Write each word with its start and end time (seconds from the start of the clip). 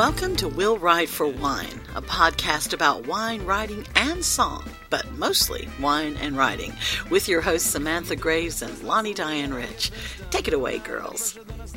Welcome 0.00 0.34
to 0.36 0.48
Will 0.48 0.78
Write 0.78 1.10
for 1.10 1.28
Wine, 1.28 1.78
a 1.94 2.00
podcast 2.00 2.72
about 2.72 3.06
wine, 3.06 3.44
writing, 3.44 3.86
and 3.94 4.24
song, 4.24 4.64
but 4.88 5.06
mostly 5.18 5.68
wine 5.78 6.16
and 6.22 6.38
writing, 6.38 6.72
with 7.10 7.28
your 7.28 7.42
hosts 7.42 7.68
Samantha 7.68 8.16
Graves 8.16 8.62
and 8.62 8.82
Lonnie 8.82 9.12
Diane 9.12 9.52
Rich. 9.52 9.90
Take 10.30 10.48
it 10.48 10.54
away, 10.54 10.78
girls. 10.78 11.32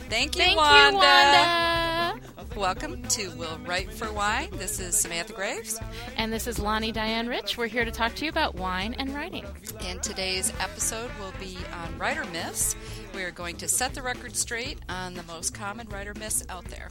Thank 0.10 0.38
you, 0.38 0.42
Thank 0.42 0.56
Wanda. 0.56 0.94
you, 0.94 0.98
Wanda. 1.00 2.22
Welcome 2.56 3.04
to 3.10 3.30
Will 3.32 3.60
Write 3.66 3.92
for 3.92 4.10
Wine. 4.14 4.52
This 4.54 4.80
is 4.80 4.96
Samantha 4.98 5.34
Graves. 5.34 5.78
And 6.16 6.32
this 6.32 6.48
is 6.48 6.60
Lonnie 6.60 6.94
Diane 6.94 7.28
Rich. 7.28 7.58
We're 7.58 7.68
here 7.68 7.84
to 7.84 7.92
talk 7.92 8.16
to 8.16 8.24
you 8.24 8.30
about 8.30 8.56
wine 8.56 8.96
and 8.98 9.14
writing. 9.14 9.46
And 9.82 10.02
today's 10.02 10.54
episode 10.62 11.12
will 11.20 11.34
be 11.42 11.58
on 11.74 12.00
writer 12.00 12.24
myths. 12.32 12.78
We 13.14 13.24
are 13.24 13.32
going 13.32 13.58
to 13.58 13.68
set 13.68 13.94
the 13.94 14.02
record 14.02 14.38
straight 14.38 14.80
on 14.88 15.14
the 15.14 15.24
most 15.24 15.54
common 15.54 15.90
writer 15.90 16.14
myths 16.14 16.46
out 16.48 16.64
there. 16.66 16.88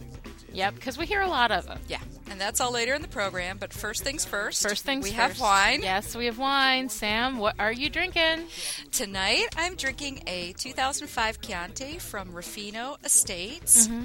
Yep, 0.55 0.75
because 0.75 0.99
we 0.99 1.07
hear 1.07 1.21
a 1.21 1.29
lot 1.29 1.51
of 1.51 1.67
them. 1.67 1.79
Yeah, 1.89 2.01
and 2.31 2.41
that's 2.41 2.61
all 2.61 2.73
later 2.73 2.95
in 2.95 3.03
the 3.03 3.09
program. 3.09 3.59
But 3.59 3.73
first 3.73 4.03
things 4.05 4.25
first. 4.25 4.63
First 4.63 4.85
things 4.85 5.05
we 5.05 5.11
first. 5.11 5.39
have 5.39 5.41
wine. 5.41 5.81
Yes, 5.83 6.15
we 6.15 6.27
have 6.27 6.39
wine. 6.39 6.89
Sam, 6.89 7.39
what 7.39 7.55
are 7.59 7.73
you 7.73 7.89
drinking? 7.89 8.45
Tonight 8.91 9.47
I'm 9.57 9.77
drinking 9.77 10.23
a 10.27 10.53
2005 10.55 11.41
Chianti 11.41 11.99
from 11.99 12.33
Ruffino 12.33 12.97
Estates. 13.05 13.89
Mm-hmm. 13.89 14.05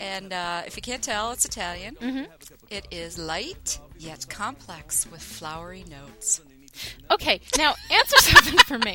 And 0.00 0.32
uh, 0.32 0.62
if 0.66 0.76
you 0.76 0.82
can't 0.82 1.02
tell, 1.02 1.32
it's 1.32 1.44
Italian. 1.46 1.96
It 2.68 2.86
is 2.90 3.18
light 3.18 3.80
yet 3.98 4.26
complex 4.28 5.10
with 5.10 5.22
flowery 5.22 5.84
notes. 5.88 6.42
Okay, 7.10 7.40
now 7.56 7.74
answer 7.90 8.16
something 8.20 8.58
for 8.58 8.78
me. 8.78 8.94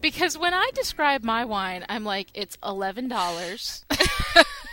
Because 0.00 0.36
when 0.36 0.52
I 0.52 0.70
describe 0.74 1.22
my 1.24 1.44
wine, 1.44 1.84
I'm 1.88 2.04
like, 2.04 2.28
it's 2.34 2.58
eleven 2.64 3.08
dollars 3.08 3.84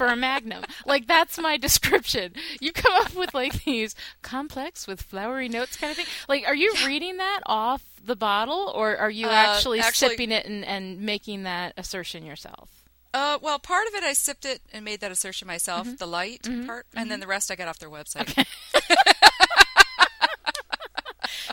for 0.00 0.06
a 0.06 0.16
Magnum. 0.16 0.64
Like 0.86 1.06
that's 1.06 1.38
my 1.38 1.56
description. 1.58 2.32
You 2.60 2.72
come 2.72 2.92
up 3.02 3.14
with 3.14 3.34
like 3.34 3.64
these 3.64 3.94
complex 4.22 4.86
with 4.86 5.02
flowery 5.02 5.48
notes 5.48 5.76
kind 5.76 5.90
of 5.90 5.96
thing. 5.96 6.06
Like, 6.28 6.44
are 6.46 6.54
you 6.54 6.72
reading 6.86 7.18
that 7.18 7.40
off 7.46 7.82
the 8.02 8.16
bottle, 8.16 8.72
or 8.74 8.96
are 8.96 9.10
you 9.10 9.26
Uh, 9.26 9.30
actually, 9.32 9.80
actually- 9.80 10.10
sipping 10.10 10.30
it 10.32 10.46
and, 10.46 10.64
and 10.64 11.00
making 11.02 11.42
that 11.42 11.74
assertion 11.76 12.24
yourself? 12.24 12.70
Uh, 13.12 13.38
well, 13.42 13.58
part 13.58 13.86
of 13.88 13.94
it 13.94 14.04
I 14.04 14.12
sipped 14.12 14.44
it 14.44 14.62
and 14.72 14.84
made 14.84 15.00
that 15.00 15.10
assertion 15.10 15.46
myself, 15.48 15.86
Mm-hmm. 15.86 15.96
the 15.96 16.06
light 16.06 16.48
part, 16.66 16.86
and 16.94 17.10
then 17.10 17.18
the 17.20 17.26
rest 17.26 17.50
I 17.50 17.56
got 17.56 17.66
off 17.68 17.78
their 17.80 17.90
website. 17.90 18.46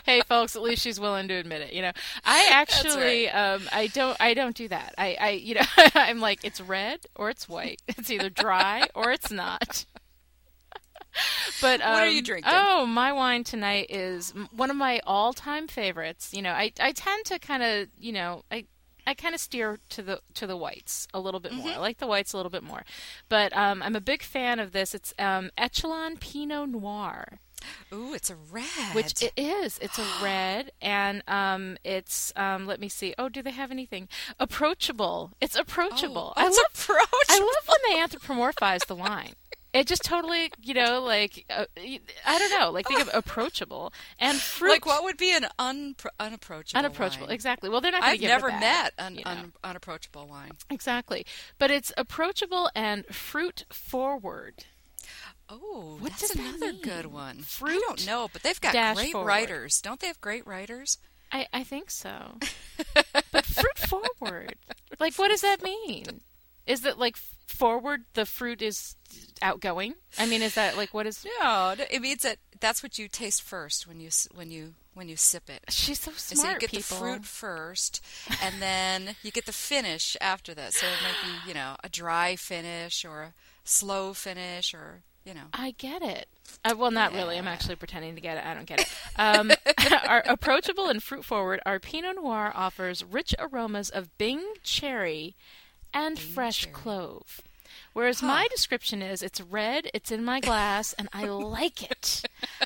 hey 0.08 0.22
folks 0.26 0.56
at 0.56 0.62
least 0.62 0.80
she's 0.82 0.98
willing 0.98 1.28
to 1.28 1.34
admit 1.34 1.60
it 1.60 1.74
you 1.74 1.82
know? 1.82 1.92
I 2.24 2.48
actually 2.52 3.28
um 3.28 3.62
i 3.72 3.88
don't 3.88 4.16
i 4.20 4.32
don't 4.32 4.56
do 4.56 4.66
that. 4.68 4.94
I 4.96 5.16
i 5.20 5.30
you 5.30 5.54
know 5.56 5.60
i'm 5.94 6.18
like 6.20 6.44
it's 6.44 6.60
red 6.60 7.00
or 7.14 7.28
it's 7.30 7.48
white. 7.48 7.82
It's 7.88 8.10
either 8.10 8.30
dry 8.30 8.88
or 8.94 9.10
it's 9.10 9.30
not. 9.30 9.84
But 11.60 11.80
um, 11.80 11.92
What 11.92 12.02
are 12.04 12.08
you 12.08 12.22
drinking? 12.22 12.52
oh 12.54 12.86
my 12.86 13.12
wine 13.12 13.44
tonight 13.44 13.86
is 13.90 14.32
one 14.52 14.70
of 14.70 14.76
my 14.76 15.00
all-time 15.06 15.68
favorites. 15.68 16.32
You 16.32 16.42
know 16.42 16.52
i 16.52 16.72
i 16.80 16.92
tend 16.92 17.26
to 17.26 17.38
kind 17.38 17.62
of 17.62 17.88
you 17.98 18.12
know 18.12 18.44
i 18.50 18.64
I 19.06 19.14
kind 19.14 19.34
of 19.34 19.40
steer 19.40 19.78
to 19.90 20.02
the 20.02 20.20
to 20.34 20.46
the 20.46 20.56
whites 20.56 21.08
a 21.14 21.20
little 21.20 21.40
bit 21.40 21.52
more. 21.52 21.70
I 21.72 21.78
like 21.78 21.96
the 21.98 22.06
whites 22.06 22.34
a 22.34 22.36
little 22.36 22.50
bit 22.50 22.62
more, 22.62 22.82
but 23.30 23.56
um, 23.56 23.82
I'm 23.82 23.96
a 23.96 24.02
big 24.02 24.22
fan 24.22 24.58
of 24.58 24.72
this. 24.72 24.94
It's 24.94 25.14
um, 25.18 25.50
Echelon 25.56 26.18
Pinot 26.18 26.68
Noir 26.68 27.40
Ooh, 27.92 28.14
it's 28.14 28.30
a 28.30 28.36
red. 28.50 28.94
which 28.94 29.22
it 29.22 29.32
is. 29.36 29.78
It's 29.80 29.98
a 29.98 30.06
red, 30.22 30.72
and 30.80 31.22
um, 31.28 31.76
it's 31.84 32.32
um, 32.36 32.66
let 32.66 32.80
me 32.80 32.88
see. 32.88 33.14
Oh, 33.18 33.28
do 33.28 33.42
they 33.42 33.50
have 33.52 33.70
anything 33.70 34.08
approachable? 34.38 35.32
It's 35.40 35.56
approachable. 35.56 36.32
Oh, 36.36 36.40
I 36.40 36.44
love. 36.44 36.56
approachable. 36.74 37.18
I 37.28 37.38
love 37.38 37.68
when 37.68 37.78
they 37.92 37.98
anthropomorphize 38.00 38.86
the 38.86 38.94
wine. 38.94 39.32
It 39.74 39.86
just 39.86 40.02
totally, 40.02 40.50
you 40.62 40.72
know, 40.72 41.02
like 41.02 41.44
uh, 41.50 41.66
I 42.26 42.38
don't 42.38 42.58
know, 42.58 42.70
like 42.70 42.88
think 42.88 43.02
of 43.02 43.10
approachable 43.14 43.92
and 44.18 44.38
fruit. 44.38 44.70
like 44.70 44.86
what 44.86 45.04
would 45.04 45.18
be 45.18 45.30
an 45.30 45.46
unpro- 45.58 46.06
unapproachable? 46.18 46.78
unapproachable? 46.78 47.26
wine? 47.26 47.34
Exactly. 47.34 47.68
Well, 47.68 47.82
they're 47.82 47.92
not 47.92 48.02
I've 48.02 48.20
never 48.20 48.48
met 48.48 48.94
an 48.98 49.16
you 49.16 49.24
know. 49.24 49.30
un- 49.30 49.52
unapproachable 49.62 50.26
wine. 50.26 50.52
exactly, 50.70 51.26
but 51.58 51.70
it's 51.70 51.92
approachable 51.98 52.70
and 52.74 53.04
fruit 53.14 53.66
forward. 53.70 54.64
Oh, 55.48 55.96
What 56.00 56.12
that's 56.12 56.32
that 56.32 56.38
another 56.38 56.72
good 56.72 57.06
one. 57.06 57.38
Fruit. 57.38 57.70
I 57.70 57.80
don't 57.86 58.06
know, 58.06 58.28
but 58.32 58.42
they've 58.42 58.60
got 58.60 58.72
dash 58.72 58.96
great 58.96 59.12
forward. 59.12 59.26
writers. 59.28 59.80
Don't 59.80 59.98
they 60.00 60.06
have 60.06 60.20
great 60.20 60.46
writers? 60.46 60.98
I, 61.32 61.46
I 61.52 61.62
think 61.64 61.90
so. 61.90 62.38
but 63.32 63.44
fruit 63.44 63.78
forward. 63.78 64.56
Like, 64.98 65.14
what 65.16 65.28
does 65.28 65.42
that 65.42 65.62
mean? 65.62 66.22
Is 66.66 66.82
that 66.82 66.98
like 66.98 67.16
forward, 67.46 68.04
the 68.14 68.26
fruit 68.26 68.60
is 68.62 68.94
outgoing? 69.40 69.94
I 70.18 70.26
mean, 70.26 70.42
is 70.42 70.54
that 70.54 70.76
like 70.76 70.92
what 70.92 71.06
is. 71.06 71.24
No, 71.40 71.74
it 71.90 72.00
means 72.02 72.22
that 72.22 72.38
that's 72.60 72.82
what 72.82 72.98
you 72.98 73.08
taste 73.08 73.42
first 73.42 73.86
when 73.86 74.00
you 74.00 74.10
when 74.34 74.50
you 74.50 74.74
when 74.94 75.08
you 75.08 75.16
sip 75.16 75.48
it. 75.48 75.64
She's 75.70 76.00
so 76.00 76.10
smart, 76.12 76.38
so 76.46 76.52
you 76.52 76.58
get 76.58 76.70
people. 76.70 76.96
the 76.96 77.02
fruit 77.02 77.24
first, 77.24 78.04
and 78.42 78.60
then 78.60 79.16
you 79.22 79.30
get 79.30 79.46
the 79.46 79.52
finish 79.52 80.16
after 80.20 80.54
that. 80.54 80.74
So 80.74 80.86
it 80.86 81.02
might 81.02 81.22
be, 81.44 81.48
you 81.48 81.54
know, 81.54 81.76
a 81.82 81.88
dry 81.88 82.36
finish 82.36 83.04
or 83.04 83.22
a 83.22 83.32
slow 83.64 84.12
finish, 84.12 84.74
or 84.74 85.02
you 85.28 85.34
know. 85.34 85.44
I 85.52 85.72
get 85.72 86.00
it. 86.00 86.26
Uh, 86.64 86.74
well, 86.76 86.90
not 86.90 87.12
really. 87.12 87.36
I'm 87.36 87.46
actually 87.46 87.76
pretending 87.76 88.14
to 88.14 88.20
get 88.20 88.38
it. 88.38 88.46
I 88.46 88.54
don't 88.54 88.66
get 88.66 88.80
it. 88.80 88.88
Um, 89.16 89.52
our 90.08 90.22
approachable 90.26 90.88
and 90.88 91.02
fruit 91.02 91.24
forward, 91.24 91.60
our 91.66 91.78
Pinot 91.78 92.16
Noir 92.16 92.50
offers 92.54 93.04
rich 93.04 93.34
aromas 93.38 93.90
of 93.90 94.16
Bing 94.16 94.42
cherry 94.62 95.36
and 95.92 96.18
fresh 96.18 96.66
clove. 96.72 97.42
Whereas 97.92 98.22
my 98.22 98.48
description 98.48 99.02
is 99.02 99.22
it's 99.22 99.40
red, 99.40 99.90
it's 99.92 100.10
in 100.10 100.24
my 100.24 100.40
glass, 100.40 100.94
and 100.94 101.08
I 101.12 101.24
like 101.28 101.90
it. 101.90 102.24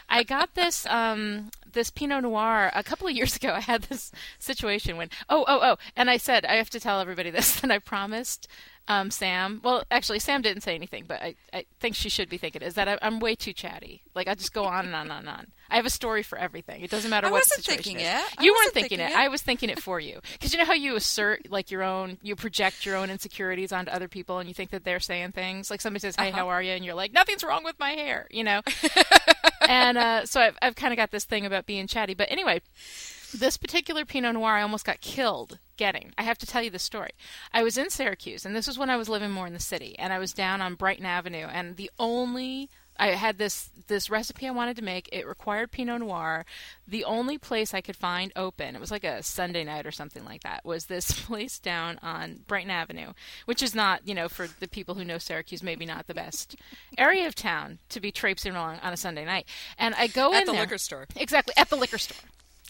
I 0.09 0.23
got 0.23 0.55
this 0.55 0.87
um, 0.87 1.51
this 1.73 1.91
Pinot 1.91 2.23
Noir 2.23 2.71
a 2.75 2.83
couple 2.83 3.09
of 3.09 3.15
years 3.15 3.37
ago. 3.43 3.53
I 3.53 3.61
had 3.61 3.83
this 3.83 4.13
situation 4.39 4.97
when 4.97 5.11
oh 5.29 5.45
oh 5.49 5.61
oh, 5.63 5.77
and 5.97 6.09
I 6.09 6.17
said 6.17 6.45
I 6.45 6.55
have 6.57 6.71
to 6.71 6.81
tell 6.81 7.01
everybody 7.01 7.31
this 7.31 7.63
And 7.63 7.73
I 7.73 7.79
promised 7.79 8.47
um, 8.89 9.11
Sam. 9.11 9.61
Well, 9.63 9.85
actually, 9.91 10.19
Sam 10.19 10.43
didn't 10.43 10.63
say 10.63 10.75
anything, 10.75 11.05
but 11.07 11.23
I, 11.23 11.35
I 11.53 11.65
think 11.81 11.95
she 11.95 12.09
should 12.09 12.29
be 12.29 12.37
thinking 12.39 12.63
is 12.63 12.75
that 12.75 12.89
I, 12.89 12.99
I'm 13.01 13.21
way 13.21 13.35
too 13.35 13.53
chatty. 13.53 14.03
Like 14.15 14.29
I 14.29 14.35
just 14.35 14.53
go 14.53 14.65
on 14.65 14.87
and 14.87 14.95
on 14.95 15.11
and 15.11 15.29
on. 15.29 15.47
I 15.71 15.77
have 15.77 15.87
a 15.87 15.91
story 15.91 16.23
for 16.23 16.37
everything. 16.37 16.83
It 16.83 16.91
doesn't 16.91 17.09
matter 17.11 17.29
I 17.29 17.31
what 17.31 17.45
the 17.45 17.51
situation 17.63 17.95
thinking 17.95 18.07
is. 18.07 18.23
You 18.41 18.53
weren't 18.53 18.75
thinking, 18.75 18.99
thinking 18.99 19.01
it. 19.01 19.11
it. 19.13 19.17
I 19.17 19.29
was 19.29 19.41
thinking 19.41 19.71
it 19.71 19.81
for 19.81 19.99
you. 20.01 20.21
Because 20.33 20.53
you 20.53 20.59
know 20.59 20.65
how 20.67 20.75
you 20.75 20.97
assert 20.97 21.51
like 21.51 21.71
your 21.71 21.83
own, 21.83 22.19
you 22.23 22.37
project 22.37 22.85
your 22.85 22.97
own 22.97 23.09
insecurities 23.09 23.73
onto 23.73 23.91
other 23.91 24.09
people, 24.09 24.39
and 24.39 24.49
you 24.49 24.55
think 24.55 24.71
that 24.71 24.85
they're 24.85 25.01
saying 25.01 25.33
things. 25.33 25.71
Like 25.71 25.81
somebody 25.81 26.01
says, 26.01 26.17
"Hey, 26.17 26.29
Uh-huh. 26.29 26.39
how 26.39 26.49
are 26.49 26.61
you?" 26.63 26.73
and 26.73 26.85
you're 26.85 26.95
like, 26.95 27.13
"Nothing's 27.13 27.43
wrong 27.45 27.65
with 27.65 27.79
my 27.79 27.91
hair," 27.93 28.27
you 28.31 28.45
know. 28.45 28.61
and 29.69 29.97
uh, 29.97 30.27
so 30.27 30.41
I've, 30.41 30.57
I've 30.61 30.75
kind 30.75 30.93
of 30.93 30.97
got 30.97 31.11
this 31.11 31.25
thing 31.25 31.47
about 31.47 31.67
being 31.67 31.87
chatty. 31.87 32.15
But 32.15 32.31
anyway, 32.31 32.61
this 33.33 33.57
particular 33.57 34.05
Pinot 34.05 34.35
Noir 34.35 34.53
I 34.53 34.63
almost 34.63 34.85
got 34.85 35.01
killed 35.01 35.59
getting. 35.77 36.13
I 36.19 36.23
have 36.23 36.39
to 36.39 36.47
tell 36.47 36.63
you 36.63 36.71
the 36.71 36.79
story. 36.79 37.11
I 37.53 37.63
was 37.63 37.77
in 37.79 37.91
Syracuse, 37.91 38.45
and 38.45 38.55
this 38.55 38.67
was 38.67 38.79
when 38.79 38.91
I 38.91 38.97
was 38.97 39.09
living 39.09 39.31
more 39.31 39.47
in 39.47 39.53
the 39.55 39.59
city, 39.61 39.97
and 39.99 40.13
I 40.13 40.19
was 40.19 40.33
down 40.33 40.61
on 40.61 40.75
Brighton 40.75 41.07
Avenue, 41.07 41.47
and 41.51 41.77
the 41.77 41.91
only 41.99 42.69
I 42.99 43.09
had 43.09 43.39
this 43.39 43.71
this 43.89 44.11
recipe 44.11 44.47
I 44.47 44.51
wanted 44.51 44.77
to 44.77 44.85
make. 44.85 45.09
It 45.11 45.27
required 45.27 45.73
Pinot 45.73 46.01
Noir. 46.01 46.45
The 46.87 47.05
only 47.05 47.39
place 47.39 47.73
I 47.73 47.81
could 47.81 47.97
find 47.97 48.31
open, 48.37 48.77
it 48.77 48.81
was 48.81 48.91
like 48.91 49.03
a 49.03 49.23
Sunday 49.23 49.65
night 49.65 49.87
or 49.87 49.91
something 49.91 50.27
like 50.27 50.43
that, 50.43 50.65
was 50.65 50.87
this 50.87 51.11
place 51.27 51.59
down 51.59 51.99
on 52.03 52.41
Brighton 52.47 52.71
Avenue, 52.71 53.15
which 53.47 53.63
is 53.63 53.75
not, 53.75 54.07
you 54.07 54.15
know, 54.15 54.29
for 54.29 54.47
the 54.61 54.69
people 54.69 54.95
who 54.95 55.05
know 55.05 55.17
Syracuse, 55.19 55.63
maybe 55.63 55.87
not 55.87 56.07
the 56.07 56.15
best 56.15 56.55
area 56.99 57.27
of 57.27 57.35
town 57.35 57.79
to 57.89 57.99
be 57.99 58.13
traipsing 58.13 58.55
along 58.55 58.79
on 58.83 58.93
a 58.93 58.97
Sunday 58.99 59.25
night. 59.25 59.47
And 59.79 59.95
I 59.95 60.07
go 60.07 60.35
At 60.35 60.43
in 60.43 60.47
the 60.47 60.53
there- 60.53 60.61
liquor 60.61 60.79
store. 60.79 61.07
Exactly 61.17 61.55
at 61.57 61.71
the 61.71 61.77
liquor 61.77 61.99
store. 61.99 62.19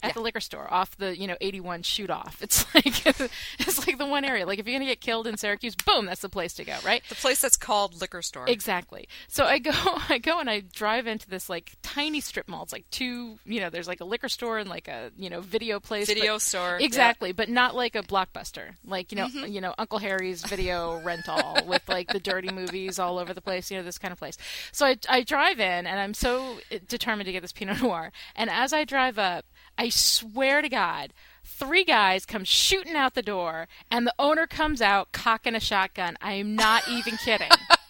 At 0.03 0.09
Yeah. 0.09 0.13
the 0.15 0.19
liquor 0.21 0.41
store, 0.41 0.67
off 0.71 0.97
the 0.97 1.17
you 1.17 1.27
know 1.27 1.37
eighty 1.41 1.59
one 1.61 1.81
shoot 1.81 2.09
off. 2.09 2.37
It's 2.41 2.65
like 2.75 3.05
it's 3.07 3.87
like 3.87 3.97
the 3.97 4.05
one 4.05 4.25
area. 4.25 4.45
Like 4.45 4.59
if 4.59 4.67
you're 4.67 4.75
gonna 4.77 4.89
get 4.89 4.99
killed 5.01 5.27
in 5.27 5.37
Syracuse, 5.37 5.75
boom, 5.75 6.05
that's 6.05 6.21
the 6.21 6.29
place 6.29 6.53
to 6.55 6.65
go, 6.65 6.75
right? 6.85 7.01
The 7.09 7.15
place 7.15 7.41
that's 7.41 7.55
called 7.57 7.99
liquor 8.01 8.21
store. 8.21 8.45
Exactly. 8.49 9.07
So 9.29 9.45
I 9.45 9.59
go, 9.59 9.71
I 10.09 10.17
go 10.17 10.39
and 10.39 10.49
I 10.49 10.59
drive 10.59 11.07
into 11.07 11.29
this 11.29 11.49
like 11.49 11.71
tiny 11.81 12.19
strip 12.19 12.47
mall. 12.49 12.63
It's 12.63 12.73
like 12.73 12.89
two, 12.91 13.39
you 13.45 13.61
know, 13.61 13.69
there's 13.69 13.87
like 13.87 14.01
a 14.01 14.05
liquor 14.05 14.27
store 14.29 14.57
and 14.59 14.69
like 14.69 14.87
a 14.89 15.11
you 15.17 15.29
know 15.29 15.39
video 15.41 15.79
place. 15.79 16.07
but- 16.07 16.15
Video 16.15 16.37
store, 16.37 16.77
yeah. 16.79 16.85
Exactly, 16.85 17.31
but 17.31 17.47
not 17.49 17.73
like 17.75 17.95
a 17.95 18.03
blockbuster. 18.03 18.75
Like 18.85 19.11
you 19.11 19.17
know, 19.17 19.27
Mm-hmm. 19.27 19.51
you 19.53 19.61
know 19.61 19.73
Uncle 19.77 19.99
Harry's 19.99 20.43
video 20.45 21.01
rental 21.05 21.59
with 21.65 21.87
like 21.87 22.11
the 22.11 22.19
dirty 22.19 22.51
movies 22.51 22.99
all 22.99 23.17
over 23.19 23.33
the 23.33 23.41
place. 23.41 23.71
You 23.71 23.77
know 23.77 23.83
this 23.83 23.97
kind 23.97 24.11
of 24.11 24.19
place. 24.19 24.37
So 24.73 24.85
I, 24.85 24.97
I 25.07 25.23
drive 25.23 25.61
in 25.61 25.87
and 25.87 25.97
I'm 25.99 26.13
so 26.13 26.57
determined 26.89 27.27
to 27.27 27.31
get 27.31 27.41
this 27.41 27.53
Pinot 27.53 27.81
Noir. 27.81 28.11
And 28.35 28.49
as 28.49 28.73
I 28.73 28.83
drive 28.83 29.17
up, 29.17 29.45
I 29.77 29.89
swear 29.89 30.61
to 30.61 30.69
God. 30.69 31.13
Three 31.43 31.83
guys 31.83 32.25
come 32.25 32.43
shooting 32.43 32.95
out 32.95 33.15
the 33.15 33.21
door, 33.21 33.67
and 33.91 34.07
the 34.07 34.13
owner 34.17 34.47
comes 34.47 34.81
out 34.81 35.11
cocking 35.11 35.55
a 35.55 35.59
shotgun. 35.59 36.17
I 36.21 36.33
am 36.33 36.55
not 36.55 36.87
even 36.87 37.17
kidding. 37.17 37.49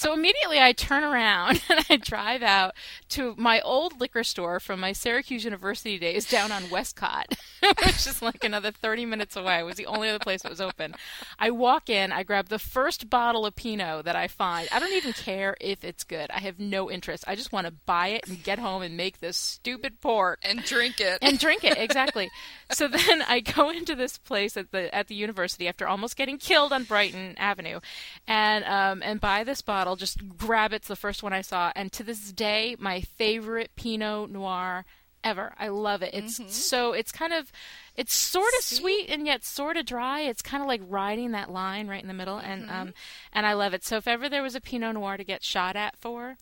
So 0.00 0.14
immediately 0.14 0.58
I 0.58 0.72
turn 0.72 1.04
around 1.04 1.62
and 1.68 1.84
I 1.90 1.96
drive 1.96 2.42
out 2.42 2.74
to 3.10 3.34
my 3.36 3.60
old 3.60 4.00
liquor 4.00 4.24
store 4.24 4.58
from 4.58 4.80
my 4.80 4.92
Syracuse 4.92 5.44
University 5.44 5.98
days 5.98 6.24
down 6.24 6.50
on 6.50 6.70
Westcott, 6.70 7.34
which 7.84 8.06
is 8.06 8.22
like 8.22 8.42
another 8.42 8.70
30 8.70 9.04
minutes 9.04 9.36
away. 9.36 9.58
It 9.58 9.66
was 9.66 9.76
the 9.76 9.84
only 9.84 10.08
other 10.08 10.18
place 10.18 10.40
that 10.40 10.50
was 10.50 10.60
open. 10.62 10.94
I 11.38 11.50
walk 11.50 11.90
in, 11.90 12.12
I 12.12 12.22
grab 12.22 12.48
the 12.48 12.58
first 12.58 13.10
bottle 13.10 13.44
of 13.44 13.56
Pinot 13.56 14.06
that 14.06 14.16
I 14.16 14.26
find. 14.26 14.70
I 14.72 14.78
don't 14.78 14.94
even 14.94 15.12
care 15.12 15.54
if 15.60 15.84
it's 15.84 16.04
good. 16.04 16.30
I 16.30 16.38
have 16.38 16.58
no 16.58 16.90
interest. 16.90 17.24
I 17.26 17.34
just 17.34 17.52
want 17.52 17.66
to 17.66 17.72
buy 17.84 18.08
it 18.08 18.26
and 18.26 18.42
get 18.42 18.58
home 18.58 18.80
and 18.80 18.96
make 18.96 19.20
this 19.20 19.36
stupid 19.36 20.00
port 20.00 20.38
and 20.42 20.64
drink 20.64 20.98
it. 20.98 21.18
and 21.20 21.38
drink 21.38 21.62
it 21.62 21.76
exactly. 21.76 22.30
so 22.72 22.88
then 22.88 23.20
I 23.28 23.40
go 23.40 23.68
into 23.68 23.94
this 23.94 24.16
place 24.16 24.56
at 24.56 24.70
the 24.70 24.94
at 24.94 25.08
the 25.08 25.14
university 25.14 25.68
after 25.68 25.86
almost 25.86 26.16
getting 26.16 26.38
killed 26.38 26.72
on 26.72 26.84
Brighton 26.84 27.34
Avenue, 27.36 27.80
and 28.26 28.64
um, 28.64 29.02
and 29.02 29.20
buy 29.20 29.44
this 29.44 29.60
bottle. 29.60 29.89
I'll 29.90 29.96
just 29.96 30.26
grab 30.38 30.72
it. 30.72 30.76
It's 30.76 30.88
the 30.88 30.96
first 30.96 31.22
one 31.22 31.32
I 31.32 31.42
saw, 31.42 31.72
and 31.76 31.92
to 31.92 32.02
this 32.04 32.32
day, 32.32 32.76
my 32.78 33.00
favorite 33.02 33.72
Pinot 33.76 34.30
Noir 34.30 34.84
ever. 35.22 35.52
I 35.58 35.68
love 35.68 36.00
it. 36.02 36.14
It's 36.14 36.38
Mm-hmm. 36.38 36.48
so 36.48 36.92
it's 36.94 37.12
kind 37.12 37.32
of 37.34 37.52
it's 37.94 38.14
sort 38.14 38.50
of 38.58 38.64
sweet 38.64 39.10
and 39.10 39.26
yet 39.26 39.44
sort 39.44 39.76
of 39.76 39.84
dry. 39.84 40.20
It's 40.20 40.40
kind 40.40 40.62
of 40.62 40.66
like 40.68 40.80
riding 40.88 41.32
that 41.32 41.50
line 41.50 41.88
right 41.88 42.00
in 42.00 42.08
the 42.08 42.14
middle, 42.14 42.38
and 42.38 42.62
Mm-hmm. 42.68 42.74
um 42.80 42.94
and 43.32 43.44
I 43.44 43.52
love 43.52 43.74
it. 43.74 43.84
So 43.84 43.96
if 43.98 44.08
ever 44.08 44.28
there 44.30 44.42
was 44.42 44.54
a 44.54 44.60
Pinot 44.62 44.94
Noir 44.94 45.18
to 45.18 45.24
get 45.24 45.42
shot 45.44 45.76
at 45.76 45.96
for, 45.98 46.36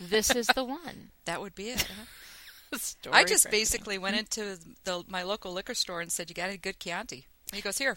this 0.00 0.34
is 0.34 0.46
the 0.48 0.64
one. 0.64 1.10
That 1.26 1.40
would 1.42 1.54
be 1.54 1.68
it. 1.70 1.82
huh? 1.82 2.76
Story 2.78 3.14
I 3.14 3.22
just 3.24 3.50
basically 3.50 3.98
went 3.98 4.16
into 4.16 4.58
the, 4.84 5.04
my 5.08 5.22
local 5.22 5.52
liquor 5.52 5.74
store 5.74 6.00
and 6.00 6.10
said, 6.10 6.28
"You 6.30 6.34
got 6.34 6.50
a 6.50 6.56
good 6.56 6.80
Chianti?" 6.80 7.26
And 7.52 7.56
he 7.56 7.60
goes, 7.62 7.78
"Here." 7.78 7.96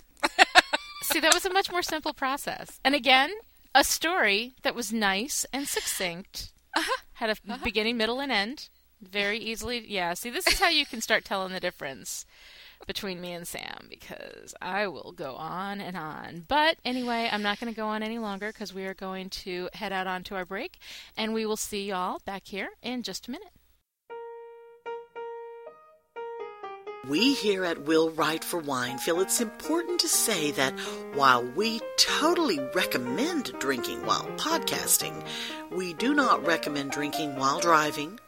See, 1.03 1.19
that 1.19 1.33
was 1.33 1.45
a 1.45 1.51
much 1.51 1.71
more 1.71 1.81
simple 1.81 2.13
process. 2.13 2.79
And 2.85 2.93
again, 2.93 3.31
a 3.73 3.83
story 3.83 4.53
that 4.63 4.75
was 4.75 4.91
nice 4.91 5.45
and 5.53 5.67
succinct. 5.67 6.51
Uh-huh. 6.75 7.01
Had 7.13 7.29
a 7.29 7.33
uh-huh. 7.33 7.57
beginning, 7.63 7.97
middle, 7.97 8.19
and 8.19 8.31
end. 8.31 8.69
Very 9.01 9.39
easily. 9.39 9.83
Yeah, 9.87 10.13
see, 10.13 10.29
this 10.29 10.47
is 10.47 10.59
how 10.59 10.69
you 10.69 10.85
can 10.85 11.01
start 11.01 11.25
telling 11.25 11.53
the 11.53 11.59
difference 11.59 12.25
between 12.85 13.21
me 13.21 13.31
and 13.33 13.47
Sam 13.47 13.87
because 13.89 14.53
I 14.61 14.87
will 14.87 15.11
go 15.11 15.35
on 15.35 15.81
and 15.81 15.97
on. 15.97 16.45
But 16.47 16.77
anyway, 16.85 17.29
I'm 17.31 17.41
not 17.41 17.59
going 17.59 17.71
to 17.71 17.77
go 17.77 17.87
on 17.87 18.03
any 18.03 18.19
longer 18.19 18.51
because 18.51 18.73
we 18.73 18.85
are 18.85 18.93
going 18.93 19.29
to 19.29 19.69
head 19.73 19.91
out 19.91 20.07
onto 20.07 20.35
our 20.35 20.45
break 20.45 20.79
and 21.17 21.33
we 21.33 21.45
will 21.45 21.57
see 21.57 21.87
y'all 21.87 22.19
back 22.25 22.43
here 22.45 22.69
in 22.81 23.03
just 23.03 23.27
a 23.27 23.31
minute. 23.31 23.53
We 27.07 27.33
here 27.33 27.65
at 27.65 27.81
Will 27.81 28.11
Write 28.11 28.43
for 28.43 28.59
Wine 28.59 28.99
feel 28.99 29.21
it's 29.21 29.41
important 29.41 29.99
to 30.01 30.07
say 30.07 30.51
that 30.51 30.79
while 31.15 31.43
we 31.43 31.81
totally 31.97 32.59
recommend 32.75 33.53
drinking 33.57 34.05
while 34.05 34.27
podcasting, 34.37 35.25
we 35.71 35.93
do 35.93 36.13
not 36.13 36.45
recommend 36.45 36.91
drinking 36.91 37.37
while 37.37 37.59
driving 37.59 38.19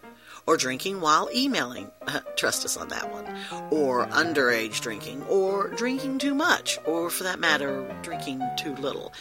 or 0.48 0.58
drinking 0.58 1.02
while 1.02 1.30
emailing. 1.36 1.92
Uh, 2.08 2.22
trust 2.36 2.66
us 2.66 2.76
on 2.76 2.88
that 2.88 3.12
one. 3.12 3.28
Or 3.70 4.08
underage 4.08 4.82
drinking 4.82 5.22
or 5.30 5.68
drinking 5.68 6.18
too 6.18 6.34
much 6.34 6.80
or 6.84 7.12
for 7.12 7.26
that 7.26 7.40
matter, 7.40 7.88
drinking 8.02 8.42
too 8.58 8.76
little. 8.78 9.14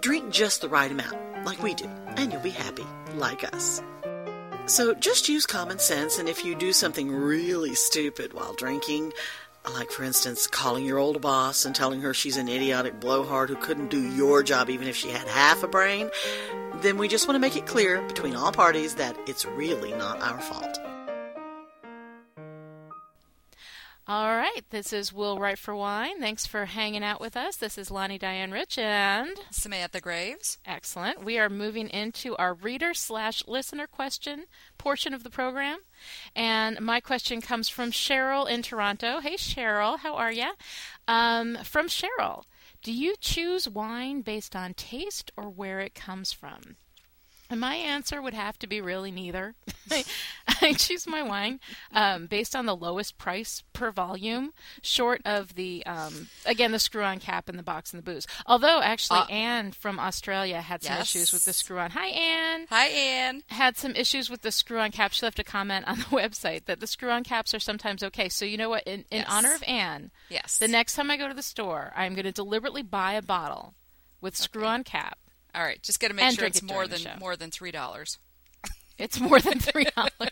Drink 0.00 0.30
just 0.30 0.62
the 0.62 0.70
right 0.70 0.90
amount, 0.90 1.18
like 1.44 1.62
we 1.62 1.74
do, 1.74 1.84
and 2.16 2.32
you'll 2.32 2.40
be 2.40 2.48
happy, 2.48 2.86
like 3.14 3.44
us. 3.44 3.82
So 4.66 4.94
just 4.94 5.28
use 5.28 5.46
common 5.46 5.78
sense, 5.78 6.18
and 6.18 6.28
if 6.28 6.44
you 6.44 6.56
do 6.56 6.72
something 6.72 7.08
really 7.08 7.76
stupid 7.76 8.32
while 8.32 8.52
drinking, 8.52 9.12
like 9.72 9.92
for 9.92 10.02
instance 10.02 10.48
calling 10.48 10.84
your 10.84 10.98
old 10.98 11.20
boss 11.20 11.64
and 11.64 11.74
telling 11.74 12.00
her 12.00 12.12
she's 12.12 12.36
an 12.36 12.48
idiotic 12.48 12.98
blowhard 12.98 13.48
who 13.48 13.56
couldn't 13.56 13.90
do 13.90 14.00
your 14.00 14.42
job 14.42 14.68
even 14.68 14.88
if 14.88 14.96
she 14.96 15.08
had 15.08 15.28
half 15.28 15.62
a 15.62 15.68
brain, 15.68 16.10
then 16.82 16.98
we 16.98 17.06
just 17.06 17.28
want 17.28 17.36
to 17.36 17.40
make 17.40 17.56
it 17.56 17.66
clear 17.66 18.02
between 18.02 18.34
all 18.34 18.50
parties 18.50 18.96
that 18.96 19.16
it's 19.28 19.44
really 19.44 19.92
not 19.92 20.20
our 20.20 20.40
fault. 20.40 20.78
All 24.08 24.36
right, 24.36 24.60
this 24.70 24.92
is 24.92 25.12
Will 25.12 25.40
Write 25.40 25.58
for 25.58 25.74
Wine. 25.74 26.20
Thanks 26.20 26.46
for 26.46 26.66
hanging 26.66 27.02
out 27.02 27.20
with 27.20 27.36
us. 27.36 27.56
This 27.56 27.76
is 27.76 27.90
Lonnie 27.90 28.20
Diane 28.20 28.52
Rich 28.52 28.78
and 28.78 29.36
Samantha 29.50 30.00
Graves. 30.00 30.58
Excellent. 30.64 31.24
We 31.24 31.40
are 31.40 31.48
moving 31.48 31.88
into 31.88 32.36
our 32.36 32.54
reader 32.54 32.94
slash 32.94 33.42
listener 33.48 33.88
question 33.88 34.44
portion 34.78 35.12
of 35.12 35.24
the 35.24 35.30
program. 35.30 35.78
And 36.36 36.80
my 36.80 37.00
question 37.00 37.40
comes 37.40 37.68
from 37.68 37.90
Cheryl 37.90 38.48
in 38.48 38.62
Toronto. 38.62 39.18
Hey, 39.18 39.34
Cheryl, 39.34 39.98
how 39.98 40.14
are 40.14 40.30
you? 40.30 40.52
Um, 41.08 41.58
from 41.64 41.88
Cheryl 41.88 42.44
Do 42.82 42.92
you 42.92 43.16
choose 43.20 43.68
wine 43.68 44.20
based 44.20 44.54
on 44.54 44.74
taste 44.74 45.32
or 45.36 45.50
where 45.50 45.80
it 45.80 45.96
comes 45.96 46.30
from? 46.30 46.76
And 47.48 47.60
my 47.60 47.76
answer 47.76 48.20
would 48.20 48.34
have 48.34 48.58
to 48.58 48.66
be 48.66 48.80
really 48.80 49.10
neither. 49.12 49.54
I, 49.90 50.04
I 50.62 50.72
choose 50.72 51.06
my 51.06 51.22
wine 51.22 51.60
um, 51.92 52.26
based 52.26 52.56
on 52.56 52.66
the 52.66 52.74
lowest 52.74 53.18
price 53.18 53.62
per 53.72 53.92
volume, 53.92 54.52
short 54.82 55.22
of 55.24 55.54
the 55.54 55.86
um, 55.86 56.28
again 56.44 56.72
the 56.72 56.78
screw-on 56.80 57.20
cap 57.20 57.48
and 57.48 57.56
the 57.58 57.62
box 57.62 57.92
and 57.92 58.02
the 58.02 58.10
booze. 58.12 58.26
Although 58.46 58.80
actually, 58.82 59.20
Uh, 59.20 59.26
Anne 59.26 59.70
from 59.72 60.00
Australia 60.00 60.60
had 60.60 60.82
some 60.82 60.96
Yes. 60.96 61.02
issues 61.14 61.32
with 61.32 61.44
the 61.44 61.52
screw-on. 61.52 61.92
Hi, 61.92 62.08
Anne. 62.08 62.66
Hi, 62.70 62.86
Anne. 62.88 63.42
Had 63.48 63.76
some 63.76 63.94
issues 63.94 64.28
with 64.28 64.42
the 64.42 64.50
screw-on 64.50 64.90
cap. 64.90 65.12
She 65.12 65.24
left 65.24 65.38
a 65.38 65.44
comment 65.44 65.86
on 65.86 65.98
the 65.98 66.04
website 66.10 66.64
that 66.64 66.80
the 66.80 66.86
screw-on 66.88 67.22
caps 67.22 67.54
are 67.54 67.60
sometimes 67.60 68.02
okay. 68.02 68.28
So 68.28 68.44
you 68.44 68.56
know 68.56 68.70
what? 68.70 68.82
In, 68.84 69.04
in 69.10 69.18
Yes. 69.18 69.26
honor 69.30 69.54
of 69.54 69.62
Anne, 69.68 70.10
Yes. 70.28 70.58
the 70.58 70.66
next 70.68 70.94
time 70.96 71.10
I 71.12 71.16
go 71.16 71.28
to 71.28 71.34
the 71.34 71.42
store, 71.42 71.92
I'm 71.94 72.14
going 72.14 72.24
to 72.24 72.32
deliberately 72.32 72.82
buy 72.82 73.12
a 73.12 73.22
bottle 73.22 73.74
with 74.20 74.36
screw-on 74.36 74.82
cap. 74.82 75.18
All 75.56 75.62
right, 75.62 75.82
just 75.82 75.98
got 76.00 76.08
to 76.08 76.14
make 76.14 76.26
And 76.26 76.36
sure 76.36 76.44
it's 76.44 76.58
it 76.58 76.64
more 76.64 76.86
than 76.86 77.00
more 77.18 77.34
than 77.34 77.50
three 77.50 77.70
dollars. 77.70 78.18
It's 78.98 79.18
more 79.20 79.40
than 79.40 79.58
three 79.58 79.84
dollars. 79.96 80.10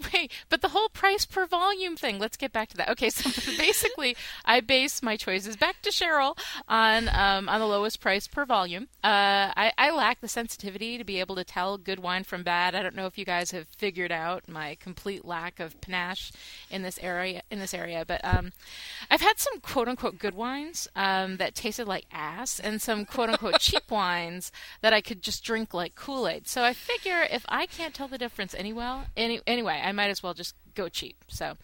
Wait, 0.14 0.32
but 0.48 0.62
the 0.62 0.68
whole 0.68 0.88
price 0.88 1.24
per 1.24 1.46
volume 1.46 1.96
thing. 1.96 2.18
Let's 2.18 2.36
get 2.36 2.52
back 2.52 2.68
to 2.70 2.76
that. 2.76 2.88
Okay, 2.90 3.10
so 3.10 3.28
basically, 3.58 4.16
I 4.44 4.60
base 4.60 5.02
my 5.02 5.16
choices 5.16 5.56
back 5.56 5.82
to 5.82 5.90
Cheryl 5.90 6.38
on 6.68 7.08
um, 7.08 7.48
on 7.48 7.60
the 7.60 7.66
lowest 7.66 8.00
price 8.00 8.26
per 8.26 8.44
volume. 8.44 8.88
Uh, 9.02 9.52
I, 9.56 9.72
I 9.76 9.90
lack 9.90 10.20
the 10.20 10.28
sensitivity 10.28 10.98
to 10.98 11.04
be 11.04 11.20
able 11.20 11.36
to 11.36 11.44
tell 11.44 11.76
good 11.78 12.00
wine 12.00 12.24
from 12.24 12.42
bad. 12.42 12.74
I 12.74 12.82
don't 12.82 12.94
know 12.94 13.06
if 13.06 13.18
you 13.18 13.24
guys 13.24 13.50
have 13.50 13.68
figured 13.68 14.12
out 14.12 14.48
my 14.48 14.76
complete 14.80 15.24
lack 15.24 15.60
of 15.60 15.80
panache 15.80 16.32
in 16.70 16.82
this 16.82 16.98
area. 17.02 17.42
In 17.50 17.58
this 17.58 17.74
area, 17.74 18.04
but 18.06 18.20
um, 18.24 18.52
I've 19.10 19.20
had 19.20 19.38
some 19.38 19.60
quote 19.60 19.88
unquote 19.88 20.18
good 20.18 20.34
wines 20.34 20.88
um, 20.96 21.36
that 21.36 21.54
tasted 21.54 21.86
like 21.86 22.06
ass, 22.12 22.60
and 22.60 22.80
some 22.80 23.04
quote 23.04 23.30
unquote 23.30 23.58
cheap 23.60 23.90
wines 23.90 24.52
that 24.80 24.92
I 24.92 25.00
could 25.00 25.22
just 25.22 25.44
drink 25.44 25.74
like 25.74 25.94
Kool 25.94 26.28
Aid. 26.28 26.48
So 26.48 26.62
I 26.62 26.72
figure 26.72 27.26
if 27.30 27.44
I 27.48 27.66
can't 27.66 27.94
tell 27.94 28.08
the 28.08 28.18
difference 28.18 28.54
any 28.54 28.72
well, 28.72 29.06
any, 29.16 29.40
anyway, 29.46 29.80
I 29.84 29.89
might 29.92 30.10
as 30.10 30.22
well 30.22 30.34
just 30.34 30.54
go 30.74 30.88
cheap. 30.88 31.16
So 31.28 31.54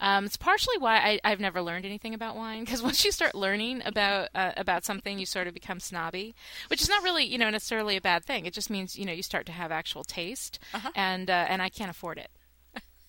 um, 0.00 0.24
it's 0.24 0.36
partially 0.36 0.78
why 0.78 0.96
I, 0.96 1.20
I've 1.24 1.40
never 1.40 1.62
learned 1.62 1.84
anything 1.84 2.14
about 2.14 2.36
wine 2.36 2.64
because 2.64 2.82
once 2.90 3.04
you 3.04 3.12
start 3.12 3.34
learning 3.34 3.82
about 3.84 4.28
uh, 4.34 4.52
about 4.56 4.84
something, 4.84 5.18
you 5.18 5.26
sort 5.26 5.46
of 5.46 5.54
become 5.54 5.80
snobby, 5.80 6.34
which 6.68 6.82
is 6.82 6.88
not 6.88 7.02
really 7.02 7.24
you 7.24 7.38
know 7.38 7.50
necessarily 7.50 7.96
a 7.96 8.00
bad 8.00 8.24
thing. 8.24 8.46
It 8.46 8.54
just 8.54 8.70
means 8.70 8.96
you 8.96 9.04
know 9.04 9.12
you 9.12 9.22
start 9.22 9.46
to 9.46 9.52
have 9.52 9.70
actual 9.72 10.04
taste, 10.04 10.58
and 10.94 11.30
uh, 11.30 11.46
and 11.48 11.62
I 11.62 11.68
can't 11.68 11.90
afford 11.90 12.18
it. 12.18 12.30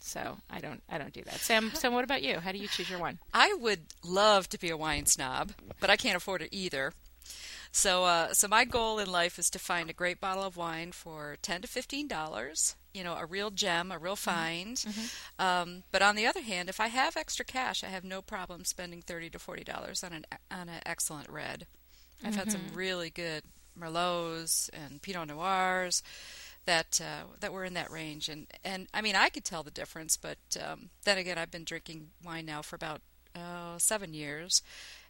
So 0.05 0.37
I 0.49 0.59
don't 0.59 0.83
I 0.89 0.97
don't 0.97 1.13
do 1.13 1.23
that. 1.23 1.35
Sam, 1.35 1.71
Sam, 1.73 1.93
what 1.93 2.03
about 2.03 2.23
you? 2.23 2.39
How 2.39 2.51
do 2.51 2.57
you 2.57 2.67
choose 2.67 2.89
your 2.89 2.99
wine? 2.99 3.19
I 3.33 3.53
would 3.53 3.85
love 4.03 4.49
to 4.49 4.59
be 4.59 4.69
a 4.69 4.75
wine 4.75 5.05
snob, 5.05 5.53
but 5.79 5.89
I 5.89 5.95
can't 5.95 6.17
afford 6.17 6.41
it 6.41 6.49
either. 6.51 6.91
So, 7.71 8.03
uh, 8.03 8.33
so 8.33 8.49
my 8.49 8.65
goal 8.65 8.99
in 8.99 9.09
life 9.09 9.39
is 9.39 9.49
to 9.51 9.59
find 9.59 9.89
a 9.89 9.93
great 9.93 10.19
bottle 10.19 10.43
of 10.43 10.57
wine 10.57 10.91
for 10.91 11.37
ten 11.41 11.61
to 11.61 11.69
fifteen 11.69 12.09
dollars. 12.09 12.75
You 12.93 13.03
know, 13.03 13.15
a 13.15 13.25
real 13.25 13.49
gem, 13.49 13.91
a 13.91 13.97
real 13.97 14.15
find. 14.15 14.83
Um, 15.39 15.83
but 15.91 16.01
on 16.01 16.15
the 16.15 16.27
other 16.27 16.41
hand, 16.41 16.69
if 16.69 16.79
I 16.79 16.87
have 16.87 17.17
extra 17.17 17.43
cash, 17.43 17.83
I 17.83 17.87
have 17.87 18.03
no 18.03 18.21
problem 18.21 18.65
spending 18.65 19.01
thirty 19.01 19.29
to 19.31 19.39
forty 19.39 19.63
dollars 19.63 20.03
on 20.03 20.13
an 20.13 20.25
on 20.51 20.69
an 20.69 20.81
excellent 20.85 21.29
red. 21.29 21.65
I've 22.23 22.35
had 22.35 22.51
some 22.51 22.61
really 22.73 23.09
good 23.09 23.43
merlots 23.77 24.69
and 24.71 25.01
pinot 25.01 25.27
noirs 25.27 26.03
that 26.65 27.01
uh, 27.03 27.33
that 27.39 27.51
were 27.51 27.65
in 27.65 27.73
that 27.73 27.91
range, 27.91 28.29
and 28.29 28.47
and 28.63 28.87
I 28.93 29.01
mean 29.01 29.15
I 29.15 29.29
could 29.29 29.43
tell 29.43 29.63
the 29.63 29.71
difference, 29.71 30.15
but 30.15 30.37
um, 30.63 30.89
then 31.03 31.17
again 31.17 31.37
I've 31.37 31.51
been 31.51 31.65
drinking 31.65 32.11
wine 32.23 32.45
now 32.45 32.61
for 32.61 32.75
about 32.75 33.01
uh, 33.35 33.77
seven 33.79 34.13
years, 34.13 34.61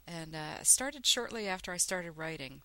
and 0.08 0.34
uh, 0.34 0.64
started 0.64 1.06
shortly 1.06 1.48
after 1.48 1.72
I 1.72 1.78
started 1.78 2.14
writing. 2.14 2.62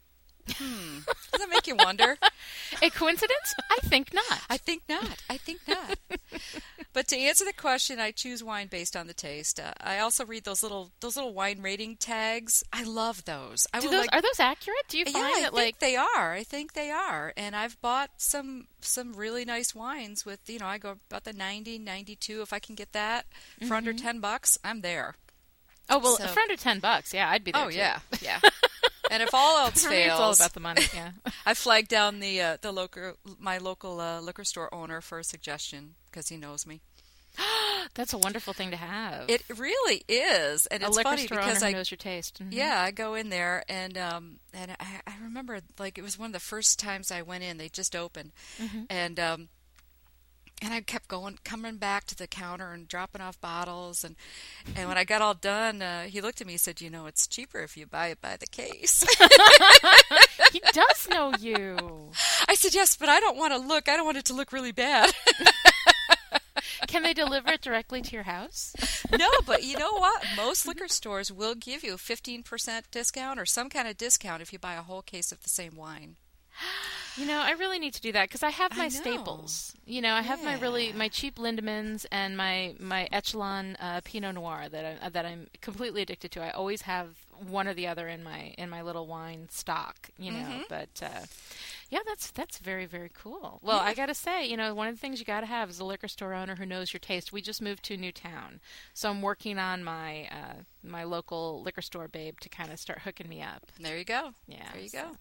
Hmm. 0.56 0.98
Does 1.32 1.40
that 1.40 1.48
make 1.50 1.66
you 1.66 1.76
wonder? 1.76 2.16
A 2.82 2.90
coincidence? 2.90 3.54
I 3.70 3.76
think 3.86 4.12
not. 4.14 4.40
I 4.48 4.56
think 4.56 4.82
not. 4.88 5.22
I 5.28 5.36
think 5.36 5.60
not. 5.68 5.98
but 6.92 7.08
to 7.08 7.16
answer 7.18 7.44
the 7.44 7.52
question, 7.52 7.98
I 8.00 8.10
choose 8.10 8.42
wine 8.42 8.66
based 8.68 8.96
on 8.96 9.06
the 9.06 9.14
taste. 9.14 9.60
Uh, 9.60 9.72
I 9.80 9.98
also 9.98 10.24
read 10.24 10.44
those 10.44 10.62
little 10.62 10.90
those 11.00 11.16
little 11.16 11.32
wine 11.34 11.60
rating 11.62 11.96
tags. 11.96 12.62
I 12.72 12.84
love 12.84 13.24
those. 13.24 13.66
I 13.72 13.80
Do 13.80 13.88
those 13.90 14.00
like 14.06 14.14
are 14.14 14.22
those 14.22 14.40
accurate? 14.40 14.84
Do 14.88 14.98
you 14.98 15.04
find 15.04 15.16
yeah, 15.16 15.22
I 15.22 15.40
that 15.42 15.52
think 15.52 15.54
like 15.54 15.78
they 15.80 15.96
are. 15.96 16.32
I 16.32 16.42
think 16.44 16.72
they 16.72 16.90
are. 16.90 17.32
And 17.36 17.54
I've 17.56 17.80
bought 17.80 18.10
some 18.16 18.66
some 18.80 19.12
really 19.14 19.44
nice 19.44 19.74
wines 19.74 20.24
with, 20.24 20.40
you 20.48 20.58
know, 20.58 20.66
I 20.66 20.78
go 20.78 20.96
about 21.10 21.24
the 21.24 21.32
90, 21.32 21.78
92 21.78 22.42
if 22.42 22.52
I 22.52 22.58
can 22.58 22.74
get 22.74 22.92
that 22.92 23.26
for 23.66 23.74
under 23.74 23.92
Mm-hmm. 23.92 24.04
10 24.06 24.20
bucks, 24.20 24.58
I'm 24.64 24.80
there. 24.82 25.14
oh 25.90 25.98
well 25.98 26.16
so- 26.16 26.26
for 26.28 26.40
under 26.40 26.56
ten 26.56 26.78
bucks? 26.80 27.12
Yeah, 27.14 27.28
I'd 27.30 27.44
be 27.44 27.52
there. 27.52 27.64
Oh 27.64 27.70
too. 27.70 27.76
yeah. 27.78 27.98
Yeah. 28.20 28.40
And 29.10 29.22
if 29.22 29.30
all 29.34 29.58
else 29.66 29.86
me, 29.88 29.96
it's 30.02 30.12
all 30.12 30.18
fails, 30.18 30.40
about 30.40 30.52
the 30.54 30.60
money. 30.60 30.82
Yeah. 30.94 31.10
I 31.46 31.54
flagged 31.54 31.88
down 31.88 32.20
the 32.20 32.40
uh, 32.40 32.56
the 32.60 32.72
local 32.72 33.14
my 33.38 33.58
local 33.58 34.00
uh, 34.00 34.20
liquor 34.20 34.44
store 34.44 34.72
owner 34.74 35.00
for 35.00 35.18
a 35.18 35.24
suggestion 35.24 35.94
because 36.10 36.28
he 36.28 36.36
knows 36.36 36.66
me. 36.66 36.80
That's 37.94 38.12
a 38.12 38.18
wonderful 38.18 38.52
thing 38.52 38.70
to 38.72 38.76
have. 38.76 39.28
It 39.30 39.42
really 39.56 40.02
is, 40.08 40.66
and 40.66 40.82
a 40.82 40.86
it's 40.86 41.00
funny 41.00 41.26
because 41.28 41.62
I 41.62 41.72
knows 41.72 41.90
your 41.90 41.96
taste. 41.98 42.42
Mhm. 42.42 42.52
yeah 42.52 42.82
I 42.82 42.90
go 42.90 43.14
in 43.14 43.28
there 43.28 43.62
and 43.68 43.96
um 43.96 44.40
and 44.52 44.72
I, 44.80 45.00
I 45.06 45.14
remember 45.22 45.60
like 45.78 45.98
it 45.98 46.02
was 46.02 46.18
one 46.18 46.26
of 46.26 46.32
the 46.32 46.40
first 46.40 46.78
times 46.78 47.10
I 47.10 47.22
went 47.22 47.44
in. 47.44 47.56
They 47.58 47.68
just 47.68 47.94
opened, 47.94 48.32
Mm-hmm. 48.60 48.82
and 48.90 49.20
um 49.20 49.48
and 50.62 50.74
I 50.74 50.80
kept 50.80 51.08
going, 51.08 51.38
coming 51.44 51.76
back 51.76 52.04
to 52.06 52.16
the 52.16 52.26
counter 52.26 52.72
and 52.72 52.88
dropping 52.88 53.20
off 53.20 53.40
bottles. 53.40 54.04
And 54.04 54.16
and 54.76 54.88
when 54.88 54.98
I 54.98 55.04
got 55.04 55.22
all 55.22 55.34
done, 55.34 55.82
uh, 55.82 56.04
he 56.04 56.20
looked 56.20 56.40
at 56.40 56.46
me 56.46 56.54
and 56.54 56.60
said, 56.60 56.80
"You 56.80 56.90
know, 56.90 57.06
it's 57.06 57.26
cheaper 57.26 57.60
if 57.60 57.76
you 57.76 57.86
buy 57.86 58.08
it 58.08 58.20
by 58.20 58.36
the 58.36 58.46
case." 58.46 59.04
He 60.52 60.60
does 60.72 61.06
know 61.10 61.34
you. 61.38 62.10
I 62.48 62.54
said, 62.54 62.74
"Yes, 62.74 62.96
but 62.96 63.10
I 63.10 63.20
don't 63.20 63.36
want 63.36 63.52
to 63.52 63.58
look. 63.58 63.86
I 63.86 63.96
don't 63.96 64.06
want 64.06 64.16
it 64.16 64.24
to 64.26 64.34
look 64.34 64.50
really 64.50 64.72
bad." 64.72 65.12
Can 66.86 67.02
they 67.02 67.12
deliver 67.12 67.50
it 67.52 67.60
directly 67.60 68.00
to 68.00 68.12
your 68.12 68.22
house? 68.22 68.72
no, 69.12 69.28
but 69.44 69.62
you 69.62 69.76
know 69.76 69.92
what? 69.92 70.24
Most 70.36 70.66
liquor 70.66 70.88
stores 70.88 71.30
will 71.30 71.54
give 71.54 71.84
you 71.84 71.94
a 71.94 71.98
fifteen 71.98 72.42
percent 72.42 72.86
discount 72.90 73.38
or 73.38 73.44
some 73.44 73.68
kind 73.68 73.86
of 73.86 73.98
discount 73.98 74.40
if 74.40 74.52
you 74.52 74.58
buy 74.58 74.74
a 74.74 74.82
whole 74.82 75.02
case 75.02 75.32
of 75.32 75.42
the 75.42 75.50
same 75.50 75.76
wine. 75.76 76.16
You 77.18 77.26
know, 77.26 77.40
I 77.40 77.50
really 77.52 77.78
need 77.78 77.94
to 77.94 78.00
do 78.00 78.12
that 78.12 78.28
because 78.28 78.42
I 78.42 78.50
have 78.50 78.76
my 78.76 78.84
know. 78.84 78.88
staples. 78.90 79.74
You 79.84 80.00
know, 80.02 80.14
I 80.14 80.22
have 80.22 80.42
my 80.44 80.58
really 80.58 80.92
my 80.92 81.08
cheap 81.08 81.36
Lindemans 81.36 82.06
and 82.12 82.36
my 82.36 82.74
my 82.78 83.08
Echelon 83.12 83.76
uh, 83.80 84.00
Pinot 84.04 84.34
Noir 84.34 84.68
that 84.70 84.98
I 85.02 85.08
that 85.08 85.26
I'm 85.26 85.48
completely 85.60 86.02
addicted 86.02 86.30
to. 86.32 86.42
I 86.42 86.50
always 86.50 86.82
have 86.82 87.08
one 87.48 87.68
or 87.68 87.74
the 87.74 87.86
other 87.86 88.08
in 88.08 88.22
my 88.22 88.54
in 88.58 88.68
my 88.70 88.82
little 88.82 89.06
wine 89.06 89.48
stock. 89.50 90.10
You 90.18 90.32
know, 90.32 90.38
Mm-hmm. 90.38 90.62
but 90.68 91.02
uh, 91.02 91.24
yeah, 91.90 92.00
that's 92.06 92.30
that's 92.30 92.58
very 92.58 92.86
very 92.86 93.10
cool. 93.12 93.58
Well, 93.62 93.80
I 93.80 93.94
gotta 93.94 94.14
say, 94.14 94.46
you 94.46 94.56
know, 94.56 94.74
one 94.74 94.88
of 94.88 94.94
the 94.94 95.00
things 95.00 95.18
you 95.18 95.24
gotta 95.26 95.46
have 95.46 95.70
is 95.70 95.80
a 95.80 95.84
liquor 95.84 96.08
store 96.08 96.34
owner 96.34 96.56
who 96.56 96.66
knows 96.66 96.92
your 96.92 97.00
taste. 97.00 97.32
We 97.32 97.40
just 97.42 97.60
moved 97.62 97.82
to 97.84 97.94
a 97.94 97.96
new 97.96 98.12
town, 98.12 98.60
so 98.94 99.10
I'm 99.10 99.22
working 99.22 99.58
on 99.58 99.82
my 99.82 100.28
uh, 100.30 100.54
my 100.82 101.04
local 101.04 101.62
liquor 101.62 101.82
store 101.82 102.06
babe 102.08 102.38
to 102.40 102.48
kind 102.48 102.70
of 102.72 102.78
start 102.78 103.00
hooking 103.00 103.28
me 103.28 103.42
up. 103.42 103.66
There 103.80 103.96
you 103.98 104.04
go. 104.04 104.34
Yeah, 104.46 104.68
There 104.72 104.82
you 104.82 104.88
so- 104.88 105.02
go. 105.02 105.16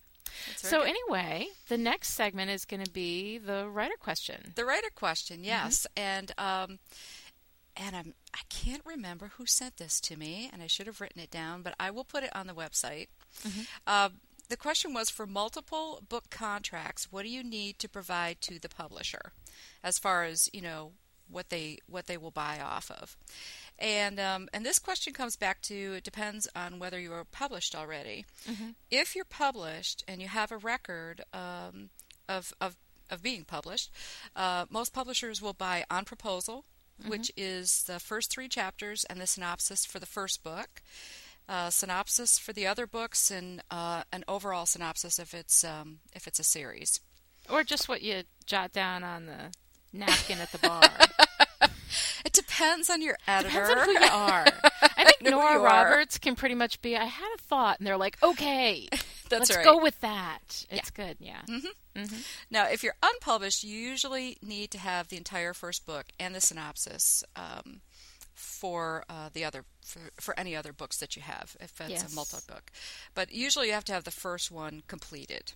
So 0.58 0.80
good. 0.82 0.90
anyway, 0.90 1.48
the 1.70 1.78
next 1.78 2.10
segment 2.10 2.52
is 2.52 2.66
going 2.66 2.84
to 2.84 2.92
be 2.92 3.38
the 3.38 3.68
writer 3.68 3.96
question. 4.00 4.54
The 4.56 4.66
writer 4.66 4.90
question, 4.96 5.38
Mm-hmm. 5.38 5.46
yes, 5.46 5.88
and 5.96 6.32
um, 6.38 6.80
and 7.76 7.96
I'm 7.96 8.14
I 8.34 8.40
can't 8.50 8.82
remember 8.86 9.32
who 9.38 9.46
sent 9.46 9.78
this 9.78 10.00
to 10.02 10.18
me, 10.18 10.50
and 10.52 10.62
I 10.62 10.68
should 10.68 10.88
have 10.88 11.02
written 11.02 11.22
it 11.22 11.32
down, 11.32 11.62
but 11.62 11.76
I 11.80 11.92
will 11.92 12.04
put 12.06 12.24
it 12.24 12.36
on 12.36 12.48
the 12.48 12.54
website. 12.54 13.08
Mm-hmm. 13.46 13.62
Uh, 13.86 14.10
the 14.50 14.58
question 14.58 14.94
was 14.94 15.10
for 15.10 15.28
multiple 15.28 16.02
book 16.08 16.30
contracts. 16.30 17.12
What 17.12 17.24
do 17.24 17.30
you 17.30 17.44
need 17.44 17.80
to 17.80 17.90
provide 17.90 18.40
to 18.42 18.60
the 18.60 18.70
publisher, 18.70 19.34
as 19.84 20.00
far 20.00 20.24
as 20.24 20.50
you 20.54 20.62
know 20.62 20.92
what 21.30 21.50
they 21.50 21.80
what 21.88 22.08
they 22.08 22.18
will 22.18 22.32
buy 22.32 22.60
off 22.64 22.90
of? 22.90 23.18
And 23.80 24.20
um, 24.20 24.50
and 24.54 24.66
this 24.66 24.80
question 24.80 25.14
comes 25.14 25.36
back 25.36 25.62
to 25.64 25.94
it 25.94 26.04
depends 26.04 26.48
on 26.56 26.80
whether 26.80 27.00
you 27.00 27.14
are 27.14 27.24
published 27.26 27.76
already. 27.76 28.26
If 28.90 29.16
you're 29.16 29.26
published 29.26 30.04
and 30.08 30.22
you 30.22 30.28
have 30.28 30.52
a 30.52 30.58
record 30.58 31.24
um, 31.34 31.90
of, 32.28 32.54
of 32.60 32.76
of 33.10 33.22
being 33.22 33.44
published, 33.46 33.92
uh, 34.36 34.66
most 34.70 34.94
publishers 34.94 35.42
will 35.42 35.54
buy 35.54 35.86
on 35.90 36.06
proposal, 36.06 36.66
which 37.08 37.32
is 37.38 37.84
the 37.84 38.00
first 38.00 38.32
three 38.32 38.48
chapters 38.50 39.06
and 39.06 39.22
the 39.22 39.28
synopsis 39.28 39.86
for 39.86 40.00
the 40.00 40.06
first 40.08 40.44
book, 40.44 40.82
uh, 41.48 41.70
synopsis 41.70 42.40
for 42.40 42.54
the 42.54 42.66
other 42.68 42.88
books, 42.88 43.30
and 43.32 43.62
uh, 43.70 44.04
an 44.12 44.24
overall 44.28 44.66
synopsis 44.66 45.20
if 45.20 45.34
it's 45.34 45.64
um, 45.64 46.00
if 46.14 46.28
it's 46.28 46.40
a 46.40 46.44
series. 46.44 47.00
Or 47.50 47.64
just 47.64 47.88
what 47.88 48.02
you 48.02 48.24
jot 48.46 48.74
down 48.74 49.04
on 49.04 49.28
the 49.28 49.52
napkin 49.94 50.40
at 50.40 50.52
the 50.52 50.58
bar. 50.58 50.82
It 52.26 52.34
depends 52.34 52.90
on 52.90 53.02
your 53.02 53.18
editor. 53.28 53.50
Depends 53.68 53.72
on 53.82 53.86
who 53.86 53.92
you 53.92 54.12
are. 54.12 54.46
I 54.98 55.04
think 55.06 55.18
who 55.24 55.32
Nora. 55.32 55.60
Roberts 55.60 56.18
can 56.18 56.36
pretty 56.36 56.56
much 56.56 56.82
be, 56.82 56.96
I 56.98 57.06
had 57.06 57.30
a 57.36 57.42
thought, 57.42 57.80
and 57.80 57.88
they're 57.88 57.98
like, 57.98 58.18
okay, 58.22 58.88
That's 59.30 59.50
let's 59.50 59.56
right. 59.56 59.66
go 59.66 59.82
with 59.82 60.00
that. 60.02 60.66
It's 60.70 60.90
good, 60.90 61.18
yeah. 61.20 61.42
Now, 62.52 62.68
if 62.70 62.84
you're 62.84 62.96
unpublished, 63.04 63.64
you 63.64 63.76
usually 63.78 64.38
need 64.42 64.72
to 64.72 64.78
have 64.80 65.08
the 65.08 65.18
entire 65.18 65.54
first 65.54 65.86
book 65.86 66.06
and 66.20 66.34
the 66.36 66.42
synopsis 66.42 67.24
um, 67.36 67.82
for 68.38 69.04
uh, 69.10 69.30
the 69.34 69.44
other 69.44 69.66
for, 69.84 70.00
for 70.20 70.38
any 70.40 70.56
other 70.56 70.72
books 70.74 70.98
that 70.98 71.16
you 71.16 71.22
have, 71.22 71.56
if 71.60 71.80
it's 71.82 71.90
Yes. 71.90 72.12
a 72.12 72.16
multi-book. 72.16 72.72
But 73.16 73.32
usually, 73.32 73.68
you 73.68 73.74
have 73.74 73.86
to 73.86 73.94
have 73.94 74.04
the 74.04 74.12
first 74.12 74.52
one 74.52 74.84
completed. 74.88 75.54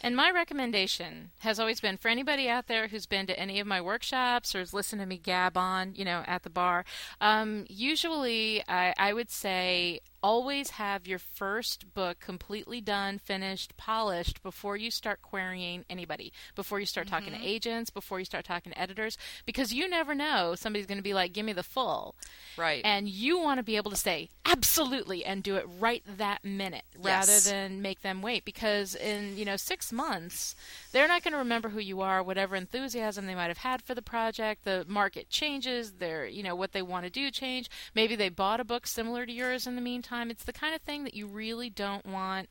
And 0.00 0.14
my 0.16 0.30
recommendation 0.30 1.32
has 1.40 1.58
always 1.60 1.80
been 1.80 1.96
for 1.96 2.08
anybody 2.08 2.48
out 2.48 2.68
there 2.68 2.88
who's 2.88 3.06
been 3.06 3.26
to 3.26 3.38
any 3.38 3.58
of 3.60 3.66
my 3.66 3.80
workshops 3.80 4.54
or 4.54 4.60
has 4.60 4.72
listened 4.72 5.00
to 5.00 5.06
me 5.06 5.18
gab 5.18 5.56
on, 5.56 5.94
you 5.94 6.04
know, 6.04 6.22
at 6.26 6.42
the 6.44 6.50
bar. 6.50 6.84
Um, 7.20 7.66
usually, 7.68 8.62
I, 8.68 8.94
I 8.96 9.12
would 9.12 9.30
say 9.30 10.00
always 10.22 10.70
have 10.70 11.06
your 11.06 11.18
first 11.18 11.92
book 11.94 12.20
completely 12.20 12.80
done, 12.80 13.18
finished, 13.18 13.76
polished 13.76 14.42
before 14.42 14.76
you 14.76 14.90
start 14.90 15.20
querying 15.22 15.84
anybody, 15.90 16.32
before 16.54 16.80
you 16.80 16.86
start 16.86 17.08
talking 17.08 17.32
to 17.32 17.38
mm-hmm. 17.38 17.46
agents, 17.46 17.90
before 17.90 18.18
you 18.18 18.24
start 18.24 18.44
talking 18.44 18.72
to 18.72 18.78
editors, 18.78 19.18
because 19.44 19.72
you 19.72 19.88
never 19.88 20.14
know 20.14 20.54
somebody's 20.54 20.86
going 20.86 20.98
to 20.98 21.02
be 21.02 21.14
like, 21.14 21.32
"Give 21.32 21.44
me 21.44 21.52
the 21.52 21.62
full," 21.62 22.14
Right. 22.56 22.82
and 22.84 23.08
you 23.08 23.38
want 23.38 23.58
to 23.58 23.64
be 23.64 23.76
able 23.76 23.90
to 23.90 23.96
say 23.96 24.28
absolutely 24.44 25.24
and 25.24 25.42
do 25.42 25.56
it 25.56 25.66
right 25.80 26.02
that 26.06 26.44
minute 26.44 26.84
rather 27.00 27.40
than 27.40 27.80
make 27.80 28.02
them 28.02 28.22
wait 28.22 28.44
because 28.44 28.94
in 28.94 29.36
you 29.36 29.44
know 29.44 29.56
six 29.56 29.92
months 29.92 30.54
they're 30.92 31.08
not 31.08 31.22
going 31.22 31.32
to 31.32 31.38
remember 31.38 31.70
who 31.70 31.80
you 31.80 32.00
are 32.00 32.22
whatever 32.22 32.54
enthusiasm 32.54 33.26
they 33.26 33.34
might 33.34 33.48
have 33.48 33.58
had 33.58 33.80
for 33.82 33.94
the 33.94 34.02
project 34.02 34.64
the 34.64 34.84
market 34.86 35.30
changes 35.30 35.92
their 35.92 36.26
you 36.26 36.42
know 36.42 36.54
what 36.54 36.72
they 36.72 36.82
want 36.82 37.04
to 37.04 37.10
do 37.10 37.30
change. 37.30 37.70
Maybe 37.94 38.14
they 38.14 38.28
bought 38.28 38.60
a 38.60 38.64
book 38.64 38.86
similar 38.86 39.26
to 39.26 39.32
yours 39.32 39.66
in 39.66 39.74
the 39.74 39.80
meantime 39.80 40.11
it's 40.30 40.44
the 40.44 40.52
kind 40.52 40.74
of 40.74 40.80
thing 40.82 41.04
that 41.04 41.14
you 41.14 41.26
really 41.26 41.70
don't 41.70 42.06
want 42.06 42.48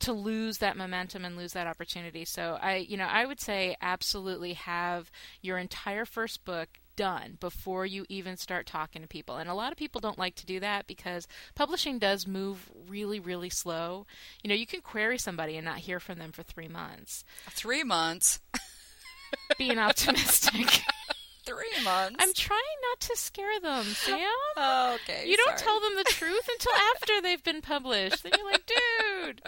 to 0.00 0.12
lose 0.12 0.58
that 0.58 0.76
momentum 0.76 1.24
and 1.24 1.36
lose 1.36 1.52
that 1.52 1.66
opportunity 1.66 2.24
so 2.24 2.58
i 2.60 2.76
you 2.76 2.96
know 2.96 3.06
i 3.06 3.26
would 3.26 3.40
say 3.40 3.76
absolutely 3.80 4.54
have 4.54 5.10
your 5.40 5.58
entire 5.58 6.04
first 6.04 6.44
book 6.44 6.68
done 6.96 7.36
before 7.40 7.86
you 7.86 8.04
even 8.08 8.36
start 8.36 8.66
talking 8.66 9.02
to 9.02 9.08
people. 9.08 9.36
And 9.36 9.48
a 9.48 9.54
lot 9.54 9.72
of 9.72 9.78
people 9.78 10.00
don't 10.00 10.18
like 10.18 10.34
to 10.36 10.46
do 10.46 10.60
that 10.60 10.86
because 10.86 11.26
publishing 11.54 11.98
does 11.98 12.26
move 12.26 12.70
really, 12.88 13.20
really 13.20 13.50
slow. 13.50 14.06
You 14.42 14.48
know, 14.48 14.54
you 14.54 14.66
can 14.66 14.80
query 14.80 15.18
somebody 15.18 15.56
and 15.56 15.64
not 15.64 15.78
hear 15.78 16.00
from 16.00 16.18
them 16.18 16.32
for 16.32 16.42
three 16.42 16.68
months. 16.68 17.24
Three 17.50 17.84
months. 17.84 18.40
Being 19.58 19.78
optimistic. 19.78 20.82
Three 21.44 21.82
months. 21.84 22.16
I'm 22.20 22.32
trying 22.34 22.60
not 22.90 23.00
to 23.00 23.16
scare 23.16 23.58
them, 23.60 23.84
Sam. 23.84 24.18
Oh, 24.56 24.98
okay. 25.02 25.28
You 25.28 25.36
don't 25.36 25.58
sorry. 25.58 25.60
tell 25.60 25.80
them 25.80 25.96
the 25.96 26.04
truth 26.04 26.48
until 26.48 26.72
after 26.94 27.20
they've 27.20 27.42
been 27.42 27.62
published. 27.62 28.22
Then 28.22 28.32
you're 28.38 28.50
like, 28.50 28.66
dude. 28.66 29.42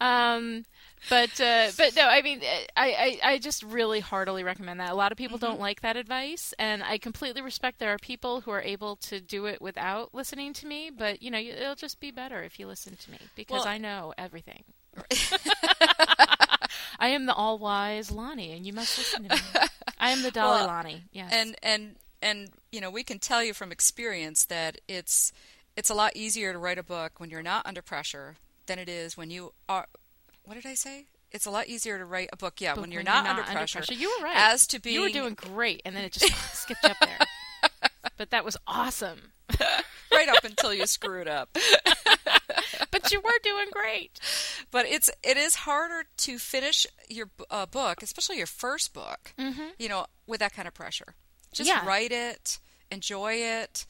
Um, 0.00 0.66
but 1.08 1.40
uh, 1.40 1.70
but 1.78 1.94
no, 1.96 2.06
I 2.08 2.20
mean, 2.22 2.40
I, 2.76 3.18
I 3.24 3.32
I 3.32 3.38
just 3.38 3.62
really 3.62 4.00
heartily 4.00 4.42
recommend 4.42 4.80
that. 4.80 4.90
A 4.90 4.94
lot 4.94 5.12
of 5.12 5.18
people 5.18 5.38
Mm-hmm. 5.38 5.46
don't 5.46 5.60
like 5.60 5.80
that 5.82 5.96
advice, 5.96 6.52
and 6.58 6.82
I 6.82 6.98
completely 6.98 7.40
respect 7.42 7.78
there 7.78 7.92
are 7.94 7.98
people 7.98 8.40
who 8.42 8.50
are 8.50 8.62
able 8.62 8.96
to 8.96 9.20
do 9.20 9.46
it 9.46 9.62
without 9.62 10.14
listening 10.14 10.52
to 10.54 10.66
me. 10.66 10.90
But 10.90 11.22
you 11.22 11.30
know, 11.30 11.38
it'll 11.38 11.74
just 11.74 12.00
be 12.00 12.10
better 12.10 12.42
if 12.42 12.58
you 12.58 12.66
listen 12.66 12.96
to 12.96 13.10
me 13.10 13.18
because 13.34 13.60
Well- 13.64 13.68
I 13.68 13.78
know 13.78 14.12
everything. 14.18 14.64
I 16.98 17.08
am 17.08 17.26
the 17.26 17.34
all 17.34 17.58
wise 17.58 18.10
Lonnie, 18.10 18.52
and 18.52 18.66
you 18.66 18.72
must 18.72 18.96
listen 18.98 19.28
to 19.28 19.34
me. 19.34 19.40
I 19.98 20.10
am 20.10 20.22
the 20.22 20.30
Dolly 20.30 20.58
Well, 20.60 20.66
Lonnie. 20.66 21.04
Yes. 21.12 21.30
and 21.32 21.56
and 21.62 21.96
and 22.22 22.50
you 22.72 22.80
know 22.80 22.90
we 22.90 23.02
can 23.02 23.18
tell 23.18 23.42
you 23.42 23.54
from 23.54 23.70
experience 23.72 24.44
that 24.46 24.80
it's 24.88 25.32
it's 25.76 25.90
a 25.90 25.94
lot 25.94 26.12
easier 26.14 26.52
to 26.52 26.58
write 26.58 26.78
a 26.78 26.82
book 26.82 27.18
when 27.18 27.30
you're 27.30 27.42
not 27.42 27.66
under 27.66 27.82
pressure 27.82 28.36
than 28.66 28.78
it 28.78 28.88
is 28.88 29.16
when 29.16 29.30
you 29.30 29.52
are 29.68 29.86
what 30.44 30.54
did 30.54 30.64
i 30.66 30.74
say 30.74 31.04
it's 31.32 31.46
a 31.46 31.50
lot 31.50 31.66
easier 31.66 31.98
to 31.98 32.04
write 32.04 32.28
a 32.32 32.36
book 32.36 32.60
yeah 32.60 32.74
But 32.74 32.82
when 32.82 32.92
you're 32.92 33.02
not, 33.02 33.26
under, 33.26 33.42
pressure, 33.42 33.82
You 33.92 34.14
were 34.20 34.24
right. 34.26 34.36
as 34.36 34.66
to 34.68 34.80
being 34.80 34.94
You 34.94 35.00
were 35.02 35.08
doing 35.08 35.34
great, 35.34 35.82
and 35.84 35.96
then 35.96 36.04
it 36.04 36.12
just 36.12 36.32
skipped 36.54 36.84
up 36.84 36.96
there. 37.00 37.18
But 38.16 38.30
that 38.30 38.44
was 38.44 38.56
awesome. 38.68 39.32
right 40.12 40.28
up 40.28 40.44
until 40.44 40.72
you 40.72 40.86
screw 40.86 41.20
it 41.20 41.28
up 41.28 41.56
But 42.90 43.10
you 43.12 43.20
were 43.20 43.30
doing 43.42 43.66
great. 43.72 44.20
but 44.70 44.86
it's 44.86 45.10
it 45.22 45.36
is 45.36 45.54
harder 45.56 46.04
to 46.18 46.38
finish 46.38 46.86
your 47.08 47.28
uh, 47.50 47.66
book 47.66 48.02
especially 48.02 48.36
your 48.38 48.46
first 48.46 48.92
book 48.94 49.34
you 49.78 49.88
know 49.88 50.06
with 50.26 50.40
that 50.40 50.52
kind 50.54 50.68
of 50.68 50.74
pressure 50.74 51.14
just 51.52 51.68
Mm-hmm. 51.70 51.84
Yeah. 51.86 51.88
write 51.88 52.12
it 52.12 52.58
enjoy 52.90 53.34
it 53.34 53.86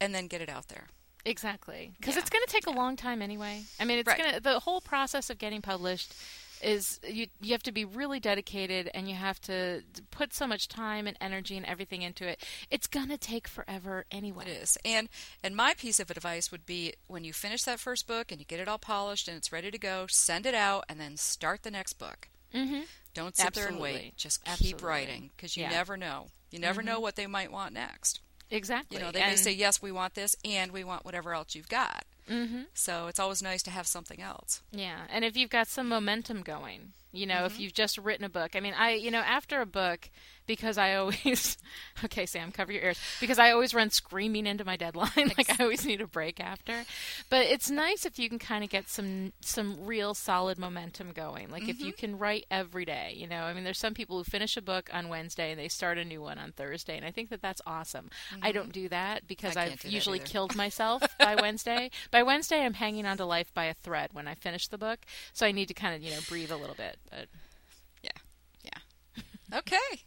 and 0.00 0.14
then 0.14 0.26
get 0.26 0.40
it 0.40 0.48
out 0.48 0.68
there 0.68 0.88
Exactly. 1.24 1.92
Because 1.98 2.14
Yeah. 2.14 2.20
it's 2.20 2.30
going 2.30 2.44
to 2.46 2.50
take 2.50 2.66
a 2.68 2.70
long 2.70 2.96
time 2.96 3.20
anyway. 3.20 3.62
I 3.78 3.84
mean, 3.84 3.98
it's 3.98 4.06
Right. 4.06 4.16
going 4.16 4.32
to 4.34 4.40
the 4.40 4.60
whole 4.60 4.80
process 4.80 5.28
of 5.28 5.36
getting 5.36 5.60
published 5.60 6.14
is 6.62 6.98
you 7.06 7.26
you 7.40 7.52
have 7.52 7.62
to 7.64 7.72
be 7.72 7.84
really 7.84 8.20
dedicated 8.20 8.90
and 8.94 9.08
you 9.08 9.14
have 9.14 9.40
to 9.42 9.82
put 10.10 10.32
so 10.34 10.46
much 10.46 10.68
time 10.68 11.06
and 11.06 11.16
energy 11.20 11.56
and 11.56 11.66
everything 11.66 12.02
into 12.02 12.26
it. 12.26 12.42
It's 12.70 12.86
going 12.86 13.08
to 13.08 13.18
take 13.18 13.48
forever 13.48 14.04
anyway. 14.10 14.44
It 14.46 14.62
is. 14.62 14.78
And 14.84 15.08
and 15.42 15.54
my 15.56 15.74
piece 15.74 16.00
of 16.00 16.10
advice 16.10 16.50
would 16.50 16.66
be 16.66 16.94
when 17.06 17.24
you 17.24 17.32
finish 17.32 17.62
that 17.64 17.80
first 17.80 18.06
book 18.06 18.30
and 18.30 18.40
you 18.40 18.44
get 18.46 18.60
it 18.60 18.68
all 18.68 18.78
polished 18.78 19.28
and 19.28 19.36
it's 19.36 19.52
ready 19.52 19.70
to 19.70 19.78
go, 19.78 20.06
send 20.08 20.46
it 20.46 20.54
out 20.54 20.84
and 20.88 21.00
then 21.00 21.16
start 21.16 21.62
the 21.62 21.70
next 21.70 21.94
book. 21.94 22.28
Mhm. 22.54 22.86
Don't 23.14 23.36
sit 23.36 23.54
there 23.54 23.68
and 23.68 23.78
wait. 23.80 24.16
Just 24.16 24.42
keep 24.44 24.52
Absolutely. 24.52 24.86
writing 24.88 25.30
because 25.36 25.56
you 25.56 25.64
Yeah. 25.64 25.70
never 25.70 25.96
know. 25.96 26.28
You 26.50 26.58
never 26.58 26.82
know 26.82 26.98
what 27.00 27.16
they 27.16 27.26
might 27.26 27.52
want 27.52 27.72
next. 27.74 28.20
Exactly. 28.50 28.96
You 28.96 29.02
know, 29.04 29.10
they 29.12 29.20
may 29.20 29.36
say, 29.36 29.52
yes, 29.52 29.82
we 29.82 29.92
want 29.92 30.14
this, 30.14 30.34
and 30.44 30.72
we 30.72 30.82
want 30.82 31.04
whatever 31.04 31.34
else 31.34 31.54
you've 31.54 31.68
got. 31.68 32.06
Mhm. 32.28 32.66
So 32.74 33.06
it's 33.08 33.18
always 33.18 33.42
nice 33.42 33.62
to 33.64 33.70
have 33.70 33.86
something 33.86 34.20
else. 34.20 34.62
Yeah, 34.70 35.06
and 35.08 35.24
if 35.24 35.36
you've 35.36 35.50
got 35.50 35.68
some 35.68 35.88
momentum 35.88 36.42
going, 36.42 36.92
you 37.12 37.26
know, 37.26 37.34
Mm-hmm. 37.36 37.46
if 37.46 37.60
you've 37.60 37.72
just 37.74 37.98
written 37.98 38.24
a 38.24 38.28
book. 38.28 38.54
I 38.56 38.60
mean, 38.60 38.74
I, 38.76 38.92
you 38.94 39.10
know, 39.10 39.20
after 39.20 39.60
a 39.60 39.66
book, 39.66 40.10
because 40.46 40.78
I 40.78 40.94
always, 40.94 41.58
okay, 42.04 42.24
Sam, 42.26 42.52
cover 42.52 42.72
your 42.72 42.82
ears, 42.82 42.98
because 43.20 43.38
I 43.38 43.50
always 43.52 43.74
run 43.74 43.90
screaming 43.90 44.46
into 44.46 44.64
my 44.64 44.76
deadline. 44.76 45.10
like 45.38 45.60
I 45.60 45.62
always 45.62 45.84
need 45.84 46.00
a 46.00 46.06
break 46.06 46.40
after. 46.40 46.84
But 47.28 47.46
it's 47.46 47.70
nice 47.70 48.06
if 48.06 48.18
you 48.18 48.28
can 48.30 48.38
kind 48.38 48.64
of 48.64 48.70
get 48.70 48.88
some 48.88 49.32
some 49.40 49.84
real 49.86 50.14
solid 50.14 50.58
momentum 50.58 51.12
going. 51.12 51.50
Like 51.50 51.68
if 51.68 51.80
you 51.80 51.92
Mm-hmm. 51.92 51.98
can 52.00 52.18
write 52.18 52.46
every 52.50 52.84
day. 52.84 53.12
You 53.16 53.26
know, 53.26 53.42
I 53.42 53.52
mean, 53.52 53.64
there's 53.64 53.78
some 53.78 53.94
people 53.94 54.16
who 54.18 54.24
finish 54.24 54.56
a 54.56 54.62
book 54.62 54.88
on 54.92 55.08
Wednesday 55.08 55.50
and 55.50 55.60
they 55.60 55.68
start 55.68 55.98
a 55.98 56.04
new 56.04 56.20
one 56.22 56.38
on 56.38 56.52
Thursday, 56.52 56.96
and 56.96 57.04
I 57.06 57.10
think 57.10 57.28
that 57.30 57.42
that's 57.42 57.60
awesome. 57.66 58.10
I 58.42 58.52
don't 58.52 58.72
do 58.72 58.88
that 58.88 59.26
because 59.26 59.50
Mm-hmm. 59.54 59.58
I 59.58 59.72
I've 59.72 59.84
usually 59.84 60.18
killed 60.18 60.54
myself 60.56 61.02
by 61.18 61.34
Wednesday. 61.36 61.90
By 62.10 62.22
Wednesday, 62.22 62.64
I'm 62.64 62.74
hanging 62.74 63.06
on 63.06 63.16
to 63.18 63.24
life 63.26 63.52
by 63.54 63.64
a 63.66 63.74
thread 63.74 64.10
when 64.12 64.26
I 64.28 64.34
finish 64.34 64.68
the 64.68 64.78
book, 64.78 65.00
so 65.34 65.46
I 65.46 65.52
need 65.52 65.68
to 65.68 65.74
kind 65.74 65.94
of 65.94 66.02
you 66.02 66.10
know 66.10 66.18
breathe 66.28 66.50
a 66.50 66.56
little 66.56 66.74
bit. 66.74 66.97
But 67.10 67.28
Yeah. 68.02 68.10
Yeah. 68.64 69.22
okay. 69.58 70.04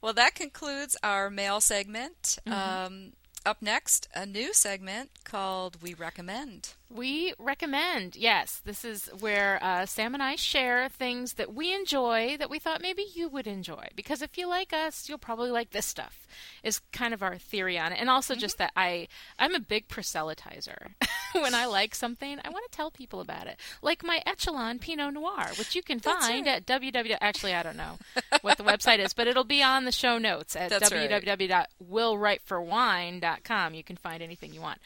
Well, 0.00 0.12
that 0.14 0.34
concludes 0.34 0.96
our 1.02 1.30
mail 1.30 1.60
segment. 1.60 2.38
Um, 2.46 3.12
up 3.46 3.60
next, 3.60 4.08
a 4.14 4.24
new 4.26 4.54
segment 4.54 5.10
called 5.24 5.82
We 5.82 5.94
Recommend. 5.94 6.74
We 6.94 7.34
recommend, 7.38 8.14
yes, 8.14 8.62
this 8.64 8.84
is 8.84 9.10
where 9.18 9.58
uh, 9.60 9.84
Sam 9.84 10.14
and 10.14 10.22
I 10.22 10.36
share 10.36 10.88
things 10.88 11.34
that 11.34 11.52
we 11.52 11.74
enjoy 11.74 12.36
that 12.38 12.48
we 12.48 12.60
thought 12.60 12.80
maybe 12.80 13.04
you 13.14 13.28
would 13.28 13.48
enjoy. 13.48 13.88
Because 13.96 14.22
if 14.22 14.38
you 14.38 14.48
like 14.48 14.72
us, 14.72 15.08
you'll 15.08 15.18
probably 15.18 15.50
like 15.50 15.70
this 15.70 15.86
stuff. 15.86 16.28
Is 16.62 16.80
kind 16.92 17.12
of 17.12 17.22
our 17.22 17.36
theory 17.36 17.78
on 17.78 17.92
it, 17.92 17.98
and 18.00 18.10
also 18.10 18.34
just 18.34 18.58
that 18.58 18.72
I 18.76 19.08
I'm 19.38 19.54
a 19.54 19.60
big 19.60 19.88
proselytizer. 19.88 20.92
when 21.32 21.54
I 21.54 21.66
like 21.66 21.94
something, 21.94 22.38
I 22.44 22.48
want 22.48 22.70
to 22.70 22.76
tell 22.76 22.90
people 22.90 23.20
about 23.20 23.46
it. 23.46 23.58
Like 23.82 24.02
my 24.04 24.22
Echelon 24.26 24.78
Pinot 24.78 25.14
Noir, 25.14 25.48
which 25.58 25.74
you 25.74 25.82
can 25.82 25.98
That's 25.98 26.26
find 26.26 26.46
right. 26.46 26.56
at 26.56 26.66
www. 26.66 27.18
Actually, 27.20 27.54
I 27.54 27.62
don't 27.62 27.76
know 27.76 27.98
what 28.42 28.58
the 28.58 28.64
website 28.64 28.98
is, 28.98 29.12
but 29.12 29.26
it'll 29.26 29.44
be 29.44 29.62
on 29.62 29.84
the 29.84 29.92
show 29.92 30.18
notes 30.18 30.56
at 30.56 30.70
That's 30.70 30.90
www.willwriteforwine.com. 30.90 33.74
You 33.74 33.84
can 33.84 33.96
find 33.96 34.22
anything 34.22 34.54
you 34.54 34.60
want. 34.60 34.78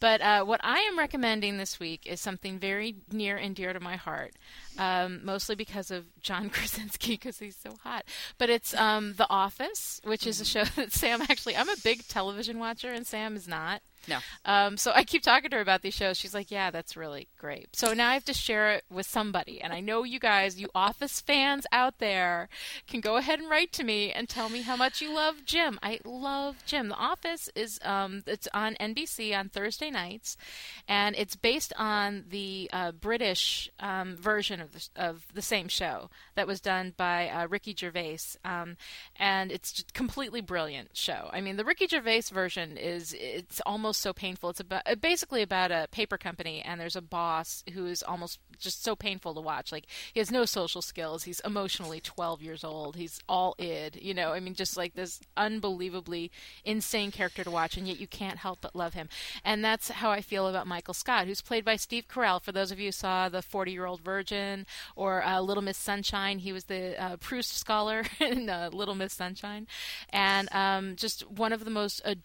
But 0.00 0.20
uh, 0.20 0.44
what 0.44 0.60
I 0.62 0.80
am 0.80 0.98
recommending 0.98 1.55
this 1.58 1.80
week 1.80 2.06
is 2.06 2.20
something 2.20 2.58
very 2.58 2.96
near 3.10 3.36
and 3.36 3.54
dear 3.54 3.72
to 3.72 3.80
my 3.80 3.96
heart, 3.96 4.34
um, 4.78 5.24
mostly 5.24 5.54
because 5.54 5.90
of 5.90 6.04
John 6.20 6.50
Krasinski, 6.50 7.12
because 7.12 7.38
he's 7.38 7.56
so 7.56 7.74
hot. 7.82 8.04
But 8.38 8.50
it's 8.50 8.74
um, 8.74 9.14
The 9.16 9.28
Office, 9.30 10.00
which 10.04 10.26
is 10.26 10.40
a 10.40 10.44
show 10.44 10.64
that 10.76 10.92
Sam 10.92 11.22
actually, 11.22 11.56
I'm 11.56 11.68
a 11.68 11.76
big 11.82 12.06
television 12.08 12.58
watcher, 12.58 12.92
and 12.92 13.06
Sam 13.06 13.36
is 13.36 13.48
not. 13.48 13.82
No. 14.08 14.18
Um, 14.44 14.76
so 14.76 14.92
I 14.94 15.04
keep 15.04 15.22
talking 15.22 15.50
to 15.50 15.56
her 15.56 15.62
about 15.62 15.82
these 15.82 15.94
shows. 15.94 16.16
She's 16.16 16.34
like, 16.34 16.50
"Yeah, 16.50 16.70
that's 16.70 16.96
really 16.96 17.28
great." 17.38 17.74
So 17.74 17.92
now 17.92 18.10
I 18.10 18.14
have 18.14 18.24
to 18.26 18.34
share 18.34 18.72
it 18.72 18.84
with 18.90 19.06
somebody, 19.06 19.60
and 19.60 19.72
I 19.72 19.80
know 19.80 20.04
you 20.04 20.18
guys, 20.18 20.60
you 20.60 20.68
Office 20.74 21.20
fans 21.20 21.66
out 21.72 21.98
there, 21.98 22.48
can 22.86 23.00
go 23.00 23.16
ahead 23.16 23.38
and 23.38 23.50
write 23.50 23.72
to 23.72 23.84
me 23.84 24.12
and 24.12 24.28
tell 24.28 24.48
me 24.48 24.62
how 24.62 24.76
much 24.76 25.00
you 25.00 25.14
love 25.14 25.44
Jim. 25.44 25.78
I 25.82 26.00
love 26.04 26.56
Jim. 26.66 26.88
The 26.88 26.96
Office 26.96 27.50
is 27.54 27.78
um, 27.84 28.22
it's 28.26 28.48
on 28.54 28.76
NBC 28.80 29.36
on 29.36 29.48
Thursday 29.48 29.90
nights, 29.90 30.36
and 30.88 31.16
it's 31.16 31.36
based 31.36 31.72
on 31.76 32.24
the 32.28 32.70
uh, 32.72 32.92
British 32.92 33.70
um, 33.80 34.16
version 34.16 34.60
of 34.60 34.72
the, 34.72 34.88
of 34.96 35.26
the 35.34 35.42
same 35.42 35.68
show 35.68 36.10
that 36.34 36.46
was 36.46 36.60
done 36.60 36.94
by 36.96 37.28
uh, 37.28 37.46
Ricky 37.48 37.74
Gervais, 37.78 38.18
um, 38.44 38.76
and 39.18 39.50
it's 39.50 39.84
completely 39.92 40.40
brilliant 40.40 40.96
show. 40.96 41.30
I 41.32 41.40
mean, 41.40 41.56
the 41.56 41.64
Ricky 41.64 41.86
Gervais 41.86 42.22
version 42.32 42.76
is 42.76 43.14
it's 43.18 43.60
almost 43.66 43.95
so 43.96 44.12
painful. 44.12 44.50
It's 44.50 44.60
about 44.60 44.82
uh, 44.86 44.94
basically 44.94 45.42
about 45.42 45.70
a 45.70 45.88
paper 45.90 46.18
company, 46.18 46.62
and 46.62 46.80
there's 46.80 46.96
a 46.96 47.02
boss 47.02 47.64
who 47.74 47.86
is 47.86 48.02
almost 48.02 48.38
just 48.58 48.82
so 48.82 48.96
painful 48.96 49.34
to 49.34 49.40
watch. 49.40 49.72
Like 49.72 49.86
he 50.12 50.20
has 50.20 50.30
no 50.30 50.44
social 50.44 50.82
skills. 50.82 51.24
He's 51.24 51.40
emotionally 51.40 52.00
12 52.00 52.42
years 52.42 52.64
old. 52.64 52.96
He's 52.96 53.20
all 53.28 53.54
id. 53.58 53.98
You 54.00 54.14
know, 54.14 54.32
I 54.32 54.40
mean, 54.40 54.54
just 54.54 54.76
like 54.76 54.94
this 54.94 55.20
unbelievably 55.36 56.30
insane 56.64 57.10
character 57.10 57.44
to 57.44 57.50
watch, 57.50 57.76
and 57.76 57.86
yet 57.86 58.00
you 58.00 58.06
can't 58.06 58.38
help 58.38 58.60
but 58.60 58.76
love 58.76 58.94
him. 58.94 59.08
And 59.44 59.64
that's 59.64 59.90
how 59.90 60.10
I 60.10 60.20
feel 60.20 60.48
about 60.48 60.66
Michael 60.66 60.94
Scott, 60.94 61.26
who's 61.26 61.40
played 61.40 61.64
by 61.64 61.76
Steve 61.76 62.08
Carell. 62.08 62.42
For 62.42 62.52
those 62.52 62.70
of 62.70 62.78
you 62.78 62.88
who 62.88 62.92
saw 62.92 63.28
the 63.28 63.42
40 63.42 63.72
Year 63.72 63.86
Old 63.86 64.00
Virgin 64.00 64.66
or 64.94 65.24
uh, 65.24 65.40
Little 65.40 65.62
Miss 65.62 65.78
Sunshine, 65.78 66.38
he 66.38 66.52
was 66.52 66.64
the 66.64 67.00
uh, 67.02 67.16
Proust 67.16 67.56
scholar 67.56 68.04
in 68.20 68.48
uh, 68.48 68.70
Little 68.72 68.94
Miss 68.94 69.12
Sunshine, 69.12 69.66
and 70.10 70.52
um, 70.52 70.96
just 70.96 71.28
one 71.30 71.52
of 71.52 71.64
the 71.64 71.70
most 71.70 72.00
adorable 72.04 72.22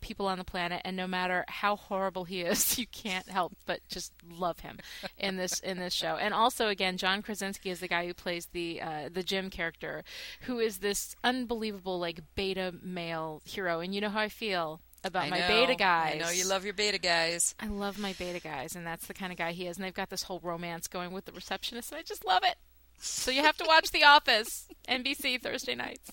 people 0.00 0.26
on 0.26 0.38
the 0.38 0.44
planet. 0.44 0.82
And 0.84 0.96
no 0.96 1.06
matter 1.06 1.44
how 1.48 1.76
horrible 1.76 2.24
he 2.24 2.42
is, 2.42 2.78
you 2.78 2.86
can't 2.86 3.28
help 3.28 3.52
but 3.66 3.80
just 3.88 4.12
love 4.28 4.60
him 4.60 4.78
in 5.18 5.36
this 5.36 5.60
in 5.60 5.78
this 5.78 5.92
show. 5.92 6.16
And 6.16 6.32
also, 6.32 6.68
again, 6.68 6.96
John 6.96 7.22
Krasinski 7.22 7.70
is 7.70 7.80
the 7.80 7.88
guy 7.88 8.06
who 8.06 8.14
plays 8.14 8.46
the 8.52 8.80
uh, 8.80 9.08
the 9.12 9.22
Jim 9.22 9.50
character, 9.50 10.04
who 10.42 10.58
is 10.58 10.78
this 10.78 11.16
unbelievable 11.24 11.98
like 11.98 12.20
beta 12.34 12.74
male 12.82 13.42
hero. 13.44 13.80
And 13.80 13.94
you 13.94 14.00
know 14.00 14.10
how 14.10 14.20
I 14.20 14.28
feel 14.28 14.80
about 15.02 15.24
I 15.24 15.30
my 15.30 15.38
know. 15.40 15.48
beta 15.48 15.74
guys. 15.74 16.14
I 16.14 16.18
know 16.18 16.30
you 16.30 16.48
love 16.48 16.64
your 16.64 16.74
beta 16.74 16.98
guys. 16.98 17.54
I 17.60 17.66
love 17.66 17.98
my 17.98 18.14
beta 18.18 18.40
guys, 18.40 18.74
and 18.74 18.86
that's 18.86 19.06
the 19.06 19.14
kind 19.14 19.32
of 19.32 19.38
guy 19.38 19.52
he 19.52 19.66
is. 19.66 19.76
And 19.76 19.84
they've 19.84 19.92
got 19.94 20.10
this 20.10 20.22
whole 20.24 20.40
romance 20.42 20.88
going 20.88 21.12
with 21.12 21.24
the 21.26 21.32
receptionist, 21.32 21.92
and 21.92 21.98
I 21.98 22.02
just 22.02 22.24
love 22.24 22.42
it. 22.44 22.56
So 22.98 23.30
you 23.30 23.42
have 23.42 23.56
to 23.58 23.64
watch 23.66 23.90
The 23.90 24.04
Office, 24.04 24.66
NBC 24.88 25.42
Thursday 25.42 25.74
nights. 25.74 26.10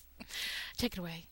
Take 0.76 0.94
it 0.94 0.98
away. 0.98 1.26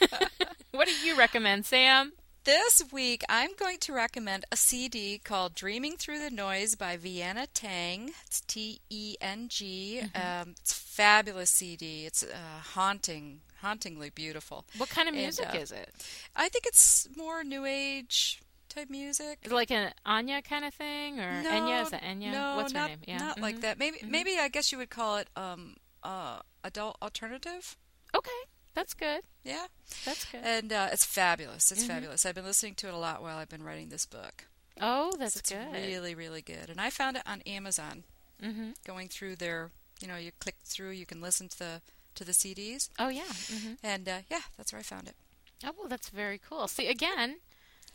what 0.70 0.86
do 0.86 0.94
you 1.06 1.16
recommend, 1.16 1.66
Sam? 1.66 2.12
This 2.44 2.80
week, 2.92 3.24
I'm 3.28 3.50
going 3.58 3.78
to 3.78 3.92
recommend 3.92 4.44
a 4.52 4.56
CD 4.56 5.18
called 5.18 5.54
Dreaming 5.54 5.96
Through 5.96 6.20
the 6.20 6.30
Noise 6.30 6.76
by 6.76 6.96
Vienna 6.96 7.48
Teng. 7.52 8.10
It's 8.24 8.40
T 8.42 8.80
E 8.88 9.16
N 9.20 9.48
G. 9.48 10.02
Um, 10.14 10.54
it's 10.60 10.70
a 10.70 10.74
fabulous 10.76 11.50
CD. 11.50 12.06
It's 12.06 12.22
uh, 12.22 12.60
haunting, 12.74 13.40
hauntingly 13.62 14.10
beautiful. 14.10 14.64
What 14.76 14.88
kind 14.90 15.08
of 15.08 15.14
And, 15.14 15.24
music 15.24 15.48
uh, 15.52 15.58
is 15.58 15.72
it? 15.72 15.92
I 16.36 16.48
think 16.48 16.66
it's 16.66 17.08
more 17.16 17.42
new 17.42 17.64
age 17.64 18.40
type 18.68 18.90
music. 18.90 19.40
Is 19.42 19.50
like 19.50 19.72
an 19.72 19.92
Anya 20.04 20.40
kind 20.40 20.64
of 20.64 20.72
thing, 20.72 21.18
or 21.18 21.42
no, 21.42 21.50
Enya? 21.50 21.82
Is 21.82 21.90
that 21.90 22.02
Enya? 22.02 22.30
No, 22.30 22.56
What's 22.56 22.72
her 22.72 22.78
not, 22.78 22.90
name? 22.90 22.98
Yeah, 23.08 23.18
not 23.18 23.40
like 23.40 23.56
mhm. 23.56 23.60
that. 23.62 23.78
Maybe, 23.78 23.98
maybe 24.06 24.38
I 24.38 24.48
guess 24.48 24.70
you 24.70 24.78
would 24.78 24.90
call 24.90 25.16
it 25.16 25.28
um, 25.34 25.76
uh, 26.04 26.38
adult 26.62 26.96
alternative. 27.02 27.76
Okay, 28.14 28.30
that's 28.76 28.94
good. 28.94 29.22
Yeah, 29.42 29.66
That's 30.04 30.24
good. 30.26 30.42
and 30.44 30.72
uh, 30.72 30.88
it's 30.92 31.04
fabulous. 31.04 31.72
It's 31.72 31.82
Mhm. 31.82 31.88
fabulous. 31.88 32.24
I've 32.24 32.34
been 32.36 32.44
listening 32.44 32.74
to 32.76 32.86
it 32.88 32.94
a 32.94 32.98
lot 32.98 33.22
while 33.22 33.38
I've 33.38 33.48
been 33.48 33.64
writing 33.64 33.88
this 33.88 34.06
book. 34.06 34.44
oh, 34.80 35.12
that's 35.18 35.34
it's 35.36 35.50
good. 35.50 35.72
really, 35.72 36.14
really 36.14 36.42
good. 36.42 36.68
And 36.70 36.80
I 36.80 36.90
found 36.90 37.16
it 37.16 37.22
on 37.26 37.40
Amazon. 37.42 38.04
hmm 38.40 38.70
Going 38.86 39.08
through 39.08 39.36
their, 39.36 39.70
you 40.00 40.06
know, 40.06 40.16
you 40.16 40.30
click 40.38 40.56
through, 40.64 40.90
you 40.90 41.06
can 41.06 41.20
listen 41.20 41.48
to 41.48 41.58
the 41.58 41.82
to 42.14 42.24
the 42.24 42.32
CDs, 42.32 42.88
Oh 42.98 43.08
yeah. 43.08 43.32
hmm 43.50 43.74
and 43.82 44.08
uh, 44.08 44.18
yeah, 44.30 44.40
that's 44.56 44.72
where 44.72 44.80
I 44.80 44.82
found 44.82 45.08
it. 45.08 45.16
Oh, 45.64 45.72
well, 45.78 45.88
that's 45.88 46.08
very 46.10 46.38
cool. 46.38 46.66
See, 46.68 46.86
again, 46.88 47.36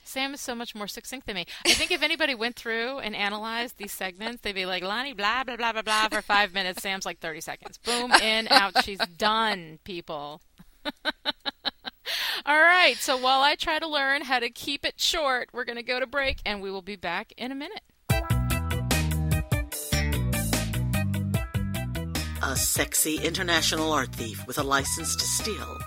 Sam 0.04 0.34
is 0.34 0.41
so 0.41 0.56
much 0.56 0.74
more 0.74 0.88
succinct 0.88 1.28
than 1.28 1.36
me. 1.36 1.46
I 1.65 1.74
think 1.74 1.91
if 1.91 2.02
anybody 2.02 2.34
went 2.36 2.56
through 2.56 2.98
and 3.00 3.15
analyzed 3.15 3.78
these 3.78 3.91
segments, 3.91 4.41
they'd 4.41 4.54
be 4.56 4.65
like, 4.65 4.82
Lonnie, 4.84 5.13
blah, 5.13 5.44
blah, 5.44 5.58
blah, 5.58 5.72
blah, 5.74 5.84
blah, 5.84 6.10
for 6.10 6.22
five 6.24 6.54
minutes. 6.56 6.82
Sam's 6.82 7.06
like 7.06 7.20
30 7.20 7.41
seconds. 7.41 7.78
Boom, 7.78 8.12
in, 8.13 8.48
out. 8.50 8.84
She's 8.84 8.98
done, 9.17 9.78
people. 9.84 10.41
All 12.46 12.60
right, 12.60 12.96
so 12.98 13.17
while 13.17 13.41
I 13.41 13.56
try 13.56 13.80
to 13.80 13.88
learn 13.88 14.24
how 14.24 14.39
to 14.39 14.50
keep 14.50 14.86
it 14.86 15.00
short, 15.00 15.50
we're 15.54 15.65
going 15.65 15.78
to 15.78 15.84
go 15.84 16.00
to 16.00 16.08
break, 16.08 16.39
and 16.46 16.62
we 16.62 16.72
will 16.72 16.82
be 16.82 16.96
back 16.96 17.34
in 17.38 17.52
a 17.52 17.56
minute. 17.56 17.84
A 22.44 22.56
sexy 22.56 23.17
international 23.24 23.94
art 23.94 24.13
thief 24.13 24.46
with 24.48 24.58
a 24.58 24.63
license 24.63 25.15
to 25.15 25.24
steal 25.24 25.78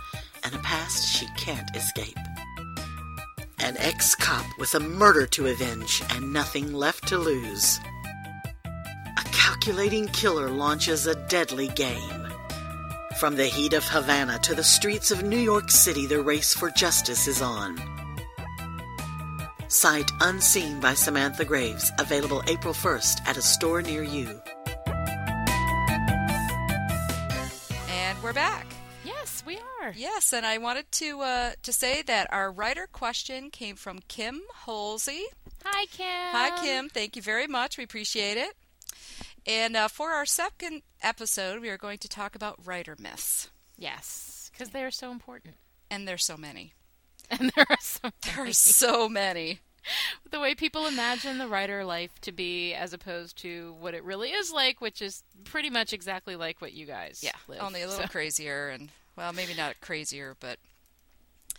and 0.44 0.54
a 0.54 0.59
past 0.59 1.07
she 1.09 1.26
can't 1.37 1.68
escape. 1.74 2.16
An 3.59 3.76
ex 3.78 4.14
cop 4.14 4.46
with 4.59 4.74
a 4.74 4.80
murder 4.80 5.26
to 5.26 5.46
avenge 5.46 6.02
and 6.11 6.33
nothing 6.33 6.72
left 6.72 7.09
to 7.09 7.18
lose. 7.18 7.80
A 8.64 9.24
calculating 9.33 10.07
killer 10.09 10.50
launches 10.50 11.07
a 11.07 11.14
deadly 11.28 11.68
game. 11.68 12.23
From 13.18 13.37
the 13.37 13.46
heat 13.46 13.74
of 13.74 13.85
Havana 13.85 14.40
to 14.40 14.57
the 14.57 14.64
streets 14.64 15.12
of 15.12 15.22
New 15.22 15.38
York 15.38 15.70
City, 15.70 16.05
the 16.05 16.20
race 16.20 16.53
for 16.53 16.68
justice 16.70 17.29
is 17.29 17.40
on. 17.40 17.81
Sight 19.68 20.11
Unseen 20.20 20.81
by 20.81 20.94
Samantha 20.94 21.44
Graves, 21.44 21.92
available 22.00 22.42
April 22.48 22.74
1st 22.74 23.20
at 23.27 23.37
a 23.37 23.42
store 23.42 23.83
near 23.83 24.03
you. 24.03 24.40
And 27.88 28.20
we're 28.20 28.33
back. 28.33 28.66
Yes, 29.05 29.44
we 29.46 29.59
are. 29.81 29.92
Yes, 29.94 30.33
and 30.33 30.44
I 30.44 30.59
wanted 30.59 30.90
to 30.92 31.20
uh, 31.20 31.53
to 31.62 31.72
say 31.72 32.03
that 32.03 32.27
our 32.33 32.50
writer 32.50 32.88
question 32.90 33.48
came 33.50 33.77
from 33.77 34.00
Kim 34.09 34.42
Holsey. 34.66 35.22
Hi, 35.64 35.87
Kim. 35.87 36.33
Hi, 36.33 36.64
Kim. 36.64 36.88
Thank 36.88 37.14
you 37.14 37.22
very 37.22 37.46
much. 37.46 37.79
We 37.79 37.85
appreciate 37.85 38.38
it. 38.38 38.55
And 39.46 39.76
uh, 39.76 39.88
for 39.88 40.11
our 40.11 40.24
second 40.26 40.83
episode, 41.02 41.61
we 41.61 41.68
are 41.68 41.76
going 41.76 41.98
to 41.98 42.09
talk 42.09 42.35
about 42.35 42.59
writer 42.64 42.96
myths, 42.98 43.50
Yes, 43.76 44.50
because 44.52 44.70
they 44.70 44.83
are 44.85 44.90
so 44.90 45.11
important. 45.11 45.57
and 45.90 46.07
there's 46.09 46.24
so 46.24 46.37
many. 46.37 46.72
And 47.30 47.50
there 47.57 47.64
are 47.70 47.78
so 47.80 48.11
There 48.22 48.37
many. 48.37 48.50
are 48.50 48.52
so 48.52 49.09
many. 49.09 49.61
the 50.30 50.40
way 50.40 50.54
people 50.54 50.87
imagine 50.87 51.38
the 51.38 51.48
writer 51.48 51.83
life 51.85 52.11
to 52.22 52.33
be 52.33 52.74
as 52.74 52.92
opposed 52.92 53.38
to 53.38 53.74
what 53.80 53.94
it 53.94 54.04
really 54.04 54.30
is 54.30 54.52
like, 54.52 54.80
which 54.83 55.00
is 55.02 55.22
pretty 55.44 55.70
much 55.70 55.92
exactly 55.94 56.37
like 56.37 56.61
what 56.61 56.72
you 56.74 56.85
guys 56.87 57.20
Yeah, 57.22 57.33
live. 57.48 57.61
only 57.62 57.80
a 57.83 57.87
little 57.88 58.02
So- 58.04 58.09
crazier, 58.09 58.68
and 58.68 58.90
well, 59.16 59.33
maybe 59.33 59.54
not 59.54 59.80
crazier, 59.80 60.37
but 60.38 60.59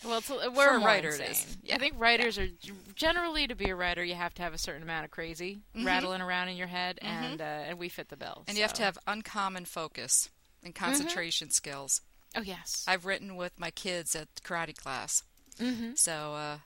well, 0.05 0.19
it's, 0.19 0.29
we're 0.29 0.77
a 0.77 0.79
writer, 0.79 1.09
it 1.09 1.21
is. 1.21 1.57
I 1.71 1.77
think 1.77 1.95
writers 1.97 2.37
are 2.37 2.47
generally 2.95 3.47
to 3.47 3.55
be 3.55 3.69
a 3.69 3.75
writer, 3.75 4.03
you 4.03 4.15
have 4.15 4.33
to 4.35 4.41
have 4.41 4.53
a 4.53 4.57
certain 4.57 4.83
amount 4.83 5.05
of 5.05 5.11
crazy 5.11 5.59
rattling 5.83 6.21
around 6.21 6.49
in 6.49 6.57
your 6.57 6.67
head, 6.67 6.99
and 7.01 7.41
uh, 7.41 7.43
and 7.43 7.79
we 7.79 7.89
fit 7.89 8.09
the 8.09 8.17
bill. 8.17 8.43
and 8.47 8.57
you 8.57 8.63
have 8.63 8.73
to 8.73 8.83
have 8.83 8.97
uncommon 9.07 9.65
focus 9.65 10.29
and 10.63 10.73
concentration 10.75 11.49
skills. 11.49 12.01
Oh 12.35 12.41
yes. 12.41 12.83
I've 12.87 13.05
written 13.05 13.35
with 13.35 13.59
my 13.59 13.71
kids 13.71 14.15
at 14.15 14.27
karate 14.43 14.75
class. 14.75 15.23
Mm-hmm. 15.59 15.91
So, 15.95 16.33
uh, 16.33 16.57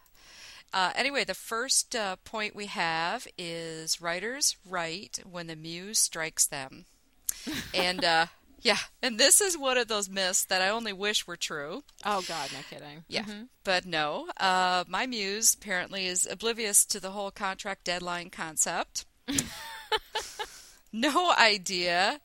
uh, 0.74 0.92
anyway, 0.96 1.24
the 1.24 1.36
first 1.36 1.96
uh, 1.96 2.16
point 2.24 2.56
we 2.56 2.66
have 2.68 3.28
is 3.38 4.02
writers 4.02 4.58
write 4.68 5.20
when 5.30 5.48
the 5.48 5.56
muse 5.56 6.00
strikes 6.00 6.48
them. 6.48 6.86
and, 7.74 8.04
uh, 8.04 8.26
yeah, 8.62 8.78
and 9.02 9.20
this 9.20 9.42
is 9.42 9.58
one 9.58 9.78
of 9.78 9.88
those 9.88 10.10
myths 10.10 10.46
that 10.46 10.62
I 10.62 10.70
only 10.70 10.94
wish 10.94 11.28
were 11.28 11.38
true. 11.38 11.84
oh 12.06 12.24
God, 12.28 12.50
no 12.54 12.60
kidding. 12.70 13.04
Yeah, 13.08 13.26
but 13.64 13.86
no. 13.86 14.28
Uh, 14.38 14.84
my 14.88 15.06
muse 15.06 15.54
apparently 15.54 16.06
is 16.08 16.28
oblivious 16.30 16.86
to 16.88 17.00
the 17.00 17.12
whole 17.12 17.32
contract 17.32 17.84
deadline 17.86 18.30
concept. 18.30 19.06
no 20.94 21.32
idea 21.32 22.20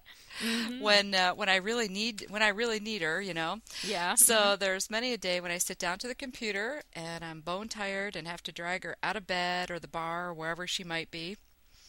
when 0.80 1.14
uh, 1.14 1.32
when 1.32 1.48
I 1.48 1.56
really 1.56 1.88
need 1.88 2.26
when 2.28 2.42
I 2.42 2.48
really 2.48 2.80
need 2.80 3.02
her, 3.02 3.20
you 3.20 3.34
know. 3.34 3.58
Yeah. 3.86 4.14
So 4.14 4.56
there's 4.56 4.90
many 4.90 5.12
a 5.12 5.18
day 5.18 5.40
when 5.40 5.50
I 5.50 5.58
sit 5.58 5.78
down 5.78 5.98
to 5.98 6.08
the 6.08 6.14
computer 6.14 6.82
and 6.92 7.24
I'm 7.24 7.40
bone 7.40 7.68
tired 7.68 8.16
and 8.16 8.26
have 8.26 8.42
to 8.44 8.52
drag 8.52 8.84
her 8.84 8.96
out 9.02 9.16
of 9.16 9.26
bed 9.26 9.70
or 9.70 9.78
the 9.78 9.88
bar 9.88 10.30
or 10.30 10.34
wherever 10.34 10.66
she 10.66 10.84
might 10.84 11.10
be 11.10 11.36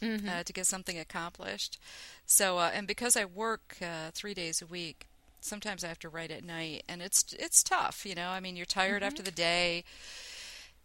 uh, 0.01 0.43
to 0.43 0.53
get 0.53 0.67
something 0.67 0.97
accomplished. 0.99 1.79
So 2.25 2.57
uh, 2.57 2.71
and 2.73 2.87
because 2.87 3.15
I 3.15 3.25
work 3.25 3.77
uh, 3.81 4.11
three 4.13 4.33
days 4.33 4.61
a 4.61 4.65
week, 4.65 5.07
sometimes 5.41 5.83
I 5.83 5.87
have 5.87 5.99
to 5.99 6.09
write 6.09 6.31
at 6.31 6.43
night 6.43 6.83
and 6.87 7.01
it's 7.01 7.33
it's 7.37 7.63
tough. 7.63 8.05
You 8.05 8.15
know, 8.15 8.29
I 8.29 8.39
mean 8.39 8.55
you're 8.55 8.65
tired 8.65 9.03
after 9.03 9.23
the 9.23 9.31
day, 9.31 9.83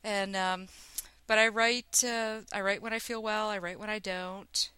and 0.05 0.37
um, 0.37 0.69
but 1.27 1.39
I 1.39 1.49
write 1.49 2.03
uh, 2.05 2.41
I 2.53 2.61
write 2.61 2.83
when 2.83 2.93
I 2.93 2.99
feel 2.99 3.23
well. 3.23 3.49
I 3.49 3.59
write 3.59 3.79
when 3.79 3.91
I 3.91 3.99
don't. 3.99 4.71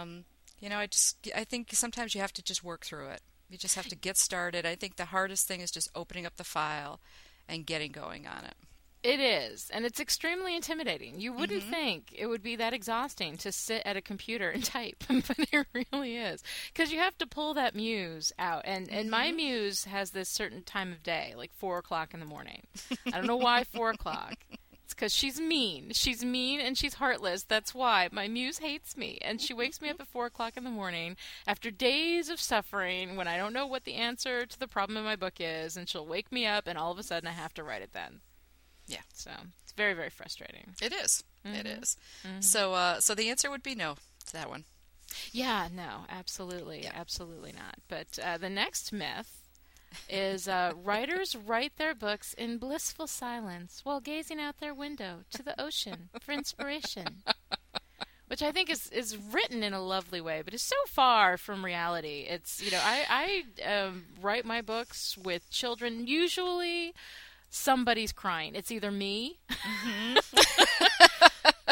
Um, 0.00 0.24
you 0.60 0.68
know, 0.68 0.78
I 0.78 0.86
just 0.86 1.16
I 1.34 1.44
think 1.44 1.68
sometimes 1.72 2.14
you 2.14 2.20
have 2.20 2.32
to 2.34 2.42
just 2.42 2.62
work 2.64 2.84
through 2.84 3.08
it. 3.08 3.20
You 3.48 3.58
just 3.58 3.74
have 3.74 3.88
to 3.88 3.96
get 3.96 4.16
started. 4.16 4.64
I 4.64 4.76
think 4.76 4.96
the 4.96 5.06
hardest 5.06 5.48
thing 5.48 5.60
is 5.60 5.70
just 5.70 5.90
opening 5.94 6.24
up 6.26 6.36
the 6.36 6.44
file 6.44 7.00
and 7.48 7.66
getting 7.66 7.90
going 7.90 8.26
on 8.26 8.44
it. 8.44 8.54
It 9.02 9.18
is, 9.18 9.70
and 9.72 9.86
it's 9.86 9.98
extremely 9.98 10.54
intimidating. 10.54 11.20
You 11.20 11.32
wouldn't 11.32 11.62
Mm-hmm. 11.62 11.70
think 11.70 12.14
it 12.14 12.26
would 12.26 12.42
be 12.42 12.56
that 12.56 12.74
exhausting 12.74 13.38
to 13.38 13.50
sit 13.50 13.80
at 13.86 13.96
a 13.96 14.02
computer 14.02 14.50
and 14.50 14.62
type, 14.78 15.02
but 15.08 15.38
it 15.52 15.66
really 15.92 16.16
is. 16.16 16.42
Because 16.72 16.92
you 16.92 16.98
have 16.98 17.16
to 17.18 17.26
pull 17.26 17.54
that 17.54 17.74
muse 17.74 18.30
out, 18.38 18.62
and 18.66 18.90
and 18.90 19.02
Mm-hmm. 19.04 19.10
my 19.10 19.32
muse 19.32 19.84
has 19.84 20.10
this 20.10 20.28
certain 20.28 20.62
time 20.62 20.92
of 20.92 21.02
day, 21.02 21.32
like 21.36 21.52
four 21.54 21.78
o'clock 21.78 22.12
in 22.12 22.20
the 22.20 22.26
morning. 22.26 22.66
I 23.06 23.16
don't 23.16 23.26
know 23.26 23.36
why 23.36 23.64
four 23.72 23.88
o'clock. 23.90 24.34
It's 24.84 24.92
because 24.94 25.14
she's 25.14 25.40
mean. 25.40 25.92
She's 25.94 26.22
mean 26.24 26.60
and 26.60 26.76
she's 26.76 26.94
heartless. 26.94 27.44
That's 27.44 27.72
why 27.74 28.08
my 28.12 28.28
muse 28.28 28.58
hates 28.58 28.96
me, 28.98 29.18
and 29.22 29.40
she 29.40 29.54
wakes 29.54 29.80
me 29.80 29.88
up 29.88 30.00
at 30.00 30.08
four 30.08 30.26
o'clock 30.26 30.58
in 30.58 30.64
the 30.64 30.70
morning 30.70 31.16
after 31.46 31.70
days 31.70 32.28
of 32.28 32.38
suffering 32.40 33.16
when 33.16 33.28
I 33.28 33.38
don't 33.38 33.52
know 33.54 33.66
what 33.66 33.84
the 33.84 33.94
answer 33.94 34.44
to 34.44 34.58
the 34.58 34.68
problem 34.68 34.98
in 34.98 35.04
my 35.04 35.16
book 35.16 35.34
is, 35.38 35.76
and 35.78 35.88
she'll 35.88 36.06
wake 36.06 36.30
me 36.30 36.44
up, 36.44 36.66
and 36.66 36.76
all 36.76 36.92
of 36.92 36.98
a 36.98 37.02
sudden 37.02 37.28
I 37.28 37.32
have 37.32 37.54
to 37.54 37.62
write 37.64 37.80
it 37.82 37.92
then. 37.94 38.20
Yeah. 38.90 39.00
So 39.14 39.30
it's 39.62 39.72
very, 39.72 39.94
very 39.94 40.10
frustrating. 40.10 40.74
It 40.82 40.92
is. 40.92 41.24
It 41.44 41.66
is. 41.66 41.96
So 42.40 42.74
uh, 42.74 43.00
so 43.00 43.14
the 43.14 43.30
answer 43.30 43.50
would 43.50 43.62
be 43.62 43.74
no 43.74 43.94
to 44.26 44.32
that 44.34 44.50
one. 44.50 44.64
Yeah, 45.32 45.68
no, 45.74 46.04
absolutely, 46.08 46.82
Yeah. 46.84 46.92
absolutely 46.94 47.52
not. 47.52 47.76
But 47.88 48.18
uh, 48.22 48.36
the 48.38 48.50
next 48.50 48.92
myth 48.92 49.48
is 50.08 50.46
uh, 50.46 50.72
writers 50.84 51.34
write 51.34 51.76
their 51.78 51.94
books 51.94 52.34
in 52.34 52.58
blissful 52.58 53.06
silence 53.06 53.80
while 53.84 54.00
gazing 54.00 54.38
out 54.40 54.58
their 54.58 54.74
window 54.74 55.20
to 55.32 55.42
the 55.42 55.60
ocean 55.60 56.10
for 56.20 56.32
inspiration. 56.32 57.22
Which 58.28 58.42
I 58.42 58.52
think 58.52 58.70
is, 58.70 58.86
is 58.90 59.16
written 59.16 59.64
in 59.64 59.72
a 59.72 59.82
lovely 59.82 60.20
way, 60.20 60.42
but 60.44 60.54
is 60.54 60.62
so 60.62 60.76
far 60.86 61.36
from 61.36 61.64
reality. 61.64 62.26
It's 62.28 62.62
you 62.62 62.70
know 62.70 62.80
I 62.80 63.42
I 63.66 63.68
um, 63.68 64.04
write 64.20 64.44
my 64.44 64.60
books 64.62 65.18
with 65.18 65.50
children. 65.50 66.06
Usually, 66.06 66.94
somebody's 67.50 68.12
crying. 68.12 68.54
It's 68.54 68.70
either 68.70 68.90
me 68.90 69.40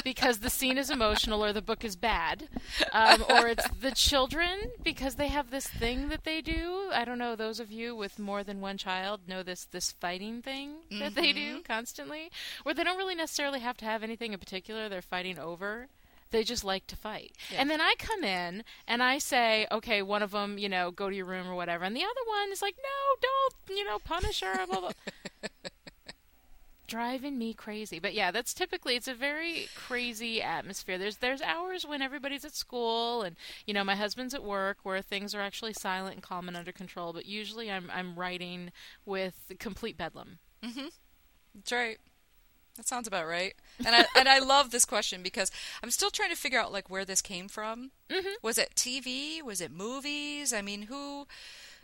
because 0.05 0.39
the 0.39 0.51
scene 0.51 0.79
is 0.79 0.91
emotional 0.91 1.45
or 1.45 1.53
the 1.53 1.63
book 1.63 1.85
is 1.85 1.97
bad, 1.97 2.49
um, 2.93 3.25
or 3.31 3.49
it's 3.49 3.69
the 3.81 3.93
children 3.93 4.71
because 4.83 5.15
they 5.15 5.29
have 5.29 5.51
this 5.51 5.67
thing 5.67 6.09
that 6.09 6.25
they 6.25 6.41
do. 6.41 6.91
I 6.93 7.05
don't 7.05 7.19
know. 7.19 7.37
Those 7.37 7.61
of 7.61 7.71
you 7.71 7.97
with 7.97 8.19
more 8.19 8.43
than 8.43 8.61
one 8.61 8.77
child 8.77 9.21
know 9.29 9.43
this 9.43 9.65
this 9.65 9.93
fighting 9.93 10.43
thing 10.43 10.77
that 10.99 11.15
they 11.15 11.33
do 11.33 11.63
constantly, 11.63 12.31
where 12.63 12.75
they 12.75 12.85
don't 12.85 12.99
really 12.99 13.15
necessarily 13.15 13.61
have 13.61 13.77
to 13.79 13.85
have 13.85 14.03
anything 14.03 14.33
in 14.33 14.39
particular 14.39 14.89
they're 14.89 15.03
fighting 15.03 15.39
over. 15.39 15.89
They 16.31 16.45
just 16.45 16.65
like 16.65 16.87
to 16.89 16.97
fight. 16.97 17.33
Yeah. 17.51 17.61
And 17.61 17.71
then 17.71 17.81
I 17.81 17.95
come 17.99 18.23
in 18.23 18.65
and 18.87 19.03
I 19.03 19.19
say, 19.19 19.67
okay, 19.71 20.03
one 20.03 20.23
of 20.23 20.31
them, 20.31 20.59
you 20.59 20.69
know, 20.69 20.91
go 20.91 21.09
to 21.09 21.17
your 21.17 21.25
room 21.25 21.49
or 21.49 21.55
whatever. 21.55 21.85
And 21.85 21.97
the 21.97 22.05
other 22.05 22.21
one 22.27 22.53
is 22.53 22.61
like, 22.61 22.77
no, 22.77 23.17
don't, 23.23 23.79
you 23.79 23.85
know, 23.85 23.99
punish 23.99 24.41
her, 24.41 24.67
blah, 24.67 24.81
blah. 24.81 24.91
Driving 26.87 27.39
me 27.39 27.53
crazy. 27.53 27.99
But 27.99 28.15
yeah, 28.15 28.31
that's 28.31 28.55
typically, 28.55 28.97
it's 28.97 29.09
a 29.09 29.15
very 29.15 29.69
crazy 29.75 30.41
atmosphere. 30.43 30.97
There's, 30.97 31.17
there's 31.19 31.43
hours 31.43 31.87
when 31.87 32.01
everybody's 32.01 32.45
at 32.45 32.55
school 32.55 33.23
and, 33.23 33.37
you 33.67 33.75
know, 33.75 33.85
my 33.85 33.95
husband's 33.95 34.35
at 34.35 34.43
work 34.43 34.79
where 34.83 35.03
things 35.03 35.35
are 35.35 35.41
actually 35.41 35.75
silent 35.75 36.15
and 36.15 36.23
calm 36.23 36.49
and 36.49 36.57
under 36.57 36.73
control. 36.73 37.13
But 37.13 37.27
usually 37.27 37.71
I'm, 37.71 37.91
I'm 37.95 38.17
writing 38.17 38.73
with 39.05 39.53
complete 39.59 39.97
bedlam. 39.99 40.39
Mm-hmm. 40.63 40.87
That's 41.55 41.73
right. 41.73 41.99
That 42.79 42.87
sounds 42.87 43.09
about 43.09 43.27
right. 43.27 43.55
And 43.85 43.95
I 43.95 44.07
and 44.17 44.29
I 44.29 44.39
love 44.39 44.71
this 44.71 44.85
question 44.85 45.23
because 45.23 45.51
I'm 45.83 45.91
still 45.91 46.11
trying 46.11 46.31
to 46.31 46.37
figure 46.37 46.61
out 46.61 46.73
like 46.73 46.89
where 46.89 47.05
this 47.05 47.21
came 47.21 47.49
from. 47.49 47.91
Mm-hmm. 48.09 48.35
Was 48.41 48.57
it 48.57 48.75
TV? 48.77 49.43
Was 49.43 49.61
it 49.61 49.71
movies? 49.71 50.53
I 50.53 50.63
mean, 50.63 50.83
who, 50.83 51.27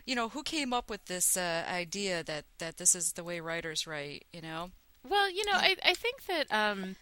you 0.05 0.15
know, 0.15 0.29
who 0.29 0.41
came 0.41 0.73
up 0.73 0.89
with 0.89 1.05
this 1.05 1.35
uh, 1.37 1.65
idea 1.69 2.23
that 2.23 2.45
that 2.59 2.77
this 2.77 2.95
is 2.95 3.11
the 3.13 3.23
way 3.23 3.41
writers 3.41 3.85
write? 3.85 4.25
You 4.33 4.41
know. 4.41 4.71
Well, 5.07 5.29
you 5.29 5.45
know, 5.45 5.53
I, 5.53 5.75
I 5.85 5.93
think 5.93 6.25
that 6.25 6.47
um, 6.49 6.95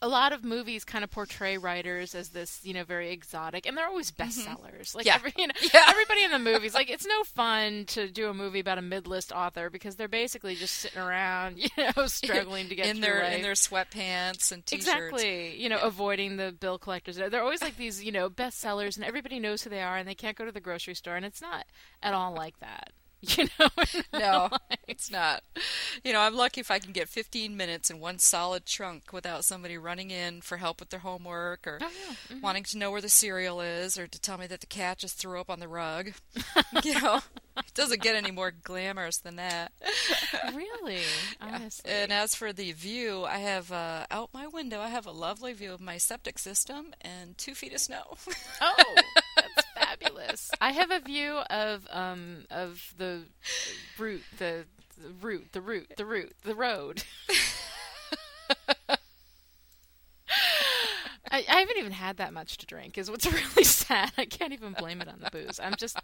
a 0.00 0.08
lot 0.08 0.32
of 0.32 0.44
movies 0.44 0.84
kind 0.84 1.02
of 1.02 1.10
portray 1.10 1.58
writers 1.58 2.14
as 2.14 2.28
this, 2.30 2.60
you 2.62 2.72
know, 2.72 2.84
very 2.84 3.10
exotic, 3.10 3.66
and 3.66 3.76
they're 3.76 3.86
always 3.86 4.10
mm-hmm. 4.10 4.22
bestsellers. 4.28 4.94
Like, 4.94 5.06
Yeah. 5.06 5.16
every, 5.16 5.32
you 5.36 5.46
know, 5.48 5.54
Yeah. 5.74 5.84
everybody 5.88 6.22
in 6.24 6.30
the 6.30 6.38
movies, 6.38 6.74
like, 6.74 6.88
it's 6.90 7.06
no 7.06 7.24
fun 7.24 7.84
to 7.86 8.08
do 8.08 8.28
a 8.28 8.34
movie 8.34 8.60
about 8.60 8.78
a 8.78 8.82
mid-list 8.82 9.32
author 9.32 9.70
because 9.70 9.96
they're 9.96 10.08
basically 10.08 10.54
just 10.54 10.74
sitting 10.74 11.00
around, 11.00 11.58
you 11.58 11.68
know, 11.76 12.06
struggling 12.06 12.68
to 12.68 12.74
get 12.74 12.86
in 12.86 13.00
their 13.00 13.22
life. 13.22 13.34
in 13.34 13.42
their 13.42 13.52
sweatpants 13.54 14.52
and 14.52 14.64
t-shirts. 14.64 14.86
Exactly. 14.88 15.56
You 15.60 15.68
know, 15.68 15.78
avoiding 15.78 16.36
the 16.36 16.52
bill 16.52 16.78
collectors. 16.78 17.16
They're 17.16 17.42
always 17.42 17.62
like 17.62 17.76
these, 17.76 18.02
you 18.02 18.12
know, 18.12 18.30
bestsellers, 18.30 18.96
and 18.96 19.04
everybody 19.04 19.40
knows 19.40 19.62
who 19.62 19.70
they 19.70 19.82
are, 19.82 19.96
and 19.96 20.08
they 20.08 20.14
can't 20.14 20.36
go 20.36 20.44
to 20.44 20.52
the 20.52 20.60
grocery 20.60 20.94
store, 20.94 21.16
and 21.16 21.24
it's 21.26 21.42
not 21.42 21.66
at 22.02 22.14
all 22.14 22.32
like 22.34 22.58
that. 22.60 22.92
You 23.36 23.48
know? 23.58 23.68
No, 24.12 24.48
life. 24.50 24.78
it's 24.86 25.10
not. 25.10 25.42
You 26.04 26.12
know, 26.12 26.20
I'm 26.20 26.34
lucky 26.36 26.60
if 26.60 26.70
I 26.70 26.78
can 26.78 26.92
get 26.92 27.08
15 27.08 27.56
minutes 27.56 27.90
in 27.90 27.98
one 28.00 28.18
solid 28.18 28.64
chunk 28.64 29.12
without 29.12 29.44
somebody 29.44 29.76
running 29.76 30.10
in 30.10 30.40
for 30.40 30.56
help 30.56 30.78
with 30.80 30.90
their 30.90 31.00
homework 31.00 31.66
or 31.66 31.78
Oh, 31.82 31.88
yeah. 32.30 32.36
Mhm. 32.36 32.42
wanting 32.42 32.62
to 32.64 32.78
know 32.78 32.90
where 32.92 33.00
the 33.00 33.08
cereal 33.08 33.60
is 33.60 33.98
or 33.98 34.06
to 34.06 34.20
tell 34.20 34.38
me 34.38 34.46
that 34.46 34.60
the 34.60 34.66
cat 34.66 34.98
just 34.98 35.18
threw 35.18 35.40
up 35.40 35.50
on 35.50 35.58
the 35.60 35.68
rug. 35.68 36.12
you 36.84 37.00
know, 37.00 37.20
it 37.56 37.74
doesn't 37.74 38.02
get 38.02 38.14
any 38.14 38.30
more 38.30 38.52
glamorous 38.52 39.18
than 39.18 39.36
that. 39.36 39.72
Really? 40.54 41.00
Honestly. 41.40 41.90
And 41.90 42.12
as 42.12 42.34
for 42.34 42.52
the 42.52 42.72
view, 42.72 43.24
I 43.24 43.38
have 43.38 43.72
uh, 43.72 44.06
out 44.10 44.30
my 44.32 44.46
window, 44.46 44.80
I 44.80 44.88
have 44.88 45.06
a 45.06 45.12
lovely 45.12 45.52
view 45.52 45.72
of 45.72 45.80
my 45.80 45.98
septic 45.98 46.38
system 46.38 46.94
and 47.00 47.36
two 47.36 47.54
feet 47.54 47.72
of 47.74 47.80
snow. 47.80 48.16
Oh, 48.60 48.94
fabulous! 50.00 50.50
I 50.60 50.72
have 50.72 50.90
a 50.90 51.00
view 51.00 51.38
of 51.50 51.86
um 51.90 52.44
of 52.50 52.94
the 52.96 53.22
route, 53.98 54.22
the, 54.38 54.64
the 55.00 55.10
route, 55.20 55.52
the 55.52 55.60
route, 55.60 55.92
the 55.96 56.04
route, 56.04 56.32
the 56.44 56.54
road. 56.54 57.02
I, 61.30 61.44
I 61.48 61.56
haven't 61.60 61.76
even 61.78 61.92
had 61.92 62.16
that 62.18 62.32
much 62.32 62.56
to 62.58 62.66
drink. 62.66 62.96
Is 62.98 63.10
what's 63.10 63.26
really 63.32 63.64
sad. 63.64 64.12
I 64.18 64.24
can't 64.24 64.52
even 64.52 64.72
blame 64.72 65.00
it 65.00 65.08
on 65.08 65.20
the 65.20 65.30
booze. 65.30 65.60
I'm 65.62 65.74
just 65.76 65.98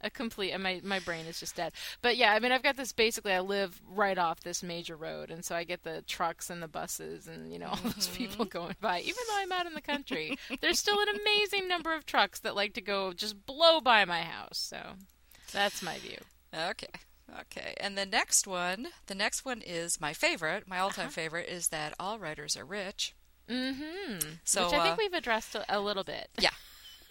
a 0.00 0.10
complete. 0.10 0.58
My 0.58 0.80
my 0.84 0.98
brain 0.98 1.26
is 1.26 1.38
just 1.40 1.56
dead. 1.56 1.72
But 2.02 2.16
yeah, 2.16 2.32
I 2.32 2.40
mean, 2.40 2.52
I've 2.52 2.62
got 2.62 2.76
this. 2.76 2.92
Basically, 2.92 3.32
I 3.32 3.40
live 3.40 3.80
right 3.86 4.16
off 4.18 4.40
this 4.40 4.62
major 4.62 4.96
road, 4.96 5.30
and 5.30 5.44
so 5.44 5.54
I 5.54 5.64
get 5.64 5.82
the 5.82 6.02
trucks 6.02 6.50
and 6.50 6.62
the 6.62 6.68
buses, 6.68 7.26
and 7.26 7.52
you 7.52 7.58
know 7.58 7.68
all 7.68 7.76
those 7.84 8.08
people 8.08 8.44
going 8.44 8.76
by. 8.80 9.00
Even 9.00 9.22
though 9.28 9.38
I'm 9.38 9.52
out 9.52 9.66
in 9.66 9.74
the 9.74 9.80
country, 9.80 10.38
there's 10.60 10.78
still 10.78 10.98
an 11.00 11.08
amazing 11.20 11.68
number 11.68 11.94
of 11.94 12.06
trucks 12.06 12.40
that 12.40 12.56
like 12.56 12.74
to 12.74 12.80
go 12.80 13.12
just 13.12 13.46
blow 13.46 13.80
by 13.80 14.04
my 14.04 14.22
house. 14.22 14.58
So 14.58 14.78
that's 15.52 15.82
my 15.82 15.98
view. 15.98 16.18
Okay. 16.54 16.88
Okay. 17.42 17.74
And 17.78 17.96
the 17.96 18.06
next 18.06 18.46
one, 18.46 18.88
the 19.06 19.14
next 19.14 19.44
one 19.44 19.60
is 19.64 20.00
my 20.00 20.12
favorite. 20.12 20.66
My 20.66 20.78
all-time 20.80 21.06
Uh-huh. 21.06 21.12
favorite 21.12 21.48
is 21.48 21.68
that 21.68 21.94
all 22.00 22.18
writers 22.18 22.56
are 22.56 22.64
rich. 22.64 23.14
Mm-hmm. 23.50 24.18
So, 24.44 24.66
Which 24.66 24.74
I 24.74 24.82
think 24.82 24.94
uh, 24.94 24.96
we've 24.98 25.12
addressed 25.14 25.54
a, 25.54 25.64
a 25.68 25.80
little 25.80 26.04
bit. 26.04 26.28
Yeah. 26.38 26.50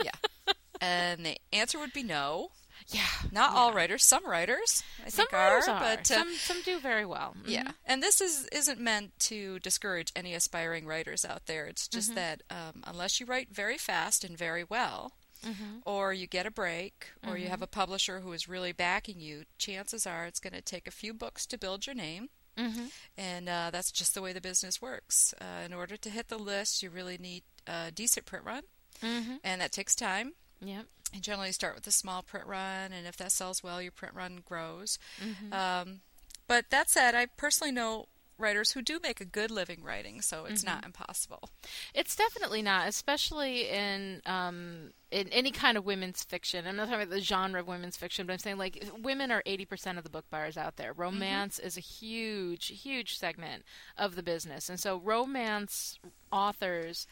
Yeah. 0.03 0.11
and 0.81 1.25
the 1.25 1.37
answer 1.53 1.77
would 1.79 1.93
be 1.93 2.03
no. 2.03 2.51
Yeah. 2.87 3.01
Not 3.31 3.51
all 3.51 3.73
writers. 3.73 4.03
Some 4.05 4.25
writers, 4.25 4.81
I 5.05 5.09
Some 5.09 5.25
think, 5.27 5.33
writers 5.33 5.67
are, 5.67 5.75
are. 5.75 5.79
but 5.79 5.99
uh, 6.11 6.15
some 6.15 6.33
some 6.35 6.61
do 6.63 6.79
very 6.79 7.05
well. 7.05 7.35
Mhm. 7.43 7.49
yeah. 7.51 7.71
And 7.85 8.01
this 8.01 8.21
is 8.21 8.47
isn't 8.53 8.79
meant 8.79 9.11
to 9.21 9.59
discourage 9.59 10.11
any 10.15 10.33
aspiring 10.33 10.85
writers 10.87 11.25
out 11.25 11.45
there. 11.45 11.65
It's 11.65 11.87
Mm-hmm. 11.87 11.97
just 11.97 12.15
that 12.15 12.41
um, 12.49 12.83
unless 12.87 13.19
you 13.19 13.25
write 13.25 13.49
very 13.53 13.77
fast 13.77 14.23
and 14.23 14.37
very 14.37 14.63
well, 14.63 15.11
Mm-hmm. 15.45 15.79
or 15.85 16.13
you 16.13 16.27
get 16.27 16.45
a 16.45 16.51
break, 16.51 17.07
or 17.27 17.37
you 17.37 17.47
have 17.47 17.61
a 17.61 17.67
publisher 17.67 18.19
who 18.21 18.31
is 18.33 18.49
really 18.49 18.73
backing 18.73 19.19
you, 19.21 19.43
chances 19.57 20.05
are 20.05 20.25
it's 20.25 20.39
going 20.41 20.51
to 20.53 20.61
take 20.61 20.85
a 20.87 20.91
few 20.91 21.13
books 21.13 21.45
to 21.47 21.57
build 21.57 21.85
your 21.85 21.95
name. 21.95 22.27
Mm-hmm. 22.57 22.85
And 23.17 23.49
uh, 23.49 23.69
that's 23.71 23.91
just 23.91 24.13
the 24.15 24.21
way 24.21 24.33
the 24.33 24.41
business 24.41 24.81
works. 24.81 25.33
Uh, 25.39 25.65
in 25.65 25.73
order 25.73 25.95
to 25.97 26.09
hit 26.09 26.27
the 26.27 26.37
list, 26.37 26.83
you 26.83 26.89
really 26.89 27.17
need 27.17 27.43
a 27.67 27.91
decent 27.91 28.25
print 28.25 28.45
run, 28.45 28.63
Mm-hmm. 29.01 29.35
and 29.43 29.61
that 29.61 29.71
takes 29.71 29.95
time. 29.95 30.33
Yep. 30.61 30.85
You 31.13 31.21
generally 31.21 31.51
start 31.53 31.75
with 31.75 31.87
a 31.87 31.91
small 31.91 32.21
print 32.21 32.45
run, 32.47 32.91
and 32.91 33.07
if 33.07 33.15
that 33.17 33.31
sells 33.31 33.63
well, 33.63 33.81
your 33.81 33.91
print 33.93 34.13
run 34.13 34.41
grows. 34.45 34.99
Mm-hmm. 35.23 35.53
Um, 35.53 36.01
but 36.47 36.65
that 36.69 36.89
said, 36.89 37.15
I 37.15 37.27
personally 37.27 37.71
know 37.71 38.07
writers 38.39 38.71
who 38.71 38.81
do 38.81 38.99
make 39.03 39.21
a 39.21 39.25
good 39.25 39.51
living 39.51 39.83
writing, 39.83 40.21
so 40.21 40.45
it's 40.45 40.63
Mm-hmm. 40.63 40.75
not 40.75 40.85
impossible. 40.85 41.49
It's 41.93 42.15
definitely 42.15 42.61
not, 42.61 42.87
especially 42.87 43.69
in 43.69 44.21
um, 44.25 44.91
in 45.11 45.27
any 45.29 45.51
kind 45.51 45.77
of 45.77 45.85
women's 45.85 46.23
fiction. 46.23 46.65
I'm 46.67 46.75
not 46.75 46.85
talking 46.87 47.01
about 47.01 47.09
the 47.13 47.21
genre 47.21 47.59
of 47.59 47.67
women's 47.67 47.97
fiction, 47.97 48.25
but 48.25 48.33
I'm 48.33 48.39
saying 48.39 48.57
like 48.57 48.83
women 49.01 49.31
are 49.31 49.43
80% 49.45 49.97
of 49.97 50.03
the 50.03 50.09
book 50.09 50.25
buyers 50.29 50.57
out 50.57 50.77
there. 50.77 50.93
Romance 50.93 51.59
is 51.59 51.77
a 51.77 51.81
huge, 51.81 52.67
huge 52.67 53.17
segment 53.17 53.63
of 53.97 54.15
the 54.15 54.23
business, 54.23 54.69
and 54.69 54.79
so 54.79 54.97
romance 54.97 55.97
authors 56.31 57.05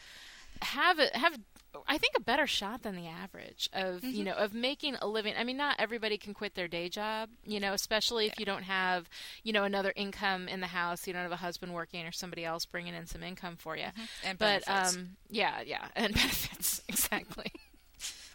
have 0.62 0.98
have 1.14 1.38
I 1.86 1.98
think 1.98 2.14
a 2.16 2.20
better 2.20 2.46
shot 2.46 2.82
than 2.82 2.96
the 2.96 3.06
average 3.06 3.68
of 3.72 4.04
you 4.04 4.24
know 4.24 4.32
of 4.32 4.54
making 4.54 4.96
a 4.96 5.06
living. 5.06 5.34
I 5.38 5.44
mean, 5.44 5.56
not 5.56 5.76
everybody 5.78 6.16
can 6.18 6.34
quit 6.34 6.54
their 6.54 6.68
day 6.68 6.88
job, 6.88 7.28
you 7.44 7.60
know, 7.60 7.72
especially 7.72 8.26
if 8.26 8.38
you 8.38 8.46
don't 8.46 8.64
have 8.64 9.08
you 9.42 9.52
know 9.52 9.64
another 9.64 9.92
income 9.96 10.48
in 10.48 10.60
the 10.60 10.66
house. 10.66 11.06
You 11.06 11.12
don't 11.12 11.22
have 11.22 11.32
a 11.32 11.36
husband 11.36 11.74
working 11.74 12.06
or 12.06 12.12
somebody 12.12 12.44
else 12.44 12.64
bringing 12.64 12.94
in 12.94 13.06
some 13.06 13.22
income 13.22 13.56
for 13.56 13.76
you. 13.76 13.86
And 14.24 14.38
But 14.38 14.64
benefits, 14.66 14.96
um, 14.96 15.16
yeah, 15.30 15.60
yeah, 15.64 15.88
and 15.96 16.14
benefits 16.14 16.82
exactly. 16.88 17.52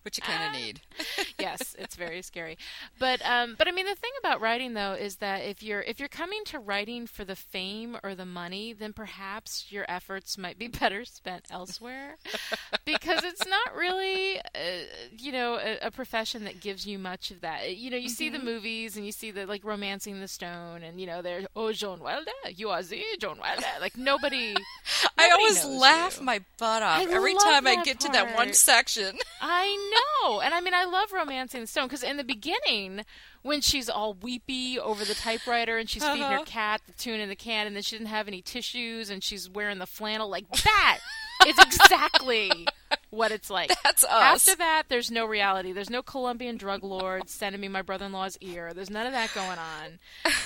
Which 0.04 0.18
you 0.18 0.24
kind 0.24 0.44
of 0.44 0.62
need. 0.62 0.82
yes, 1.40 1.76
it's 1.78 1.96
very 1.96 2.22
scary. 2.22 2.58
But 3.00 3.22
um, 3.26 3.56
but 3.58 3.68
I 3.68 3.72
mean, 3.72 3.86
the 3.86 3.96
thing 3.96 4.12
about 4.20 4.42
writing 4.42 4.74
though 4.74 4.94
is 4.94 5.18
that 5.18 5.44
if 5.44 5.64
you're 5.64 5.82
if 5.82 6.00
you're 6.00 6.10
coming 6.10 6.44
to 6.46 6.60
writing 6.60 7.08
for 7.08 7.26
the 7.26 7.36
fame 7.36 7.98
or 8.04 8.16
the 8.16 8.26
money, 8.26 8.74
then 8.74 8.94
perhaps 8.94 9.72
your 9.72 9.86
efforts 9.88 10.38
might 10.38 10.58
be 10.60 10.68
better 10.80 11.06
spent 11.06 11.46
elsewhere, 11.50 12.18
because 12.86 13.24
it's 13.24 13.46
not 13.48 13.76
really 13.76 14.40
uh, 14.40 14.86
you 15.18 15.32
know 15.32 15.56
a, 15.56 15.88
a 15.88 15.92
profession 15.92 16.44
that 16.44 16.62
gives 16.62 16.86
you 16.86 17.00
much 17.00 17.32
of 17.32 17.42
that. 17.42 17.76
You 17.76 17.90
know, 17.90 17.98
you 17.98 18.10
see 18.10 18.30
the 18.30 18.40
movies 18.40 18.98
and 18.98 19.06
you 19.06 19.12
see 19.12 19.32
the 19.32 19.46
like 19.46 19.64
romancing 19.64 20.20
the 20.20 20.28
stone, 20.28 20.84
and 20.84 21.00
you 21.00 21.08
know 21.08 21.22
they're 21.22 21.44
oh 21.56 21.72
Joan 21.72 22.00
Wilder, 22.00 22.32
you 22.56 22.70
are 22.70 22.84
the 22.84 23.02
Joan 23.20 23.38
Wilder. 23.40 23.66
Like 23.80 23.98
nobody. 23.98 24.56
I 25.18 25.30
always 25.32 25.66
laugh 25.66 26.20
you. 26.20 26.26
my 26.26 26.42
butt 26.58 26.84
off 26.84 27.00
I 27.00 27.04
every 27.12 27.34
time 27.36 27.68
I 27.68 27.84
get 27.84 28.00
to 28.02 28.10
that 28.10 28.36
one 28.36 28.54
section. 28.54 29.18
I 29.42 29.76
know. 29.92 29.93
No 29.94 30.40
and 30.42 30.54
I 30.54 30.62
mean, 30.62 30.74
I 30.74 30.86
love 30.86 31.12
Romancing 31.12 31.62
the 31.62 31.68
Stone 31.68 31.88
because 31.88 32.04
in 32.04 32.18
the 32.18 32.24
beginning, 32.24 33.06
when 33.42 33.62
she's 33.62 33.90
all 33.90 34.14
weepy 34.14 34.80
over 34.80 35.04
the 35.04 35.14
typewriter 35.14 35.78
and 35.78 35.90
she's 35.90 36.04
feeding 36.04 36.22
her 36.24 36.36
Uh-huh. 36.36 36.44
cat 36.46 36.82
the 36.88 36.94
tune 36.94 37.20
in 37.20 37.30
the 37.30 37.36
can 37.36 37.68
and 37.68 37.76
then 37.76 37.84
she 37.84 37.96
didn't 37.98 38.08
have 38.10 38.28
any 38.28 38.42
tissues 38.42 39.10
and 39.10 39.24
she's 39.24 39.50
wearing 39.50 39.80
the 39.80 39.86
flannel, 39.86 40.30
like 40.30 40.50
that 40.64 41.00
is 41.48 41.58
exactly 41.60 42.66
what 43.14 43.32
it's 43.32 43.50
like. 43.50 43.72
That's 43.84 44.04
us. 44.04 44.48
After 44.48 44.56
that, 44.58 44.84
there's 44.90 45.12
no 45.12 45.26
reality. 45.26 45.72
There's 45.72 45.90
no 45.90 46.02
Colombian 46.02 46.58
drug 46.58 46.84
lord 46.84 47.30
sending 47.30 47.62
me 47.62 47.68
my 47.68 47.82
brother-in-law's 47.82 48.38
ear. 48.42 48.72
There's 48.74 48.90
none 48.90 49.06
of 49.06 49.14
that 49.14 49.34
going 49.34 49.60
on. 49.60 50.00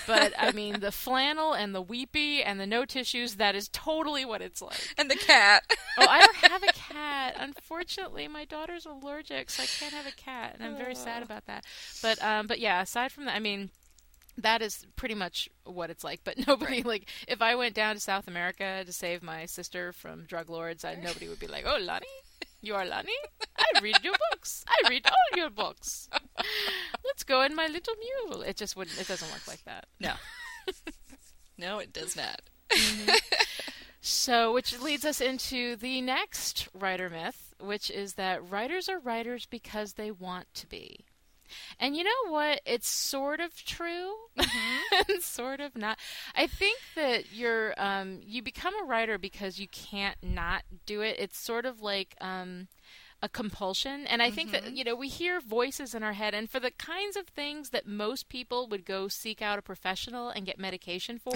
But 0.06 0.34
I 0.38 0.52
mean, 0.52 0.80
the 0.80 0.92
flannel 0.92 1.54
and 1.54 1.74
the 1.74 1.82
weepy 1.82 2.44
and 2.44 2.60
the 2.60 2.68
no 2.68 2.86
tissues, 2.86 3.36
that 3.36 3.56
is 3.56 3.70
totally 3.70 4.26
what 4.26 4.42
it's 4.42 4.62
like. 4.62 4.94
and 4.98 5.10
the 5.10 5.16
cat. 5.16 5.64
Oh, 5.98 6.06
I 6.08 6.20
don't 6.20 6.36
have 6.52 6.64
a 6.64 6.68
cat. 6.74 7.36
Unfortunately, 7.40 8.28
my 8.28 8.46
daughter's 8.46 8.86
allergic, 8.86 9.50
so 9.50 9.64
I 9.64 9.66
can't 9.66 9.94
have 9.94 10.06
a 10.08 10.12
cat, 10.16 10.56
and 10.60 10.64
I'm 10.64 10.78
very 10.78 10.96
sad 10.96 11.24
about 11.24 11.46
that. 11.46 11.64
But 12.02 12.22
um, 12.24 12.48
but 12.48 12.60
yeah, 12.60 12.82
aside 12.82 13.12
from 13.12 13.26
that, 13.26 13.36
I 13.36 13.40
mean, 13.40 13.70
that 14.38 14.62
is 14.62 14.86
pretty 14.96 15.16
much 15.16 15.50
what 15.64 15.90
it's 15.90 16.04
like. 16.04 16.22
But 16.24 16.38
nobody 16.48 16.84
like 16.84 17.10
if 17.28 17.42
I 17.42 17.56
went 17.56 17.74
down 17.76 17.96
to 17.96 18.02
South 18.02 18.28
America 18.28 18.84
to 18.86 18.92
save 18.92 19.24
my 19.24 19.46
sister 19.46 19.92
from 19.94 20.26
drug 20.26 20.50
lords, 20.50 20.84
I, 20.86 20.96
nobody 20.96 21.28
would 21.30 21.40
be 21.40 21.48
like, 21.48 21.64
"Oh, 21.66 21.78
Lonnie." 21.82 22.06
You 22.62 22.76
are 22.76 22.86
Lonnie? 22.86 23.12
I 23.58 23.80
read 23.82 24.04
your 24.04 24.16
books. 24.32 24.66
I 24.68 24.90
read 24.90 25.06
all 25.06 25.38
your 25.38 25.50
books. 25.50 26.10
Let's 27.06 27.24
go 27.24 27.42
in 27.42 27.56
my 27.56 27.68
little 27.68 27.94
mule. 27.96 28.42
It 28.42 28.58
just 28.58 28.76
wouldn't. 28.76 29.00
It 29.00 29.08
doesn't 29.08 29.32
work 29.32 29.48
like 29.48 29.64
that. 29.66 29.86
no. 30.00 30.14
no, 31.58 31.80
it 31.80 31.94
does 31.94 32.16
not. 32.16 32.42
Mm-hmm. 32.70 33.16
So, 34.00 34.54
which 34.54 34.80
leads 34.80 35.04
us 35.04 35.20
into 35.20 35.76
the 35.76 36.02
next 36.02 36.70
writer 36.74 37.10
myth, 37.10 37.54
which 37.60 37.92
is 37.92 38.14
that 38.14 38.50
writers 38.50 38.88
are 38.88 39.00
writers 39.00 39.46
because 39.46 39.94
they 39.94 40.12
want 40.12 40.48
to 40.54 40.68
be. 40.68 41.06
And 41.80 41.96
you 41.96 42.04
know 42.04 42.30
what? 42.32 42.62
It's 42.66 42.88
sort 42.88 43.40
of 43.40 43.64
true, 43.66 44.14
and 44.38 45.22
sort 45.22 45.60
of 45.60 45.76
not. 45.76 45.98
I 46.36 46.48
think 46.48 46.80
that 46.96 47.32
you're 47.34 47.74
um, 47.78 48.20
you 48.24 48.42
become 48.42 48.74
a 48.82 48.86
writer 48.86 49.18
because 49.18 49.60
you 49.60 49.68
can't 49.68 50.18
not 50.22 50.64
do 50.86 51.02
it. 51.02 51.18
It's 51.20 51.38
sort 51.38 51.66
of 51.66 51.82
like 51.82 52.16
um, 52.22 52.68
a 53.22 53.28
compulsion, 53.30 54.06
and 54.08 54.22
I 54.22 54.30
think 54.30 54.52
that 54.52 54.74
you 54.76 54.84
know 54.84 54.96
we 54.96 55.08
hear 55.08 55.40
voices 55.40 55.96
in 55.96 56.04
our 56.04 56.14
head, 56.14 56.34
and 56.36 56.50
for 56.50 56.60
the 56.60 56.72
kinds 56.72 57.16
of 57.18 57.28
things 57.28 57.70
that 57.72 57.88
most 57.88 58.30
people 58.30 58.68
would 58.68 58.86
go 58.86 59.08
seek 59.08 59.42
out 59.42 59.58
a 59.58 59.62
professional 59.64 60.30
and 60.30 60.46
get 60.46 60.60
medication 60.60 61.18
for, 61.18 61.34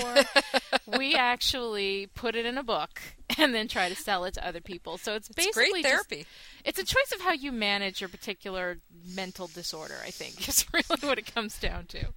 we 0.98 1.16
actually 1.16 2.08
put 2.14 2.36
it 2.36 2.46
in 2.46 2.58
a 2.58 2.64
book 2.64 3.02
and 3.38 3.56
then 3.56 3.68
try 3.68 3.90
to 3.90 3.96
sell 3.96 4.26
it 4.26 4.34
to 4.36 4.48
other 4.48 4.62
people. 4.62 4.98
So 4.98 5.16
it's, 5.16 5.30
It's 5.30 5.36
basically 5.38 5.72
great 5.82 5.84
just- 5.86 6.10
therapy. 6.10 6.28
it's 6.66 6.78
a 6.80 6.84
choice 6.86 7.12
of 7.16 7.22
how 7.22 7.32
you 7.34 7.52
manage 7.52 8.00
your 8.02 8.10
particular 8.10 8.78
mental 9.16 9.48
disorder, 9.48 9.96
I 10.06 10.12
think, 10.12 10.48
is 10.50 10.66
really 10.74 11.08
what 11.08 11.18
it 11.18 11.34
comes 11.34 11.58
down 11.58 11.86
to. 11.88 12.08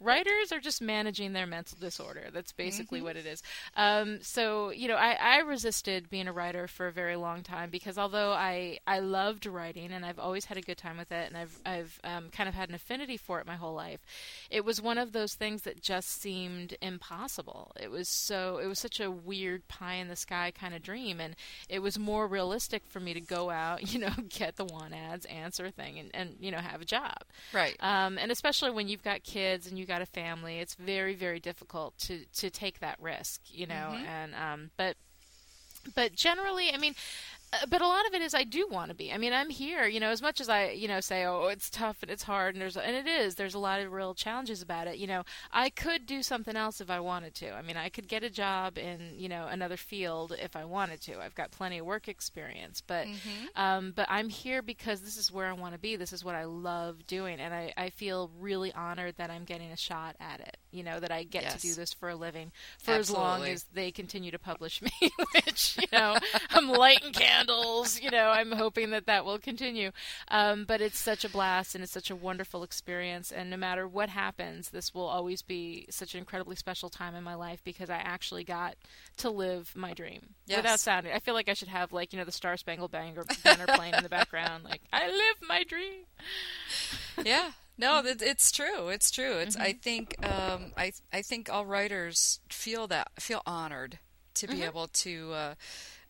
Writers 0.00 0.52
are 0.52 0.60
just 0.60 0.80
managing 0.80 1.32
their 1.32 1.46
mental 1.46 1.76
disorder. 1.80 2.26
That's 2.32 2.52
basically 2.52 3.00
what 3.02 3.16
it 3.16 3.26
is. 3.26 3.42
Um, 3.76 4.18
so, 4.22 4.70
you 4.70 4.88
know, 4.88 4.96
I, 4.96 5.16
I 5.20 5.38
resisted 5.40 6.08
being 6.10 6.28
a 6.28 6.32
writer 6.32 6.68
for 6.68 6.86
a 6.86 6.92
very 6.92 7.16
long 7.16 7.42
time 7.42 7.70
because 7.70 7.98
although 7.98 8.32
I, 8.32 8.78
I 8.86 9.00
loved 9.08 9.46
writing 9.46 9.92
and 9.92 10.04
I've 10.04 10.18
always 10.18 10.46
had 10.46 10.56
a 10.56 10.62
good 10.62 10.78
time 10.78 10.98
with 10.98 11.10
it 11.10 11.28
and 11.28 11.36
I've, 11.36 11.58
I've 11.64 12.00
um, 12.04 12.30
kind 12.30 12.48
of 12.48 12.54
had 12.54 12.68
an 12.68 12.74
affinity 12.74 13.16
for 13.16 13.40
it 13.40 13.46
my 13.46 13.56
whole 13.56 13.74
life, 13.74 14.00
it 14.50 14.64
was 14.64 14.80
one 14.80 14.98
of 14.98 15.12
those 15.12 15.34
things 15.34 15.62
that 15.62 15.82
just 15.82 16.20
seemed 16.20 16.76
impossible. 16.80 17.72
It 17.80 17.90
was 17.90 18.08
so, 18.08 18.58
it 18.58 18.66
was 18.66 18.78
such 18.78 19.00
a 19.00 19.10
weird 19.10 19.66
pie 19.68 19.94
in 19.94 20.08
the 20.08 20.16
sky 20.16 20.52
kind 20.58 20.74
of 20.74 20.82
dream. 20.82 21.20
And 21.20 21.34
it 21.68 21.80
was 21.80 21.98
more 21.98 22.26
realistic 22.26 22.82
for 22.86 23.00
me 23.00 23.14
to 23.14 23.20
go 23.20 23.50
out, 23.50 23.92
you 23.92 23.98
know, 23.98 24.12
get 24.28 24.56
the 24.56 24.64
want 24.64 24.94
ads, 24.94 25.26
answer 25.26 25.66
a 25.66 25.70
thing, 25.70 25.98
and, 25.98 26.10
and 26.14 26.36
you 26.40 26.50
know, 26.50 26.58
have 26.58 26.82
a 26.82 26.86
job. 26.86 27.18
Right. 27.52 27.76
Um, 27.80 28.18
and 28.18 28.30
especially 28.30 28.70
when 28.70 28.88
you've 28.88 29.02
got 29.02 29.22
kids 29.22 29.66
and 29.66 29.78
you've 29.78 29.88
got 29.88 30.02
a 30.02 30.06
family, 30.06 30.58
it's 30.58 30.74
very, 30.74 31.14
very 31.14 31.40
difficult 31.40 31.96
to, 31.98 32.24
to 32.36 32.50
take 32.50 32.80
that 32.80 33.00
risk, 33.00 33.40
you 33.46 33.66
know. 33.66 33.96
And 34.06 34.34
um, 34.34 34.70
but 34.76 34.96
but 35.94 36.14
generally, 36.14 36.72
I 36.72 36.78
mean, 36.78 36.94
but 37.68 37.80
a 37.80 37.86
lot 37.86 38.06
of 38.06 38.14
it 38.14 38.20
is 38.20 38.34
I 38.34 38.44
do 38.44 38.66
want 38.70 38.90
to 38.90 38.94
be. 38.94 39.12
I 39.12 39.16
mean, 39.16 39.32
I'm 39.32 39.48
here, 39.48 39.86
you 39.86 40.00
know, 40.00 40.10
as 40.10 40.20
much 40.20 40.40
as 40.40 40.48
I, 40.50 40.70
you 40.70 40.86
know, 40.86 41.00
say, 41.00 41.24
oh, 41.24 41.46
it's 41.46 41.70
tough 41.70 42.02
and 42.02 42.10
it's 42.10 42.24
hard 42.24 42.54
and 42.54 42.60
there's, 42.60 42.76
and 42.76 42.94
it 42.94 43.06
is, 43.06 43.36
there's 43.36 43.54
a 43.54 43.58
lot 43.58 43.80
of 43.80 43.90
real 43.90 44.14
challenges 44.14 44.60
about 44.60 44.86
it. 44.86 44.98
You 44.98 45.06
know, 45.06 45.24
I 45.50 45.70
could 45.70 46.04
do 46.04 46.22
something 46.22 46.56
else 46.56 46.80
if 46.80 46.90
I 46.90 47.00
wanted 47.00 47.34
to. 47.36 47.52
I 47.52 47.62
mean, 47.62 47.76
I 47.78 47.88
could 47.88 48.06
get 48.06 48.22
a 48.22 48.28
job 48.28 48.76
in, 48.76 49.12
you 49.16 49.28
know, 49.30 49.46
another 49.50 49.78
field 49.78 50.34
if 50.40 50.56
I 50.56 50.64
wanted 50.66 51.00
to. 51.02 51.20
I've 51.20 51.34
got 51.34 51.50
plenty 51.50 51.78
of 51.78 51.86
work 51.86 52.06
experience, 52.06 52.82
but, 52.86 53.06
um, 53.56 53.92
but 53.96 54.06
I'm 54.10 54.28
here 54.28 54.60
because 54.60 55.00
this 55.00 55.16
is 55.16 55.32
where 55.32 55.46
I 55.46 55.52
want 55.54 55.72
to 55.72 55.80
be. 55.80 55.96
This 55.96 56.12
is 56.12 56.22
what 56.22 56.34
I 56.34 56.44
love 56.44 57.06
doing. 57.06 57.40
And 57.40 57.54
I, 57.54 57.72
I 57.76 57.90
feel 57.90 58.30
really 58.38 58.74
honored 58.74 59.16
that 59.16 59.30
I'm 59.30 59.44
getting 59.44 59.70
a 59.72 59.76
shot 59.76 60.16
at 60.20 60.40
it. 60.40 60.58
You 60.70 60.82
know, 60.82 61.00
that 61.00 61.10
I 61.10 61.22
get 61.22 61.48
to 61.50 61.58
do 61.58 61.72
this 61.72 61.94
for 61.94 62.10
a 62.10 62.14
living 62.14 62.52
for 62.78 62.92
as 62.92 63.10
long 63.10 63.46
as 63.46 63.64
they 63.72 63.90
continue 63.90 64.30
to 64.32 64.38
publish 64.38 64.82
me, 65.00 65.10
which, 65.32 65.78
you 65.80 65.88
know, 65.90 66.18
I'm 66.50 66.68
lighting 66.68 67.12
candles 67.14 67.37
candles. 67.38 68.00
You 68.00 68.10
know, 68.10 68.30
I'm 68.30 68.52
hoping 68.52 68.90
that 68.90 69.06
that 69.06 69.24
will 69.24 69.38
continue. 69.38 69.90
Um, 70.28 70.64
but 70.66 70.80
it's 70.80 70.98
such 70.98 71.24
a 71.24 71.28
blast 71.28 71.74
and 71.74 71.82
it's 71.84 71.92
such 71.92 72.10
a 72.10 72.16
wonderful 72.16 72.62
experience. 72.62 73.30
And 73.32 73.50
no 73.50 73.56
matter 73.56 73.86
what 73.88 74.08
happens, 74.08 74.70
this 74.70 74.94
will 74.94 75.06
always 75.06 75.42
be 75.42 75.86
such 75.90 76.14
an 76.14 76.18
incredibly 76.20 76.56
special 76.56 76.88
time 76.90 77.14
in 77.14 77.24
my 77.24 77.34
life 77.34 77.60
because 77.64 77.90
I 77.90 77.96
actually 77.96 78.44
got 78.44 78.76
to 79.18 79.30
live 79.30 79.72
my 79.74 79.92
dream 79.94 80.34
Yes. 80.46 80.58
without 80.58 80.80
sounding. 80.80 81.12
I 81.12 81.18
feel 81.18 81.34
like 81.34 81.48
I 81.48 81.54
should 81.54 81.68
have 81.68 81.92
like 81.92 82.12
you 82.12 82.18
know 82.18 82.24
the 82.24 82.32
Star 82.32 82.56
Spangled 82.56 82.90
Banner, 82.90 83.24
banner 83.44 83.66
playing 83.66 83.94
in 83.94 84.02
the 84.02 84.08
background. 84.08 84.64
Like 84.64 84.80
I 84.92 85.06
live 85.08 85.36
my 85.48 85.64
dream. 85.64 86.04
yeah 87.24 87.50
no 87.76 88.02
it's 88.04 88.50
true 88.52 88.88
it's 88.88 89.10
true 89.10 89.38
it's 89.38 89.56
i 89.56 89.72
think 89.72 90.14
um 90.26 90.72
i 90.76 90.92
i 91.12 91.22
think 91.22 91.48
all 91.52 91.64
writers 91.66 92.40
feel 92.48 92.86
that 92.86 93.08
feel 93.18 93.42
honored 93.46 93.98
to 94.34 94.46
be 94.46 94.62
able 94.62 94.88
to 94.88 95.32
uh 95.32 95.54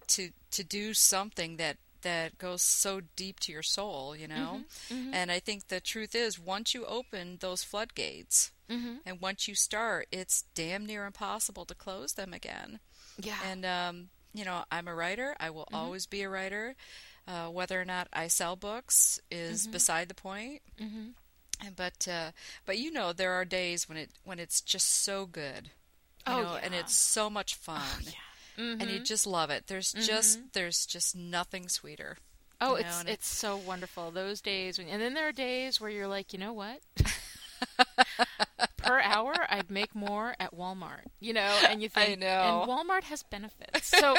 to 0.09 0.31
to 0.51 0.65
do 0.65 0.95
something 0.95 1.57
that 1.57 1.77
that 2.03 2.39
goes 2.39 2.63
so 2.63 3.01
deep 3.17 3.41
to 3.41 3.51
your 3.53 3.63
soul 3.63 4.15
you 4.17 4.29
know 4.29 4.61
and 5.13 5.31
i 5.33 5.39
think 5.41 5.67
the 5.69 5.81
truth 5.81 6.15
is 6.15 6.39
once 6.39 6.73
you 6.75 6.85
open 6.87 7.39
those 7.41 7.63
floodgates 7.65 8.53
and 8.69 9.21
once 9.21 9.49
you 9.49 9.55
start 9.55 10.07
it's 10.13 10.45
damn 10.55 10.85
near 10.87 11.07
impossible 11.07 11.65
to 11.65 11.75
close 11.75 12.13
them 12.13 12.33
again 12.35 12.79
Yeah. 13.19 13.39
and 13.51 13.65
um, 13.65 14.09
you 14.35 14.45
know, 14.45 14.63
I'm 14.71 14.87
a 14.87 14.95
writer. 14.95 15.35
I 15.41 15.49
will 15.51 15.67
always 15.73 16.05
be 16.07 16.21
a 16.23 16.29
writer. 16.29 16.77
Uh, 17.27 17.47
whether 17.49 17.81
or 17.81 17.85
not 17.87 18.09
I 18.13 18.29
sell 18.29 18.57
books 18.57 19.19
is 19.31 19.67
beside 19.67 20.09
the 20.09 20.15
point. 20.15 20.61
Mm-hmm. 20.79 21.69
But 21.75 22.07
uh, 22.07 22.31
but 22.67 22.77
you 22.79 22.93
know, 22.93 23.13
there 23.15 23.33
are 23.33 23.45
days 23.47 23.89
when 23.89 23.97
it 23.99 24.11
when 24.25 24.39
it's 24.39 24.61
just 24.61 24.87
so 25.03 25.25
good. 25.27 25.71
You 26.27 26.35
Oh, 26.35 26.43
know, 26.43 26.59
and 26.63 26.75
it's 26.75 26.95
so 26.95 27.31
much 27.31 27.55
fun. 27.55 27.81
And 28.59 28.83
you 28.83 28.97
mm-hmm. 28.97 29.05
just 29.05 29.27
love 29.27 29.51
it. 29.51 29.69
There's 29.69 29.93
just 29.93 30.39
mm-hmm. 30.39 30.49
there's 30.53 30.85
just 30.85 31.15
nothing 31.15 31.69
sweeter. 31.69 32.17
Oh, 32.61 32.77
you 32.77 32.83
know, 32.83 32.89
it's 32.89 33.01
and 33.01 33.09
it's 33.09 33.29
so 33.29 33.57
wonderful 33.57 34.11
those 34.11 34.41
days, 34.41 34.79
when, 34.79 34.89
and 34.89 35.01
then 35.01 35.15
there 35.15 35.29
are 35.29 35.33
days 35.33 35.81
where 35.81 35.91
you're 35.91 36.09
like, 36.09 36.33
you 36.33 36.41
know 36.41 36.53
what? 36.53 36.81
Per 38.77 39.01
hour, 39.01 39.35
I'd 39.49 39.71
make 39.71 39.95
more 39.95 40.35
at 40.41 40.53
Walmart. 40.55 41.07
You 41.21 41.35
know, 41.35 41.59
and 41.69 41.81
you 41.83 41.89
think, 41.89 42.11
I 42.11 42.15
know. 42.17 42.63
and 42.63 42.71
Walmart 42.71 43.05
has 43.05 43.23
benefits, 43.23 43.87
so. 43.99 44.17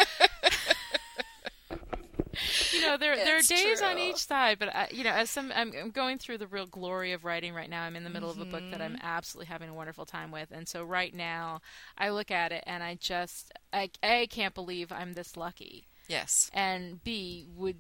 You 2.74 2.82
know, 2.82 2.98
there 2.98 3.16
there 3.16 3.38
are 3.38 3.42
days 3.42 3.82
on 3.82 3.98
each 3.98 4.18
side, 4.18 4.60
but 4.60 4.74
I, 4.74 4.88
you 4.92 5.04
know, 5.04 5.12
as 5.12 5.30
some 5.30 5.52
I'm, 5.56 5.74
I'm 5.80 5.92
going 5.92 6.18
through 6.18 6.38
the 6.38 6.48
real 6.48 6.66
glory 6.68 7.12
of 7.14 7.26
writing 7.26 7.54
right 7.54 7.70
now. 7.70 7.84
I'm 7.84 7.96
in 7.96 8.04
the 8.04 8.10
middle 8.10 8.30
of 8.30 8.40
a 8.40 8.46
book 8.46 8.64
that 8.72 8.82
I'm 8.82 8.94
Mm-hmm. 8.94 9.06
absolutely 9.06 9.48
having 9.48 9.70
a 9.70 9.74
wonderful 9.74 10.06
time 10.06 10.32
with, 10.32 10.50
and 10.52 10.68
so 10.68 10.84
right 10.84 11.14
now 11.14 11.62
I 11.98 12.10
look 12.10 12.32
at 12.32 12.52
it 12.52 12.64
and 12.68 12.84
I 12.84 12.96
just 12.96 13.52
I 13.74 13.90
a 14.04 14.28
can't 14.28 14.54
believe 14.54 14.92
I'm 14.92 15.14
this 15.14 15.36
lucky 15.38 15.88
Yes. 16.08 16.50
and 16.54 17.04
B 17.04 17.46
would 17.56 17.78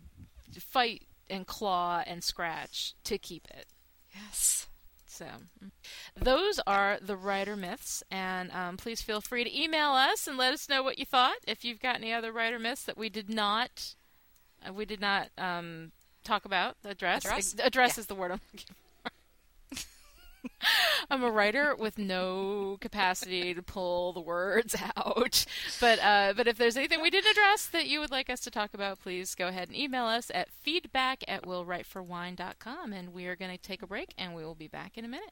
fight 0.59 1.03
and 1.29 1.45
claw 1.47 2.03
and 2.05 2.23
scratch 2.23 2.93
to 3.05 3.17
keep 3.17 3.47
it. 3.49 3.67
Yes. 4.13 4.67
So, 5.05 5.25
mm. 5.63 5.71
those 6.15 6.59
are 6.65 6.97
the 7.01 7.17
writer 7.17 7.55
myths, 7.55 8.03
and 8.11 8.51
um, 8.51 8.77
please 8.77 9.01
feel 9.01 9.21
free 9.21 9.43
to 9.43 9.61
email 9.61 9.89
us 9.89 10.27
and 10.27 10.37
let 10.37 10.53
us 10.53 10.69
know 10.69 10.81
what 10.83 10.97
you 10.99 11.05
thought. 11.05 11.37
If 11.47 11.65
you've 11.65 11.81
got 11.81 11.95
any 11.97 12.13
other 12.13 12.31
writer 12.31 12.59
myths 12.59 12.83
that 12.83 12.97
we 12.97 13.09
did 13.09 13.29
not, 13.29 13.95
we 14.73 14.85
did 14.85 15.01
not 15.01 15.29
um, 15.37 15.91
talk 16.23 16.45
about, 16.45 16.75
address. 16.85 17.25
Address? 17.25 17.53
Ex- 17.55 17.65
address 17.67 17.97
Yeah. 17.97 18.01
is 18.01 18.05
the 18.07 18.15
word 18.15 18.31
I'm 18.31 18.39
looking 18.53 18.65
for. 18.69 18.75
I'm 21.11 21.23
a 21.23 21.31
writer 21.31 21.75
with 21.75 21.97
no 21.97 22.77
capacity 22.79 23.53
to 23.53 23.61
pull 23.61 24.13
the 24.13 24.21
words 24.21 24.75
out. 24.97 25.45
But 25.81 25.99
uh, 25.99 26.33
but 26.35 26.47
if 26.47 26.57
there's 26.57 26.77
anything 26.77 27.01
we 27.01 27.09
didn't 27.09 27.31
address 27.31 27.65
that 27.67 27.87
you 27.87 27.99
would 27.99 28.11
like 28.11 28.29
us 28.29 28.39
to 28.41 28.51
talk 28.51 28.73
about, 28.73 28.99
please 29.01 29.35
go 29.35 29.47
ahead 29.47 29.67
and 29.69 29.77
email 29.77 30.05
us 30.05 30.31
at 30.33 30.49
feedback 30.51 31.23
at 31.27 31.43
willwriteforwine.com. 31.43 32.93
And 32.93 33.13
we 33.13 33.25
are 33.27 33.35
going 33.35 33.51
to 33.51 33.57
take 33.57 33.81
a 33.81 33.87
break, 33.87 34.13
and 34.17 34.33
we 34.35 34.43
will 34.45 34.55
be 34.55 34.67
back 34.67 34.97
in 34.97 35.05
a 35.05 35.07
minute. 35.09 35.31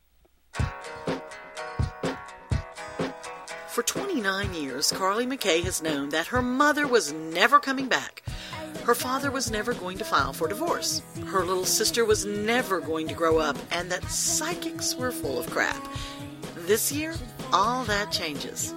For 3.68 3.84
29 3.84 4.54
years, 4.56 4.92
Carly 4.92 5.28
McKay 5.28 5.63
has 5.63 5.84
known 5.84 6.10
that 6.10 6.28
her 6.28 6.42
mother 6.42 6.88
was 6.88 7.13
never 7.13 7.60
coming 7.60 7.88
back. 7.88 8.24
Her 8.84 8.95
father 8.95 9.32
was 9.32 9.51
never 9.51 9.73
going 9.73 9.97
to 9.97 10.06
file 10.06 10.34
for 10.34 10.47
divorce. 10.47 11.01
Her 11.25 11.43
little 11.43 11.65
sister 11.65 12.06
was 12.06 12.25
never 12.25 12.80
going 12.80 13.08
to 13.10 13.13
grow 13.13 13.38
up, 13.38 13.58
and 13.71 13.91
that 13.91 14.10
psychics 14.10 14.95
were 14.95 15.12
full 15.12 15.39
of 15.39 15.49
crap. 15.49 15.86
This 16.67 16.91
year, 16.91 17.15
all 17.51 17.84
that 17.86 18.12
changes. 18.12 18.73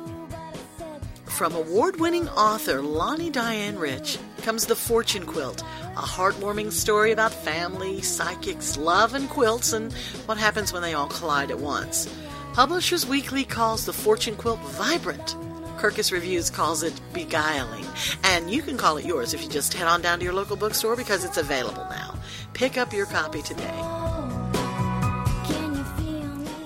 From 1.26 1.54
award 1.54 1.98
winning 1.98 2.28
author 2.28 2.82
Lani 2.82 3.30
Diane 3.30 3.78
Rich 3.78 4.18
comes 4.42 4.66
The 4.66 4.76
Fortune 4.76 5.24
Quilt, 5.24 5.62
a 5.96 6.02
heartwarming 6.02 6.70
story 6.70 7.12
about 7.12 7.32
family, 7.32 8.02
psychics, 8.02 8.76
love, 8.76 9.14
and 9.14 9.28
quilts, 9.28 9.72
and 9.72 9.92
what 10.26 10.38
happens 10.38 10.72
when 10.72 10.82
they 10.82 10.92
all 10.92 11.06
collide 11.06 11.50
at 11.50 11.58
once. 11.58 12.12
Publishers 12.52 13.06
Weekly 13.06 13.44
calls 13.44 13.86
The 13.86 13.92
Fortune 13.92 14.36
Quilt 14.36 14.60
vibrant. 14.60 15.36
Kirkus 15.80 16.12
Reviews 16.12 16.50
calls 16.50 16.82
it 16.82 16.92
beguiling. 17.14 17.86
And 18.24 18.50
you 18.50 18.60
can 18.60 18.76
call 18.76 18.98
it 18.98 19.06
yours 19.06 19.32
if 19.32 19.42
you 19.42 19.48
just 19.48 19.72
head 19.72 19.88
on 19.88 20.02
down 20.02 20.18
to 20.18 20.24
your 20.24 20.34
local 20.34 20.54
bookstore 20.54 20.94
because 20.94 21.24
it's 21.24 21.38
available 21.38 21.86
now. 21.88 22.16
Pick 22.52 22.76
up 22.76 22.92
your 22.92 23.06
copy 23.06 23.40
today. 23.40 23.64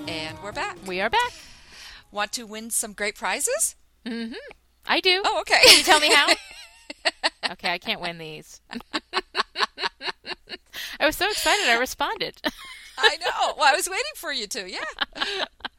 And 0.09 0.37
we're 0.43 0.51
back. 0.51 0.77
We 0.85 1.01
are 1.01 1.09
back. 1.09 1.33
Want 2.11 2.33
to 2.33 2.43
win 2.43 2.71
some 2.71 2.93
great 2.93 3.15
prizes? 3.15 3.77
Mm 4.05 4.31
hmm. 4.31 4.53
I 4.85 4.99
do. 4.99 5.23
Oh, 5.25 5.39
okay. 5.43 5.61
Can 5.65 5.79
you 5.79 5.85
tell 5.85 6.01
me 6.01 6.13
how? 6.13 6.35
okay, 7.53 7.73
I 7.73 7.79
can't 7.79 8.01
win 8.01 8.19
these. 8.19 8.61
I 10.99 11.07
was 11.07 11.17
so 11.17 11.31
excited, 11.31 11.69
I 11.69 11.79
responded. 11.79 12.43
I 12.99 13.17
know. 13.19 13.55
Well, 13.57 13.73
I 13.73 13.77
was 13.77 13.89
waiting 13.89 14.13
for 14.17 14.33
you 14.33 14.49
to. 14.49 14.69
Yeah. 14.69 14.85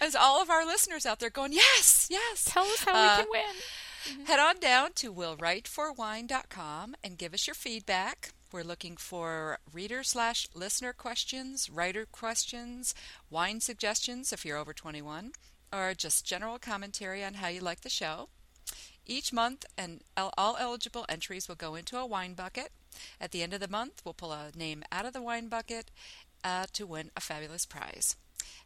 As 0.00 0.14
all 0.14 0.40
of 0.42 0.50
our 0.50 0.64
listeners 0.66 1.06
out 1.06 1.18
there 1.20 1.30
going, 1.30 1.52
yes, 1.52 2.08
yes. 2.10 2.44
Tell 2.44 2.64
us 2.64 2.84
how 2.84 2.94
Uh, 2.94 3.16
we 3.18 3.22
can 3.24 3.30
win. 3.30 4.26
Head 4.26 4.38
on 4.38 4.58
down 4.60 4.92
to 4.94 5.12
willwriteforwine.com 5.12 6.94
and 7.02 7.18
give 7.18 7.34
us 7.34 7.46
your 7.46 7.54
feedback. 7.54 8.30
We're 8.52 8.62
looking 8.62 8.96
for 8.96 9.58
reader 9.72 10.02
slash 10.02 10.48
listener 10.54 10.92
questions, 10.92 11.68
writer 11.68 12.06
questions, 12.06 12.94
wine 13.30 13.60
suggestions 13.60 14.32
if 14.32 14.44
you're 14.44 14.56
over 14.58 14.72
21, 14.72 15.32
or 15.72 15.94
just 15.94 16.24
general 16.24 16.58
commentary 16.58 17.24
on 17.24 17.34
how 17.34 17.48
you 17.48 17.60
like 17.60 17.80
the 17.80 17.90
show. 17.90 18.28
Each 19.04 19.32
month, 19.32 19.64
and 19.76 20.02
all 20.16 20.56
eligible 20.58 21.04
entries 21.08 21.48
will 21.48 21.54
go 21.56 21.74
into 21.74 21.98
a 21.98 22.06
wine 22.06 22.34
bucket. 22.34 22.70
At 23.20 23.30
the 23.32 23.42
end 23.42 23.52
of 23.52 23.60
the 23.60 23.68
month, 23.68 24.02
we'll 24.04 24.14
pull 24.14 24.32
a 24.32 24.50
name 24.56 24.82
out 24.90 25.04
of 25.06 25.12
the 25.12 25.22
wine 25.22 25.48
bucket 25.48 25.90
uh, 26.42 26.66
to 26.72 26.86
win 26.86 27.10
a 27.16 27.20
fabulous 27.20 27.66
prize. 27.66 28.16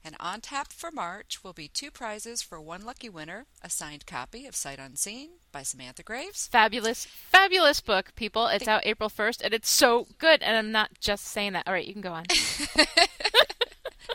And 0.05 0.17
on 0.19 0.41
tap 0.41 0.73
for 0.73 0.91
March 0.91 1.45
will 1.45 1.53
be 1.53 1.69
two 1.69 1.91
prizes 1.91 2.43
for 2.43 2.61
one 2.61 2.85
lucky 2.85 3.09
winner 3.09 3.47
a 3.63 3.71
signed 3.71 4.07
copy 4.07 4.47
of 4.47 4.57
Sight 4.57 4.79
Unseen 4.79 5.31
by 5.53 5.63
Samantha 5.63 6.03
Graves. 6.03 6.49
Fabulous, 6.49 7.05
fabulous 7.07 7.81
book, 7.81 8.15
people. 8.17 8.47
It's 8.47 8.69
out 8.69 8.83
April 8.85 9.11
1st, 9.11 9.43
and 9.43 9.55
it's 9.55 9.71
so 9.71 10.07
good. 10.19 10.43
And 10.43 10.57
I'm 10.57 10.73
not 10.73 10.91
just 11.01 11.27
saying 11.27 11.53
that. 11.53 11.67
All 11.67 11.73
right, 11.75 11.87
you 11.87 11.93
can 11.93 12.03
go 12.03 12.13
on. 12.13 12.25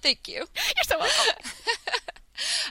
Thank 0.02 0.28
you. 0.28 0.36
You're 0.76 0.84
so 0.84 1.00
welcome. 1.00 1.52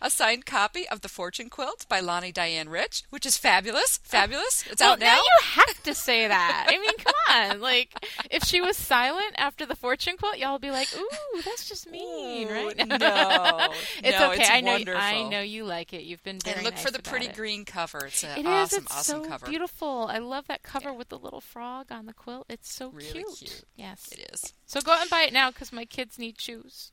A 0.03 0.11
signed 0.11 0.47
copy 0.47 0.89
of 0.89 1.01
The 1.01 1.09
Fortune 1.09 1.49
Quilt 1.51 1.87
by 1.89 2.01
Lani 2.01 2.33
Diane 2.33 2.69
Rich, 2.69 3.03
which 3.11 3.25
is 3.27 3.37
fabulous. 3.37 3.99
Oh, 4.03 4.07
fabulous. 4.09 4.65
It's 4.71 4.81
well, 4.81 4.93
out 4.93 5.01
now. 5.01 5.17
you 5.17 5.31
have 5.43 5.83
to 5.85 5.95
say 5.95 6.29
that. 6.29 6.67
I 6.69 6.79
mean, 6.79 6.97
come 6.99 7.15
on. 7.31 7.61
Like, 7.61 7.91
if 8.31 8.45
she 8.45 8.61
was 8.61 8.77
silent 8.77 9.35
after 9.37 9.65
the 9.67 9.77
fortune 9.77 10.17
Quilt, 10.17 10.39
y'all 10.39 10.53
would 10.53 10.61
be 10.63 10.71
like, 10.71 10.89
"Ooh, 10.97 11.43
that's 11.45 11.69
just 11.69 11.91
mean, 11.91 12.49
Ooh, 12.49 12.53
right?" 12.53 12.77
no. 12.77 12.87
it's 14.03 14.19
No, 14.19 14.31
okay. 14.33 14.41
it's 14.43 14.51
I 14.51 14.61
know. 14.61 14.73
wonderful. 14.73 15.01
I 15.01 15.23
know 15.29 15.41
you 15.41 15.65
like 15.65 15.93
it. 15.93 16.03
You've 16.05 16.23
been 16.23 16.39
very 16.41 16.57
and 16.57 16.65
look 16.65 16.75
nice 16.75 16.83
for 16.85 16.91
the 16.91 17.01
pretty 17.03 17.27
it. 17.27 17.35
green 17.35 17.65
cover. 17.65 18.07
It's 18.07 18.23
an 18.25 18.39
It 18.39 18.41
is. 18.41 18.47
awesome, 18.47 18.83
It's 18.85 18.93
awesome 18.95 19.23
so 19.25 19.29
cover. 19.29 19.47
beautiful. 19.47 20.07
I 20.11 20.19
love 20.19 20.47
that 20.49 20.63
cover 20.63 20.93
with 20.93 21.09
the 21.09 21.19
little 21.19 21.41
frog 21.41 21.87
on 21.91 22.07
the 22.07 22.13
quilt. 22.13 22.47
It's 22.49 22.73
so 22.73 22.91
Really 22.91 23.13
cute. 23.13 23.37
cute. 23.39 23.65
Yes. 23.77 24.09
It 24.13 24.31
is. 24.33 24.53
So 24.67 24.81
go 24.81 24.93
out 24.93 25.01
and 25.03 25.11
buy 25.11 25.23
it 25.23 25.33
now 25.33 25.51
because 25.51 25.73
my 25.73 25.85
kids 25.85 26.19
need 26.19 26.41
shoes. 26.41 26.93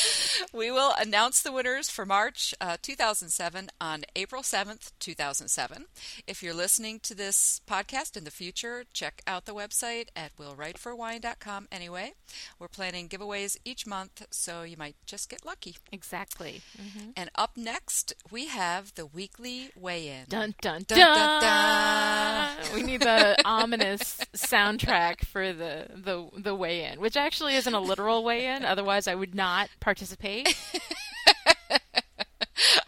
We 0.52 0.70
will 0.70 0.92
announce 0.98 1.42
the 1.42 1.52
winners 1.52 1.90
for 1.90 2.06
March 2.06 2.54
uh, 2.60 2.76
2007 2.80 3.70
on 3.80 4.04
April 4.14 4.42
7th, 4.42 4.92
2007. 5.00 5.86
If 6.26 6.42
you're 6.42 6.54
listening 6.54 7.00
to 7.00 7.14
this 7.14 7.60
podcast 7.68 8.16
in 8.16 8.24
the 8.24 8.30
future, 8.30 8.84
check 8.92 9.22
out 9.26 9.44
the 9.44 9.54
website 9.54 10.08
at 10.14 10.36
willwriteforwine.com 10.36 11.68
anyway. 11.70 12.12
We're 12.58 12.68
planning 12.68 13.08
giveaways 13.08 13.56
each 13.64 13.86
month, 13.86 14.26
so 14.30 14.62
you 14.62 14.76
might 14.76 14.96
just 15.06 15.28
get 15.28 15.44
lucky. 15.44 15.76
Exactly. 15.92 16.62
Mm-hmm. 16.80 17.10
And 17.16 17.30
up 17.34 17.56
next, 17.56 18.14
we 18.30 18.46
have 18.48 18.94
the 18.94 19.06
weekly 19.06 19.70
weigh-in. 19.76 20.26
Dun 20.28 20.54
dun 20.60 20.84
Dun, 20.86 20.98
dun. 20.98 21.40
dun, 21.40 21.42
dun. 21.42 22.74
We 22.74 22.82
need 22.82 23.00
the 23.02 23.36
ominous 23.44 24.18
soundtrack 24.34 25.24
for 25.24 25.52
the 25.52 25.86
the 25.94 26.28
the 26.36 26.54
weigh-in, 26.54 27.00
which 27.00 27.16
actually 27.16 27.54
isn't 27.56 27.74
a 27.74 27.80
literal 27.80 28.24
weigh-in. 28.24 28.64
Otherwise, 28.64 29.06
I 29.08 29.14
would 29.14 29.34
not 29.34 29.68
participate. 29.86 30.54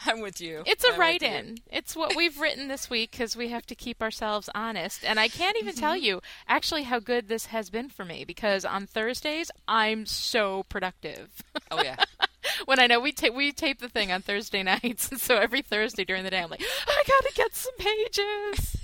I'm 0.04 0.20
with 0.20 0.40
you. 0.40 0.64
It's 0.66 0.82
a 0.82 0.94
write 0.94 1.22
in. 1.22 1.58
It's 1.70 1.94
what 1.94 2.16
we've 2.16 2.40
written 2.40 2.66
this 2.66 2.90
week 2.90 3.12
because 3.12 3.36
we 3.36 3.50
have 3.50 3.64
to 3.66 3.76
keep 3.76 4.02
ourselves 4.02 4.50
honest. 4.52 5.04
And 5.04 5.20
I 5.20 5.28
can't 5.28 5.56
even 5.60 5.76
tell 5.76 5.94
mm-hmm. 5.94 6.04
you 6.04 6.20
actually 6.48 6.82
how 6.82 6.98
good 6.98 7.28
this 7.28 7.46
has 7.46 7.70
been 7.70 7.88
for 7.88 8.04
me 8.04 8.24
because 8.24 8.64
on 8.64 8.88
Thursdays, 8.88 9.52
I'm 9.68 10.06
so 10.06 10.64
productive. 10.64 11.28
Oh 11.70 11.84
yeah. 11.84 12.02
when 12.64 12.80
I 12.80 12.88
know 12.88 12.98
we 12.98 13.12
ta- 13.12 13.30
we 13.32 13.52
tape 13.52 13.78
the 13.78 13.88
thing 13.88 14.10
on 14.10 14.20
Thursday 14.20 14.62
nights, 14.64 15.08
and 15.08 15.20
so 15.20 15.36
every 15.36 15.62
Thursday 15.62 16.04
during 16.04 16.24
the 16.24 16.30
day, 16.30 16.40
I'm 16.40 16.50
like, 16.50 16.64
I 16.88 17.02
gotta 17.06 17.32
get 17.36 17.54
some 17.54 17.76
pages. 17.78 18.76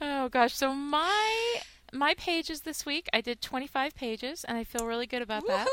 oh 0.00 0.28
gosh, 0.30 0.54
so 0.54 0.74
my 0.74 1.62
my 1.92 2.14
pages 2.14 2.62
this 2.62 2.84
week, 2.86 3.08
I 3.12 3.20
did 3.20 3.40
25 3.40 3.94
pages, 3.94 4.44
and 4.44 4.56
I 4.58 4.64
feel 4.64 4.86
really 4.86 5.06
good 5.06 5.22
about 5.22 5.46
that. 5.46 5.66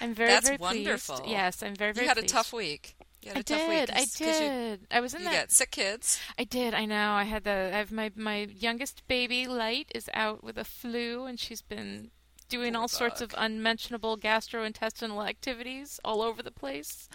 I'm 0.00 0.14
very 0.14 0.30
That's 0.30 0.46
very 0.46 0.58
wonderful. 0.58 1.16
pleased. 1.16 1.30
Yes, 1.30 1.62
I'm 1.62 1.74
very 1.74 1.92
very. 1.92 2.04
you 2.04 2.08
had 2.08 2.18
pleased. 2.18 2.30
a 2.32 2.34
tough 2.34 2.52
week. 2.52 2.96
You 3.22 3.28
had 3.30 3.36
I 3.38 3.40
a 3.40 3.42
tough 3.42 3.58
did. 3.58 3.68
week. 3.68 3.90
I 3.90 4.00
'cause 4.00 4.20
you- 4.20 4.26
did. 4.26 4.86
I 4.90 5.00
was 5.00 5.14
in 5.14 5.20
You, 5.22 5.26
that. 5.30 5.34
got 5.34 5.50
sick 5.52 5.70
kids. 5.72 6.20
I 6.38 6.44
did. 6.44 6.74
I 6.74 6.84
know. 6.84 7.12
I 7.12 7.24
had 7.24 7.44
the. 7.44 7.70
I 7.72 7.78
have 7.78 7.90
my 7.90 8.12
my 8.14 8.42
youngest 8.58 9.06
baby, 9.08 9.46
Light, 9.46 9.90
is 9.94 10.08
out 10.14 10.44
with 10.44 10.56
a 10.58 10.64
flu, 10.64 11.24
and 11.24 11.40
she's 11.40 11.62
been 11.62 12.10
doing 12.48 12.74
Poor 12.74 12.82
all 12.82 12.88
sorts 12.88 13.20
of 13.20 13.34
unmentionable 13.36 14.16
gastrointestinal 14.16 15.26
activities 15.28 15.98
all 16.04 16.22
over 16.22 16.42
the 16.42 16.52
place. 16.52 17.08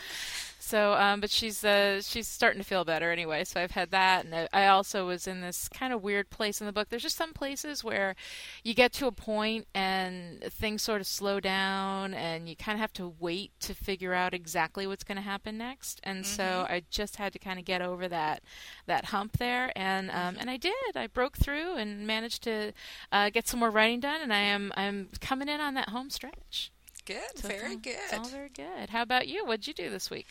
So, 0.71 0.93
um, 0.93 1.19
but 1.19 1.29
she's 1.29 1.65
uh, 1.65 2.01
she's 2.01 2.29
starting 2.29 2.61
to 2.61 2.65
feel 2.65 2.85
better 2.85 3.11
anyway. 3.11 3.43
So 3.43 3.59
I've 3.59 3.71
had 3.71 3.91
that, 3.91 4.23
and 4.23 4.33
I, 4.33 4.47
I 4.53 4.67
also 4.67 5.05
was 5.05 5.27
in 5.27 5.41
this 5.41 5.67
kind 5.67 5.91
of 5.91 6.01
weird 6.01 6.29
place 6.29 6.61
in 6.61 6.65
the 6.65 6.71
book. 6.71 6.87
There's 6.87 7.03
just 7.03 7.17
some 7.17 7.33
places 7.33 7.83
where 7.83 8.15
you 8.63 8.73
get 8.73 8.93
to 8.93 9.07
a 9.07 9.11
point 9.11 9.67
and 9.75 10.41
things 10.43 10.81
sort 10.81 11.01
of 11.01 11.07
slow 11.07 11.41
down, 11.41 12.13
and 12.13 12.47
you 12.47 12.55
kind 12.55 12.77
of 12.77 12.79
have 12.79 12.93
to 12.93 13.13
wait 13.19 13.51
to 13.59 13.73
figure 13.73 14.13
out 14.13 14.33
exactly 14.33 14.87
what's 14.87 15.03
going 15.03 15.17
to 15.17 15.21
happen 15.21 15.57
next. 15.57 15.99
And 16.05 16.25
so 16.25 16.65
I 16.69 16.83
just 16.89 17.17
had 17.17 17.33
to 17.33 17.39
kind 17.39 17.59
of 17.59 17.65
get 17.65 17.81
over 17.81 18.07
that 18.07 18.41
that 18.85 19.05
hump 19.05 19.39
there, 19.39 19.73
and 19.75 20.09
um, 20.09 20.37
and 20.39 20.49
I 20.49 20.55
did. 20.55 20.95
I 20.95 21.07
broke 21.07 21.35
through 21.37 21.75
and 21.75 22.07
managed 22.07 22.43
to 22.43 22.71
uh, 23.11 23.29
get 23.29 23.45
some 23.45 23.59
more 23.59 23.71
writing 23.71 23.99
done, 23.99 24.21
and 24.21 24.31
I 24.31 24.39
am 24.39 24.71
I'm 24.77 25.09
coming 25.19 25.49
in 25.49 25.59
on 25.59 25.73
that 25.73 25.89
home 25.89 26.09
stretch. 26.09 26.71
Good. 27.05 27.17
So 27.35 27.47
it's 27.49 27.59
very 27.61 27.71
all- 27.71 27.77
good. 27.77 27.95
It's 28.03 28.13
all 28.13 28.23
very 28.25 28.49
good. 28.49 28.89
How 28.89 29.01
about 29.01 29.27
you? 29.27 29.45
What'd 29.45 29.67
you 29.67 29.73
do 29.73 29.89
this 29.89 30.09
week? 30.09 30.27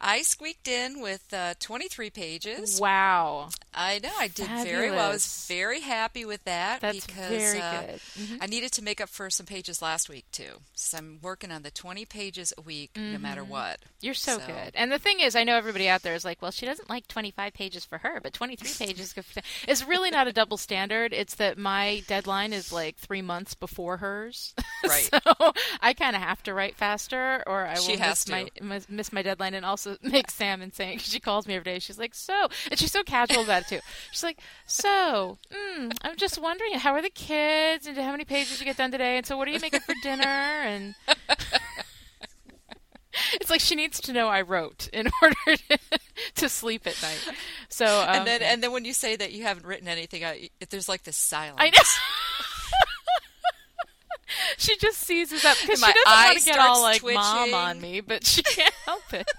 I 0.00 0.22
squeaked 0.22 0.68
in 0.68 1.00
with 1.00 1.32
uh, 1.32 1.54
23 1.60 2.10
pages. 2.10 2.80
Wow, 2.80 3.48
I 3.74 3.98
know 4.02 4.10
I 4.18 4.28
did 4.28 4.46
very 4.48 4.90
well. 4.90 5.08
I 5.10 5.12
was 5.12 5.46
very 5.48 5.80
happy 5.80 6.24
with 6.24 6.44
that 6.44 6.80
that's 6.80 7.06
because 7.06 7.54
uh. 7.54 7.98
Mhm. 8.18 8.38
I 8.40 8.46
needed 8.46 8.72
to 8.72 8.82
make 8.82 9.00
up 9.00 9.08
for 9.08 9.28
some 9.30 9.46
pages 9.46 9.82
last 9.82 10.08
week 10.08 10.24
too. 10.32 10.60
So 10.74 10.98
I'm 10.98 11.18
working 11.22 11.50
on 11.50 11.62
the 11.62 11.70
20 11.70 12.04
pages 12.06 12.52
a 12.56 12.60
week, 12.62 12.90
no 12.96 13.18
matter 13.18 13.44
what. 13.44 13.78
You're 14.00 14.14
so, 14.14 14.38
So- 14.38 14.46
good. 14.46 14.72
And 14.74 14.90
the 14.90 14.98
thing 14.98 15.20
is, 15.20 15.36
I 15.36 15.44
know 15.44 15.56
everybody 15.56 15.88
out 15.88 16.02
there 16.02 16.14
is 16.14 16.24
like, 16.24 16.40
well, 16.40 16.50
she 16.50 16.64
doesn't 16.66 16.88
like 16.88 17.06
25 17.08 17.52
pages 17.52 17.84
for 17.84 17.98
her, 17.98 18.20
but 18.22 18.32
23 18.32 18.70
pages 18.86 19.14
is 19.68 19.84
really 19.86 20.10
not 20.10 20.28
a 20.28 20.32
double 20.32 20.56
standard. 20.56 21.12
It's 21.12 21.34
that 21.36 21.58
my 21.58 22.02
deadline 22.06 22.52
is 22.52 22.72
like 22.72 22.96
three 22.96 23.22
months 23.22 23.54
before 23.54 23.98
hers. 23.98 24.54
Right. 24.82 25.10
so 25.12 25.52
I 25.82 25.92
kind 25.92 26.09
of 26.16 26.22
have 26.22 26.42
to 26.44 26.54
write 26.54 26.76
faster 26.76 27.42
or 27.46 27.66
I 27.66 27.74
will 27.74 27.98
miss, 27.98 28.28
my, 28.28 28.48
miss, 28.60 28.88
miss 28.88 29.12
my 29.12 29.22
deadline 29.22 29.54
and 29.54 29.64
also 29.64 29.96
make 30.02 30.30
Sam 30.30 30.62
insane 30.62 30.96
because 30.96 31.12
she 31.12 31.20
calls 31.20 31.46
me 31.46 31.54
every 31.54 31.64
day. 31.64 31.78
She's 31.78 31.98
like, 31.98 32.14
so, 32.14 32.48
and 32.70 32.78
she's 32.78 32.92
so 32.92 33.02
casual 33.02 33.42
about 33.42 33.62
it 33.62 33.68
too. 33.68 33.80
She's 34.10 34.22
like, 34.22 34.38
so, 34.66 35.38
mm, 35.52 35.92
I'm 36.02 36.16
just 36.16 36.40
wondering, 36.40 36.74
how 36.74 36.92
are 36.92 37.02
the 37.02 37.10
kids 37.10 37.86
and 37.86 37.96
how 37.96 38.12
many 38.12 38.24
pages 38.24 38.60
you 38.60 38.66
get 38.66 38.76
done 38.76 38.90
today? 38.90 39.16
And 39.16 39.26
so 39.26 39.36
what 39.36 39.48
are 39.48 39.52
you 39.52 39.60
making 39.60 39.80
for 39.80 39.94
dinner? 40.02 40.24
And 40.24 40.94
it's 43.34 43.50
like 43.50 43.60
she 43.60 43.74
needs 43.74 44.00
to 44.00 44.12
know 44.12 44.28
I 44.28 44.42
wrote 44.42 44.88
in 44.92 45.10
order 45.22 45.36
to, 45.46 45.78
to 46.36 46.48
sleep 46.48 46.86
at 46.86 47.00
night. 47.02 47.36
So 47.68 47.86
um, 47.86 48.08
and 48.08 48.26
then 48.26 48.42
and 48.42 48.62
then 48.62 48.72
when 48.72 48.84
you 48.84 48.92
say 48.92 49.16
that 49.16 49.32
you 49.32 49.42
haven't 49.42 49.66
written 49.66 49.88
anything, 49.88 50.24
I, 50.24 50.50
there's 50.70 50.88
like 50.88 51.04
this 51.04 51.16
silence. 51.16 51.58
I 51.58 51.70
know. 51.70 51.82
she 54.58 54.76
just 54.76 54.98
seizes 54.98 55.44
up 55.44 55.56
because 55.60 55.80
she 55.80 55.92
doesn't 55.92 56.06
want 56.06 56.38
to 56.38 56.44
get 56.44 56.58
all 56.58 56.82
like 56.82 57.02
mom 57.02 57.54
on 57.54 57.80
me, 57.80 58.00
but 58.00 58.24
she 58.24 58.42
can't 58.42 58.74
help 58.86 59.12
it. 59.12 59.30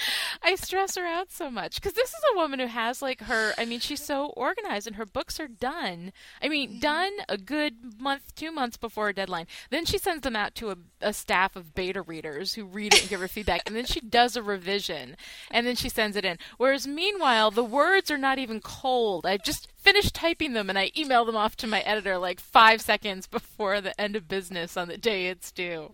I 0.42 0.54
stress 0.54 0.96
her 0.96 1.06
out 1.06 1.30
so 1.30 1.50
much 1.50 1.76
because 1.76 1.92
this 1.92 2.10
is 2.10 2.20
a 2.32 2.36
woman 2.36 2.60
who 2.60 2.66
has 2.66 3.02
like 3.02 3.22
her. 3.22 3.52
I 3.58 3.64
mean, 3.64 3.80
she's 3.80 4.04
so 4.04 4.26
organized, 4.36 4.86
and 4.86 4.96
her 4.96 5.06
books 5.06 5.38
are 5.40 5.48
done. 5.48 6.12
I 6.42 6.48
mean, 6.48 6.80
done 6.80 7.12
a 7.28 7.36
good 7.36 8.00
month, 8.00 8.34
two 8.34 8.52
months 8.52 8.76
before 8.76 9.08
a 9.08 9.14
deadline. 9.14 9.46
Then 9.70 9.84
she 9.84 9.98
sends 9.98 10.22
them 10.22 10.36
out 10.36 10.54
to 10.56 10.70
a, 10.70 10.76
a 11.00 11.12
staff 11.12 11.56
of 11.56 11.74
beta 11.74 12.02
readers 12.02 12.54
who 12.54 12.64
read 12.64 12.94
it 12.94 13.02
and 13.02 13.10
give 13.10 13.20
her 13.20 13.28
feedback, 13.28 13.62
and 13.66 13.74
then 13.74 13.86
she 13.86 14.00
does 14.00 14.36
a 14.36 14.42
revision, 14.42 15.16
and 15.50 15.66
then 15.66 15.76
she 15.76 15.88
sends 15.88 16.16
it 16.16 16.24
in. 16.24 16.38
Whereas, 16.56 16.86
meanwhile, 16.86 17.50
the 17.50 17.64
words 17.64 18.10
are 18.10 18.18
not 18.18 18.38
even 18.38 18.60
cold. 18.60 19.26
I 19.26 19.36
just 19.36 19.68
finished 19.76 20.14
typing 20.14 20.52
them, 20.52 20.68
and 20.68 20.78
I 20.78 20.90
email 20.96 21.24
them 21.24 21.36
off 21.36 21.56
to 21.56 21.66
my 21.66 21.80
editor 21.80 22.18
like 22.18 22.40
five 22.40 22.80
seconds 22.80 23.26
before 23.26 23.80
the 23.80 23.98
end 24.00 24.16
of 24.16 24.28
business 24.28 24.76
on 24.76 24.88
the 24.88 24.98
day 24.98 25.26
it's 25.26 25.52
due. 25.52 25.92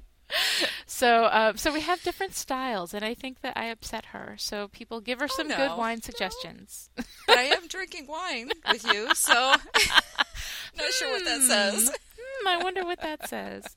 So, 0.87 1.25
uh, 1.25 1.55
so 1.57 1.73
we 1.73 1.81
have 1.81 2.03
different 2.03 2.35
styles, 2.35 2.95
and 2.95 3.05
I 3.05 3.15
think 3.15 3.41
that 3.41 3.57
I 3.57 3.67
upset 3.67 4.07
her. 4.07 4.37
So 4.39 4.69
people 4.69 5.01
give 5.01 5.21
her 5.21 5.29
some 5.29 5.49
good 5.49 5.59
no. 5.59 5.77
wine 5.77 6.03
suggestions. 6.03 6.89
but 7.27 7.39
I 7.39 7.43
am 7.45 7.67
drinking 7.67 8.07
wine 8.07 8.51
with 8.71 8.87
you, 8.87 9.15
so 9.15 9.35
not 10.77 10.93
sure 10.93 11.11
what 11.11 11.25
that 11.25 11.41
says. 11.43 11.91
Hmm, 12.19 12.49
I 12.49 12.63
wonder 12.63 12.85
what 12.85 13.01
that 13.01 13.29
says. 13.29 13.77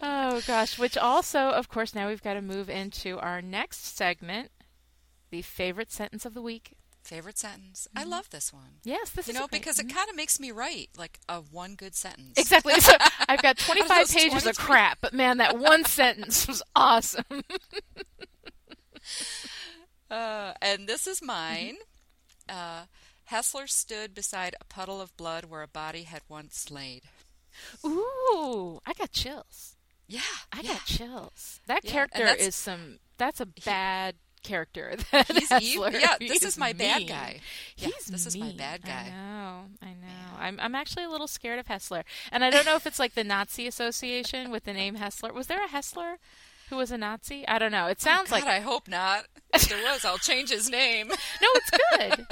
Oh 0.00 0.40
gosh! 0.46 0.78
Which 0.78 0.96
also, 0.96 1.50
of 1.50 1.68
course, 1.68 1.94
now 1.94 2.08
we've 2.08 2.22
got 2.22 2.34
to 2.34 2.42
move 2.42 2.68
into 2.68 3.18
our 3.18 3.40
next 3.40 3.96
segment, 3.96 4.50
the 5.30 5.42
favorite 5.42 5.92
sentence 5.92 6.24
of 6.24 6.34
the 6.34 6.42
week. 6.42 6.76
Favorite 7.02 7.38
sentence. 7.38 7.88
I 7.96 8.04
love 8.04 8.30
this 8.30 8.52
one. 8.52 8.78
Yes, 8.84 9.10
this 9.10 9.26
You 9.26 9.32
is 9.32 9.38
know, 9.40 9.46
because 9.50 9.78
it 9.78 9.88
kind 9.92 10.08
of 10.10 10.14
makes 10.16 10.38
me 10.38 10.50
write 10.52 10.90
like 10.96 11.18
a 11.28 11.40
one 11.40 11.74
good 11.74 11.94
sentence. 11.94 12.34
Exactly. 12.36 12.78
So 12.80 12.92
I've 13.28 13.42
got 13.42 13.56
25 13.66 13.88
those 13.88 14.14
pages 14.14 14.46
of 14.46 14.56
crap, 14.58 14.98
but 15.00 15.12
man, 15.12 15.38
that 15.38 15.58
one 15.58 15.84
sentence 15.86 16.46
was 16.46 16.62
awesome. 16.76 17.24
Uh, 20.10 20.52
and 20.60 20.88
this 20.88 21.06
is 21.06 21.22
mine. 21.22 21.76
Uh, 22.48 22.86
Hessler 23.30 23.68
stood 23.68 24.14
beside 24.14 24.56
a 24.60 24.64
puddle 24.64 25.00
of 25.00 25.16
blood 25.16 25.44
where 25.44 25.62
a 25.62 25.68
body 25.68 26.02
had 26.02 26.22
once 26.28 26.70
laid. 26.70 27.02
Ooh, 27.84 28.80
I 28.84 28.92
got 28.94 29.12
chills. 29.12 29.76
Yeah, 30.08 30.20
I 30.52 30.62
yeah. 30.62 30.72
got 30.72 30.84
chills. 30.86 31.60
That 31.66 31.84
Yeah, 31.84 31.92
character 31.92 32.26
is 32.26 32.56
some. 32.56 32.98
That's 33.18 33.40
a 33.40 33.46
bad 33.46 34.16
character. 34.42 34.94
That 35.12 35.26
He's 35.32 35.48
Hessler. 35.50 35.60
evil. 35.62 35.90
Yeah, 36.00 36.16
this 36.20 36.42
is 36.42 36.56
my 36.58 36.72
bad 36.72 36.98
mean. 37.00 37.08
guy. 37.08 37.40
Yeah, 37.76 37.88
He's 37.88 38.06
this 38.06 38.26
is 38.26 38.36
my 38.36 38.52
bad 38.52 38.82
guy. 38.82 39.06
I 39.06 39.10
know. 39.10 39.64
I 39.82 39.86
know. 39.88 40.36
I'm. 40.38 40.60
I'm 40.60 40.74
actually 40.74 41.04
a 41.04 41.10
little 41.10 41.28
scared 41.28 41.58
of 41.58 41.66
Hessler, 41.66 42.04
and 42.32 42.44
I 42.44 42.50
don't 42.50 42.64
know 42.66 42.76
if 42.76 42.86
it's 42.86 42.98
like 42.98 43.14
the 43.14 43.24
Nazi 43.24 43.66
association 43.66 44.50
with 44.50 44.64
the 44.64 44.72
name 44.72 44.96
Hessler. 44.96 45.32
Was 45.32 45.46
there 45.48 45.64
a 45.64 45.68
Hessler 45.68 46.16
who 46.70 46.76
was 46.76 46.90
a 46.90 46.98
Nazi? 46.98 47.46
I 47.46 47.58
don't 47.58 47.72
know. 47.72 47.86
It 47.86 47.98
oh, 48.00 48.04
sounds 48.04 48.30
God, 48.30 48.36
like 48.36 48.46
I 48.46 48.60
hope 48.60 48.88
not. 48.88 49.26
If 49.52 49.68
there 49.68 49.82
was, 49.82 50.04
I'll 50.04 50.18
change 50.18 50.50
his 50.50 50.70
name. 50.70 51.08
no. 51.42 51.48
It's 51.54 51.70
good. 51.70 52.26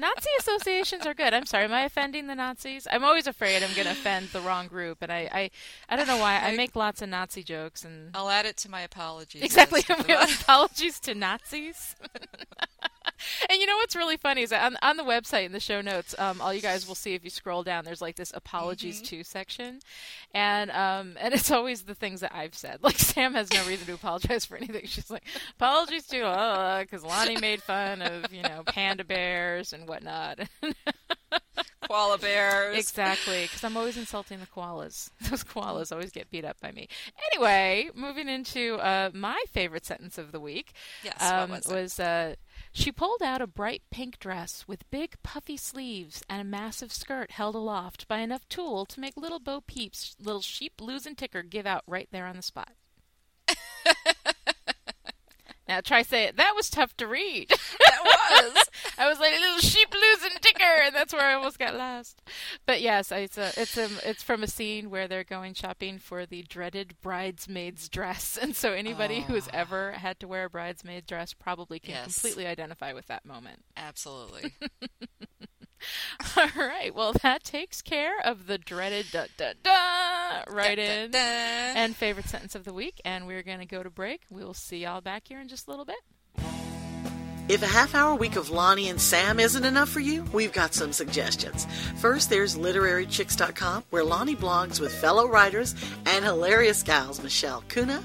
Nazi 0.00 0.28
associations 0.40 1.06
are 1.06 1.14
good. 1.14 1.34
I'm 1.34 1.44
sorry. 1.46 1.64
Am 1.64 1.72
I 1.72 1.82
offending 1.82 2.26
the 2.26 2.34
Nazis? 2.34 2.88
I'm 2.90 3.04
always 3.04 3.26
afraid 3.26 3.62
I'm 3.62 3.74
going 3.74 3.86
to 3.86 3.92
offend 3.92 4.28
the 4.28 4.40
wrong 4.40 4.66
group, 4.68 4.98
and 5.02 5.12
I, 5.12 5.28
I, 5.30 5.50
I 5.88 5.96
don't 5.96 6.06
know 6.06 6.16
why. 6.16 6.40
I 6.40 6.48
I- 6.48 6.56
make 6.56 6.74
lots 6.74 7.02
of 7.02 7.10
Nazi 7.10 7.42
jokes, 7.42 7.84
and 7.84 8.10
I'll 8.14 8.30
add 8.30 8.46
it 8.46 8.56
to 8.58 8.70
my 8.70 8.80
apologies. 8.80 9.42
exactly. 9.42 9.82
the- 9.82 10.38
Apologies 10.40 10.98
to 11.00 11.14
Nazis. 11.14 11.94
and 13.50 13.60
you 13.60 13.66
know 13.66 13.76
what's 13.76 13.96
really 13.96 14.16
funny 14.16 14.42
is 14.42 14.50
that 14.50 14.64
on, 14.64 14.76
on 14.82 14.96
the 14.96 15.04
website 15.04 15.46
in 15.46 15.52
the 15.52 15.60
show 15.60 15.80
notes, 15.80 16.14
um, 16.18 16.40
all 16.40 16.52
you 16.52 16.60
guys 16.60 16.86
will 16.86 16.94
see 16.94 17.14
if 17.14 17.24
you 17.24 17.30
scroll 17.30 17.62
down. 17.62 17.84
There's 17.84 18.02
like 18.02 18.16
this 18.16 18.32
apologies 18.34 19.00
to 19.02 19.24
section, 19.24 19.80
and 20.34 20.70
um, 20.70 21.16
and 21.20 21.34
it's 21.34 21.50
always 21.50 21.82
the 21.82 21.94
things 21.94 22.20
that 22.20 22.34
I've 22.34 22.54
said. 22.54 22.78
Like 22.82 22.98
Sam 22.98 23.34
has 23.34 23.52
no 23.52 23.64
reason 23.66 23.86
to 23.86 23.94
apologize 23.94 24.44
for 24.44 24.56
anything. 24.56 24.86
She's 24.86 25.10
like 25.10 25.24
apologies 25.56 26.06
to 26.08 26.78
because 26.80 27.04
Lani 27.04 27.36
made 27.36 27.62
fun 27.62 28.02
of 28.02 28.32
you 28.32 28.42
know 28.42 28.62
panda 28.66 29.04
bears 29.04 29.72
and 29.72 29.88
whatnot. 29.88 30.40
koala 31.92 32.18
bears. 32.18 32.78
Exactly, 32.78 33.42
because 33.42 33.62
I'm 33.64 33.76
always 33.76 33.96
insulting 33.96 34.40
the 34.40 34.46
koalas. 34.46 35.10
Those 35.30 35.44
koalas 35.44 35.92
always 35.92 36.10
get 36.10 36.30
beat 36.30 36.44
up 36.44 36.60
by 36.60 36.72
me. 36.72 36.88
Anyway, 37.32 37.90
moving 37.94 38.28
into 38.28 38.76
uh, 38.76 39.10
my 39.12 39.42
favorite 39.50 39.84
sentence 39.84 40.18
of 40.18 40.32
the 40.32 40.40
week 40.40 40.72
Yes, 41.04 41.16
what 41.20 41.32
um, 41.32 41.50
was 41.50 41.98
it? 41.98 42.02
uh, 42.02 42.34
she 42.72 42.90
pulled 42.92 43.22
out 43.22 43.42
a 43.42 43.46
bright 43.46 43.82
pink 43.90 44.18
dress 44.18 44.64
with 44.66 44.90
big 44.90 45.16
puffy 45.22 45.56
sleeves 45.56 46.22
and 46.28 46.40
a 46.40 46.44
massive 46.44 46.92
skirt 46.92 47.32
held 47.32 47.54
aloft 47.54 48.08
by 48.08 48.18
enough 48.18 48.48
tulle 48.48 48.86
to 48.86 49.00
make 49.00 49.16
little 49.16 49.40
Bo 49.40 49.60
Peeps, 49.60 50.16
little 50.20 50.40
sheep 50.40 50.80
lose 50.80 51.06
and 51.06 51.16
ticker 51.16 51.42
give 51.42 51.66
out 51.66 51.82
right 51.86 52.08
there 52.10 52.26
on 52.26 52.36
the 52.36 52.42
spot. 52.42 52.72
Now 55.72 55.80
try 55.80 56.02
say 56.02 56.24
it. 56.24 56.36
That 56.36 56.52
was 56.54 56.68
tough 56.68 56.94
to 56.98 57.06
read. 57.06 57.48
That 57.48 57.98
was. 58.54 58.68
I 58.98 59.08
was 59.08 59.18
like 59.18 59.32
a 59.32 59.40
little 59.40 59.58
sheep 59.60 59.88
losing 59.94 60.36
ticker, 60.42 60.82
and 60.84 60.94
that's 60.94 61.14
where 61.14 61.22
I 61.24 61.32
almost 61.32 61.58
got 61.58 61.74
lost. 61.74 62.20
But 62.66 62.82
yes, 62.82 63.10
it's 63.10 63.38
a, 63.38 63.52
it's 63.56 63.78
a, 63.78 63.88
it's 64.04 64.22
from 64.22 64.42
a 64.42 64.46
scene 64.48 64.90
where 64.90 65.08
they're 65.08 65.24
going 65.24 65.54
shopping 65.54 65.98
for 65.98 66.26
the 66.26 66.42
dreaded 66.42 67.00
bridesmaid's 67.00 67.88
dress, 67.88 68.36
and 68.42 68.54
so 68.54 68.74
anybody 68.74 69.20
Oh. 69.26 69.32
who's 69.32 69.48
ever 69.50 69.92
ah. 69.96 69.98
had 69.98 70.20
to 70.20 70.28
wear 70.28 70.44
a 70.44 70.50
bridesmaid 70.50 71.06
dress 71.06 71.32
probably 71.32 71.78
can 71.78 71.92
Yes. 71.94 72.12
completely 72.12 72.46
identify 72.46 72.92
with 72.92 73.06
that 73.06 73.24
moment. 73.24 73.64
Absolutely. 73.74 74.52
All 76.36 76.48
right, 76.56 76.94
well 76.94 77.12
that 77.22 77.44
takes 77.44 77.82
care 77.82 78.18
of 78.24 78.46
the 78.46 78.58
dreaded 78.58 79.06
da 79.12 79.26
da 79.36 79.52
da 79.62 80.42
right 80.52 80.78
in 80.78 81.14
and 81.14 81.94
favorite 81.96 82.28
sentence 82.28 82.54
of 82.54 82.64
the 82.64 82.72
week, 82.72 83.00
and 83.04 83.26
we're 83.26 83.42
gonna 83.42 83.66
go 83.66 83.82
to 83.82 83.90
break. 83.90 84.22
We 84.30 84.44
will 84.44 84.54
see 84.54 84.78
y'all 84.78 85.00
back 85.00 85.28
here 85.28 85.40
in 85.40 85.48
just 85.48 85.66
a 85.66 85.70
little 85.70 85.84
bit. 85.84 85.96
If 87.48 87.62
a 87.62 87.66
half 87.66 87.94
hour 87.94 88.14
week 88.14 88.36
of 88.36 88.50
Lani 88.50 88.88
and 88.88 89.00
Sam 89.00 89.40
isn't 89.40 89.64
enough 89.64 89.88
for 89.88 89.98
you, 90.00 90.24
we've 90.32 90.52
got 90.52 90.74
some 90.74 90.92
suggestions. 90.92 91.66
First, 91.96 92.30
there's 92.30 92.56
literarychicks.com, 92.56 93.84
where 93.90 94.04
Lani 94.04 94.36
blogs 94.36 94.80
with 94.80 94.94
fellow 94.94 95.26
writers 95.26 95.74
and 96.06 96.24
hilarious 96.24 96.84
gals 96.84 97.20
Michelle 97.22 97.64
Cunnah, 97.68 98.02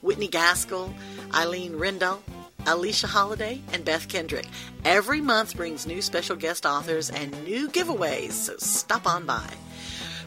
Whitney 0.00 0.28
Gaskell, 0.28 0.92
Eileen 1.34 1.74
Rendahl, 1.74 2.18
Alesia 2.64 3.06
Holliday, 3.06 3.60
and 3.72 3.84
Beth 3.84 4.08
Kendrick. 4.08 4.46
Every 4.84 5.20
month 5.20 5.56
brings 5.56 5.86
new 5.86 6.02
special 6.02 6.36
guest 6.36 6.66
authors 6.66 7.10
and 7.10 7.44
new 7.44 7.68
giveaways, 7.68 8.32
so 8.32 8.56
stop 8.58 9.06
on 9.06 9.24
by. 9.26 9.48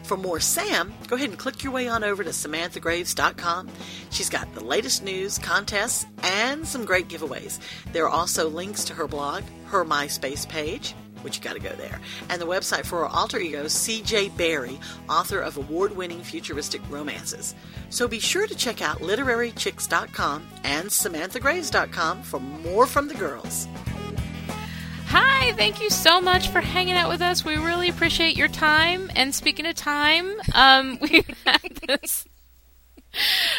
For 0.02 0.16
more 0.16 0.40
Sam, 0.40 0.92
go 1.06 1.16
ahead 1.16 1.30
and 1.30 1.38
click 1.38 1.62
your 1.62 1.72
way 1.72 1.88
on 1.88 2.02
over 2.02 2.24
to 2.24 2.30
SamanthaGraves.com. 2.30 3.68
She's 4.10 4.28
got 4.28 4.52
the 4.54 4.64
latest 4.64 5.04
news, 5.04 5.38
contests, 5.38 6.06
and 6.22 6.66
some 6.66 6.84
great 6.84 7.08
giveaways. 7.08 7.60
There 7.92 8.06
are 8.06 8.10
also 8.10 8.48
links 8.48 8.84
to 8.84 8.94
her 8.94 9.06
blog, 9.06 9.44
her 9.66 9.84
MySpace 9.84 10.48
page, 10.48 10.94
which 11.22 11.36
you 11.36 11.42
got 11.42 11.54
to 11.54 11.60
go 11.60 11.72
there, 11.76 12.00
and 12.28 12.40
the 12.40 12.46
website 12.46 12.84
for 12.84 13.00
her 13.00 13.06
alter 13.06 13.38
ego, 13.38 13.64
CJ 13.64 14.36
Barry, 14.36 14.78
author 15.08 15.40
of 15.40 15.56
award 15.56 15.96
winning 15.96 16.22
futuristic 16.22 16.82
romances. 16.90 17.54
So 17.90 18.08
be 18.08 18.18
sure 18.18 18.46
to 18.46 18.54
check 18.54 18.82
out 18.82 18.98
LiteraryChicks.com 18.98 20.46
and 20.64 20.88
SamanthaGraves.com 20.88 22.22
for 22.22 22.40
more 22.40 22.86
from 22.86 23.08
the 23.08 23.14
girls. 23.14 23.68
Hi, 25.06 25.52
thank 25.52 25.82
you 25.82 25.90
so 25.90 26.22
much 26.22 26.48
for 26.48 26.62
hanging 26.62 26.94
out 26.94 27.10
with 27.10 27.20
us. 27.20 27.44
We 27.44 27.56
really 27.56 27.90
appreciate 27.90 28.34
your 28.34 28.48
time. 28.48 29.10
And 29.14 29.34
speaking 29.34 29.66
of 29.66 29.74
time, 29.74 30.32
um, 30.54 30.98
we 31.02 31.24
had 31.44 31.74
this. 31.86 32.24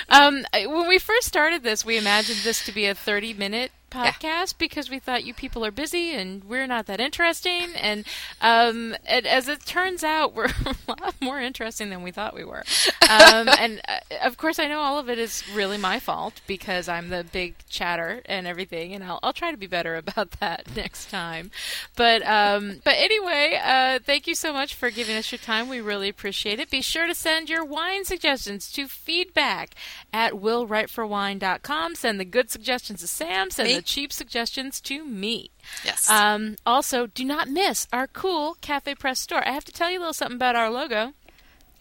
Um, 0.09 0.45
when 0.51 0.87
we 0.87 0.97
first 0.97 1.27
started 1.27 1.61
this, 1.61 1.85
we 1.85 1.99
imagined 1.99 2.39
this 2.39 2.65
to 2.65 2.71
be 2.71 2.87
a 2.87 2.95
30 2.95 3.35
minute 3.35 3.71
podcast 3.93 4.57
because 4.57 4.89
we 4.89 4.99
thought 4.99 5.23
you 5.23 5.33
people 5.33 5.63
are 5.65 5.71
busy 5.71 6.13
and 6.13 6.43
we're 6.43 6.67
not 6.67 6.87
that 6.87 6.99
interesting. 6.99 7.69
And, 7.75 8.05
um, 8.41 8.95
and 9.05 9.25
as 9.27 9.47
it 9.47 9.65
turns 9.65 10.03
out, 10.03 10.33
we're 10.33 10.45
a 10.65 10.75
lot 10.87 11.15
more 11.21 11.39
interesting 11.39 11.89
than 11.89 12.01
we 12.01 12.11
thought 12.11 12.33
we 12.33 12.43
were. 12.43 12.63
Um, 13.03 13.47
and 13.59 13.81
uh, 13.87 13.99
of 14.23 14.37
course, 14.37 14.59
I 14.59 14.67
know 14.67 14.79
all 14.79 14.97
of 14.97 15.09
it 15.09 15.19
is 15.19 15.43
really 15.53 15.77
my 15.77 15.99
fault 15.99 16.41
because 16.47 16.89
I'm 16.89 17.09
the 17.09 17.23
big 17.31 17.55
chatter 17.69 18.21
and 18.25 18.47
everything, 18.47 18.93
and 18.93 19.03
I'll, 19.03 19.19
I'll 19.21 19.33
try 19.33 19.51
to 19.51 19.57
be 19.57 19.67
better 19.67 19.95
about 20.03 20.31
that 20.39 20.75
next 20.75 21.09
time. 21.09 21.51
But 21.95 22.25
um, 22.27 22.81
but 22.83 22.95
anyway, 22.97 23.59
uh, 23.63 23.99
thank 24.03 24.27
you 24.27 24.35
so 24.35 24.51
much 24.51 24.73
for 24.73 24.89
giving 24.89 25.15
us 25.15 25.31
your 25.31 25.39
time. 25.39 25.69
We 25.69 25.81
really 25.81 26.09
appreciate 26.09 26.59
it. 26.59 26.69
Be 26.69 26.81
sure 26.81 27.07
to 27.07 27.13
send 27.15 27.49
your 27.49 27.63
wine 27.63 28.05
suggestions 28.05 28.71
to 28.71 28.87
feedback 28.87 29.75
at 30.11 30.33
willwriteforwine.com. 30.33 31.95
Send 31.95 32.19
the 32.19 32.25
good 32.25 32.49
suggestions 32.49 33.01
to 33.01 33.07
Sam. 33.07 33.51
Send 33.51 33.69
the 33.69 33.82
cheap 33.83 34.11
suggestions 34.11 34.81
to 34.81 35.05
me. 35.05 35.51
Yes. 35.83 36.09
Um, 36.09 36.55
also, 36.65 37.07
do 37.07 37.23
not 37.23 37.47
miss 37.47 37.87
our 37.93 38.07
cool 38.07 38.57
Cafe 38.61 38.95
Press 38.95 39.19
store. 39.19 39.47
I 39.47 39.51
have 39.51 39.65
to 39.65 39.71
tell 39.71 39.91
you 39.91 39.99
a 39.99 40.01
little 40.01 40.13
something 40.13 40.35
about 40.35 40.55
our 40.55 40.69
logo. 40.69 41.13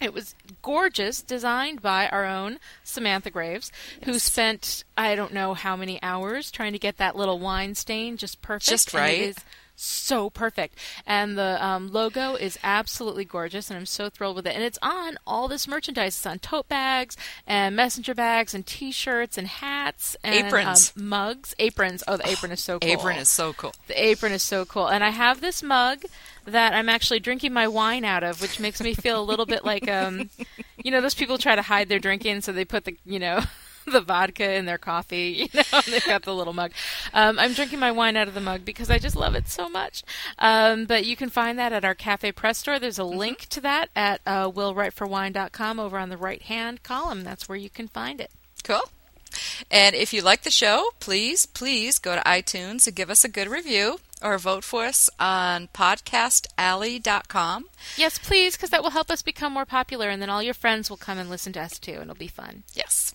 It 0.01 0.13
was 0.13 0.35
gorgeous, 0.63 1.23
designed 1.23 1.81
by 1.81 2.09
our 2.09 2.25
own 2.25 2.59
Samantha 2.83 3.31
Graves, 3.31 3.71
who 4.05 4.19
spent 4.19 4.83
I 4.99 5.15
don't 5.15 5.33
know 5.33 5.55
how 5.55 5.77
many 5.77 6.03
hours 6.03 6.51
trying 6.51 6.73
to 6.73 6.79
get 6.79 6.97
that 6.97 7.15
little 7.15 7.39
wine 7.39 7.77
stain 7.77 8.17
just 8.17 8.43
perfect. 8.43 8.69
Just 8.69 8.95
right. 8.95 9.37
So 9.75 10.31
perfect, 10.31 10.79
and 11.07 11.37
the 11.37 11.65
um, 11.65 11.89
logo 11.89 12.35
is 12.35 12.59
absolutely 12.63 13.25
gorgeous, 13.25 13.71
and 13.71 13.77
I'm 13.79 13.87
so 13.87 14.09
thrilled 14.11 14.37
with 14.37 14.47
it. 14.47 14.55
And 14.55 14.63
it's 14.63 14.79
on 14.81 15.17
all 15.27 15.49
this 15.49 15.67
merchandise. 15.67 16.17
It's 16.17 16.27
on 16.27 16.39
tote 16.39 16.69
bags 16.69 17.17
and 17.47 17.75
messenger 17.75 18.15
bags 18.15 18.55
and 18.55 18.65
T-shirts 18.67 19.37
and 19.39 19.49
hats 19.49 20.17
and 20.23 20.47
Aprons. 20.47 20.93
um, 20.97 21.09
mugs, 21.09 21.55
aprons. 21.59 22.05
Oh, 22.07 22.17
the 22.17 22.29
apron 22.29 22.53
is 22.53 22.61
so 22.61 22.79
cool. 22.81 22.91
Apron 22.91 23.17
is 23.17 23.29
so 23.29 23.53
cool. 23.55 23.75
The 23.89 24.05
apron 24.07 24.33
is 24.33 24.43
so 24.43 24.65
cool. 24.65 24.89
And 24.89 25.03
I 25.03 25.11
have 25.11 25.41
this 25.41 25.63
mug 25.63 26.03
that 26.45 26.75
I'm 26.75 26.89
actually 26.89 27.21
drinking 27.21 27.53
my 27.53 27.67
wine 27.69 28.05
out 28.05 28.23
of, 28.23 28.41
which 28.41 28.61
makes 28.61 28.81
me 28.81 28.95
feel 28.95 29.21
a 29.21 29.25
little 29.25 29.47
bit 29.47 29.65
like 29.65 29.89
um 29.89 30.29
you 30.85 30.91
know, 30.91 31.01
those 31.01 31.15
people 31.15 31.39
try 31.39 31.55
to 31.57 31.63
hide 31.63 31.89
their 31.89 31.99
drinking 31.99 32.41
so 32.43 32.53
they 32.53 32.65
put 32.65 32.85
the 32.85 32.97
you 33.05 33.19
know 33.19 33.41
the 33.91 34.01
vodka 34.01 34.55
in 34.55 34.67
their 34.67 34.79
coffee, 34.79 35.49
you 35.53 35.61
know, 35.73 35.81
they've 35.87 36.05
got 36.05 36.23
the 36.23 36.35
little 36.35 36.53
mug. 36.53 36.73
Um, 37.13 37.39
I'm 37.39 37.53
drinking 37.53 37.79
my 37.79 37.93
wine 37.93 38.17
out 38.17 38.29
of 38.29 38.35
the 38.35 38.41
mug 38.41 38.65
because 38.65 38.91
I 38.91 38.99
just 38.99 39.17
love 39.17 39.35
it 39.35 39.49
so 39.49 39.69
much. 39.69 40.03
Um, 40.39 40.87
but 40.87 41.05
you 41.05 41.17
can 41.17 41.31
find 41.31 41.59
that 41.59 41.73
at 41.73 41.85
our 41.85 41.95
Cafe 41.95 42.33
Press 42.33 42.59
store. 42.59 42.79
There's 42.79 42.99
a 42.99 43.05
link 43.05 43.47
to 43.51 43.61
that 43.61 43.91
at 43.95 44.21
uh, 44.27 44.51
willwriteforwine.com 44.51 45.81
over 45.81 45.99
on 45.99 46.09
the 46.09 46.17
right 46.17 46.43
hand 46.43 46.83
column. 46.83 47.25
That's 47.25 47.49
where 47.49 47.59
you 47.59 47.71
can 47.71 47.89
find 47.89 48.21
it. 48.21 48.31
Cool. 48.65 48.83
And 49.71 49.95
if 49.95 50.13
you 50.13 50.23
like 50.23 50.43
the 50.43 50.51
show, 50.51 50.91
please, 51.01 51.47
please 51.47 51.99
go 51.99 52.15
to 52.15 52.23
iTunes 52.23 52.87
and 52.87 52.95
give 52.97 53.11
us 53.11 53.25
a 53.25 53.29
good 53.29 53.49
review 53.49 53.99
or 54.23 54.39
vote 54.39 54.65
for 54.65 54.85
us 54.85 55.11
on 55.19 55.69
podcastalley.com. 55.69 57.65
Yes, 57.97 58.19
please, 58.19 58.57
because 58.57 58.71
that 58.71 58.83
will 58.83 58.91
help 58.91 59.11
us 59.11 59.23
become 59.23 59.53
more 59.53 59.67
popular, 59.67 60.09
and 60.09 60.23
then 60.23 60.31
all 60.31 60.43
your 60.43 60.55
friends 60.55 60.89
will 60.89 60.97
come 60.97 61.19
and 61.19 61.29
listen 61.29 61.53
to 61.55 61.61
us 61.61 61.79
too, 61.79 61.93
and 61.93 62.03
it'll 62.03 62.15
be 62.15 62.29
fun. 62.29 62.63
Yes. 62.75 63.15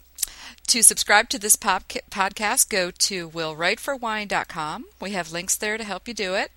To 0.67 0.83
subscribe 0.83 1.29
to 1.29 1.39
this 1.39 1.55
pop- 1.55 1.87
podcast, 2.11 2.69
go 2.69 2.91
to 2.91 3.29
willwriteforwine.com. 3.29 4.85
We 4.99 5.11
have 5.11 5.31
links 5.31 5.55
there 5.55 5.77
to 5.77 5.83
help 5.83 6.07
you 6.07 6.13
do 6.13 6.35
it. 6.35 6.51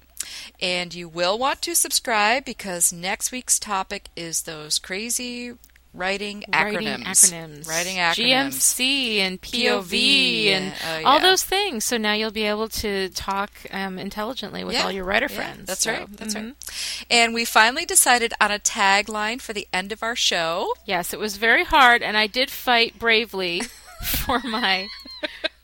And 0.60 0.92
you 0.92 1.08
will 1.08 1.38
want 1.38 1.62
to 1.62 1.74
subscribe 1.76 2.44
because 2.44 2.92
next 2.92 3.30
week's 3.32 3.58
topic 3.60 4.08
is 4.16 4.42
those 4.42 4.78
crazy 4.80 5.52
writing 5.94 6.44
acronyms. 6.52 6.74
Writing 6.74 7.04
acronyms. 7.04 7.68
Writing 7.68 7.96
acronyms. 7.96 8.48
GMC 8.78 9.16
and 9.18 9.40
POV, 9.40 9.82
POV, 9.82 10.46
and 10.46 10.74
oh, 10.88 11.08
all 11.08 11.20
those 11.20 11.42
things. 11.44 11.84
So 11.84 11.96
now 11.96 12.12
you'll 12.12 12.30
be 12.32 12.44
able 12.44 12.68
to 12.68 13.08
talk 13.10 13.50
um, 13.72 13.98
intelligently 13.98 14.62
with 14.64 14.74
Yeah, 14.74 14.84
all 14.84 14.92
your 14.92 15.04
writer 15.04 15.26
yeah, 15.30 15.36
friends. 15.36 15.66
That's 15.66 15.82
So, 15.82 15.92
right. 15.92 16.16
That's 16.16 16.34
mhm. 16.34 16.44
right. 16.46 17.04
And 17.10 17.32
we 17.32 17.44
finally 17.44 17.84
decided 17.86 18.34
on 18.40 18.50
a 18.50 18.58
tagline 18.58 19.40
for 19.40 19.52
the 19.52 19.66
end 19.72 19.90
of 19.92 20.02
our 20.02 20.16
show. 20.16 20.74
Yes, 20.84 21.12
it 21.12 21.18
was 21.18 21.36
very 21.38 21.64
hard, 21.64 22.02
and 22.02 22.16
I 22.16 22.26
did 22.26 22.50
fight 22.50 22.98
bravely 22.98 23.62
for 24.24 24.40
my 24.40 24.88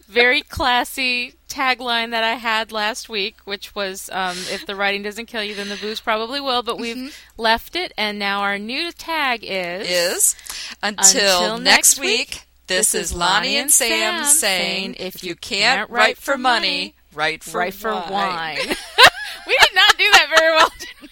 very 0.09 0.41
classy 0.43 1.35
tagline 1.49 2.11
that 2.11 2.23
I 2.25 2.35
had 2.35 2.71
last 2.73 3.09
week, 3.09 3.37
which 3.45 3.75
was 3.75 4.09
um, 4.13 4.37
"If 4.51 4.67
the 4.67 4.75
writing 4.77 5.03
doesn't 5.03 5.27
kill 5.27 5.43
you, 5.43 5.55
then 5.55 5.69
the 5.69 5.77
booze 5.77 6.01
probably 6.01 6.41
will." 6.41 6.63
But 6.63 6.79
we've 6.79 6.97
Mm-hmm. 6.97 7.41
left 7.43 7.77
it, 7.77 7.93
and 7.97 8.19
now 8.19 8.41
our 8.41 8.59
new 8.59 8.93
tag 8.93 9.41
is 9.43 9.89
Is 9.89 10.37
until, 10.83 11.43
Until 11.43 11.59
next 11.59 11.99
week. 11.99 12.09
week, 12.29 12.43
This, 12.67 12.95
is 12.95 13.15
Lani 13.15 13.57
and 13.57 13.71
Sam 13.71 14.25
saying, 14.25 14.97
"If 14.99 15.23
you 15.25 15.35
can't 15.35 15.89
write 15.91 16.19
for 16.19 16.37
money, 16.39 16.95
write 17.15 17.43
for 17.45 17.59
right 17.59 17.75
for 17.75 17.93
wine." 17.93 18.11
wine. 18.11 18.59
we 19.47 19.57
did 19.59 19.75
not 19.75 19.97
do 19.97 20.11
that 20.13 20.27
very 20.37 20.55
well, 20.55 20.71
did 20.79 20.89
we? 21.03 21.09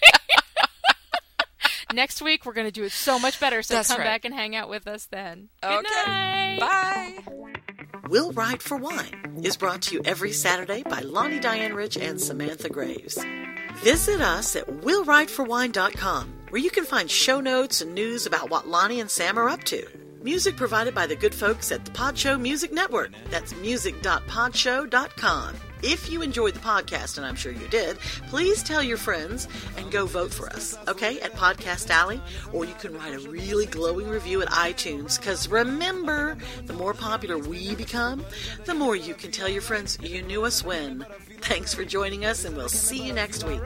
Next 1.93 2.21
week 2.21 2.45
we're 2.45 2.53
going 2.53 2.67
to 2.67 2.71
do 2.71 2.83
it 2.83 2.91
so 2.91 3.17
much 3.19 3.39
better. 3.39 3.61
So 3.61 3.75
That's 3.75 3.87
come 3.89 3.99
right. 3.99 4.05
back 4.05 4.25
and 4.25 4.33
hang 4.33 4.55
out 4.55 4.69
with 4.69 4.87
us 4.87 5.05
then. 5.05 5.49
Good 5.61 5.85
Okay. 5.85 5.89
night. 6.07 6.57
Bye. 6.59 7.19
Will 8.09 8.31
Write 8.33 8.61
for 8.61 8.77
Wine 8.77 9.41
is 9.43 9.57
brought 9.57 9.81
to 9.83 9.95
you 9.95 10.01
every 10.05 10.31
Saturday 10.31 10.83
by 10.83 10.99
Lani 11.01 11.39
Diane 11.39 11.73
Rich 11.73 11.97
and 11.97 12.19
Samantha 12.21 12.69
Graves. 12.69 13.17
Visit 13.77 14.21
us 14.21 14.55
at 14.55 14.67
willwriteforwine.com 14.67 16.33
where 16.49 16.61
you 16.61 16.69
can 16.69 16.85
find 16.85 17.09
show 17.09 17.41
notes 17.41 17.81
and 17.81 17.93
news 17.95 18.25
about 18.27 18.49
what 18.49 18.67
Lani 18.67 18.99
and 19.01 19.09
Sam 19.09 19.37
are 19.39 19.49
up 19.49 19.63
to. 19.65 19.85
Music 20.21 20.55
provided 20.55 20.93
by 20.95 21.05
the 21.07 21.15
good 21.15 21.33
folks 21.35 21.71
at 21.71 21.83
the 21.85 21.91
Pod 21.91 22.17
Show 22.17 22.37
Music 22.37 22.71
Network. 22.71 23.11
That's 23.29 23.53
music.podshow.com. 23.55 25.55
If 25.83 26.09
you 26.11 26.21
enjoyed 26.21 26.53
the 26.55 26.59
podcast, 26.59 27.17
and 27.17 27.25
I'm 27.25 27.35
sure 27.35 27.51
you 27.51 27.67
did, 27.67 27.99
please 28.29 28.63
tell 28.63 28.81
your 28.81 28.97
friends 28.97 29.47
and 29.77 29.91
go 29.91 30.05
vote 30.05 30.33
for 30.33 30.47
us, 30.49 30.77
okay, 30.87 31.19
at 31.21 31.33
Podcast 31.33 31.89
Alley, 31.89 32.21
or 32.53 32.65
you 32.65 32.73
can 32.75 32.97
write 32.97 33.13
a 33.13 33.29
really 33.29 33.65
glowing 33.65 34.07
review 34.07 34.41
at 34.41 34.49
iTunes. 34.49 35.19
Because 35.19 35.47
remember, 35.47 36.37
the 36.65 36.73
more 36.73 36.93
popular 36.93 37.37
we 37.37 37.75
become, 37.75 38.25
the 38.65 38.73
more 38.73 38.95
you 38.95 39.13
can 39.13 39.31
tell 39.31 39.49
your 39.49 39.61
friends 39.61 39.97
you 40.01 40.21
knew 40.21 40.43
us 40.45 40.63
when. 40.63 41.05
Thanks 41.41 41.73
for 41.73 41.85
joining 41.85 42.25
us, 42.25 42.45
and 42.45 42.55
we'll 42.55 42.69
see 42.69 43.05
you 43.05 43.13
next 43.13 43.43
week. 43.43 43.61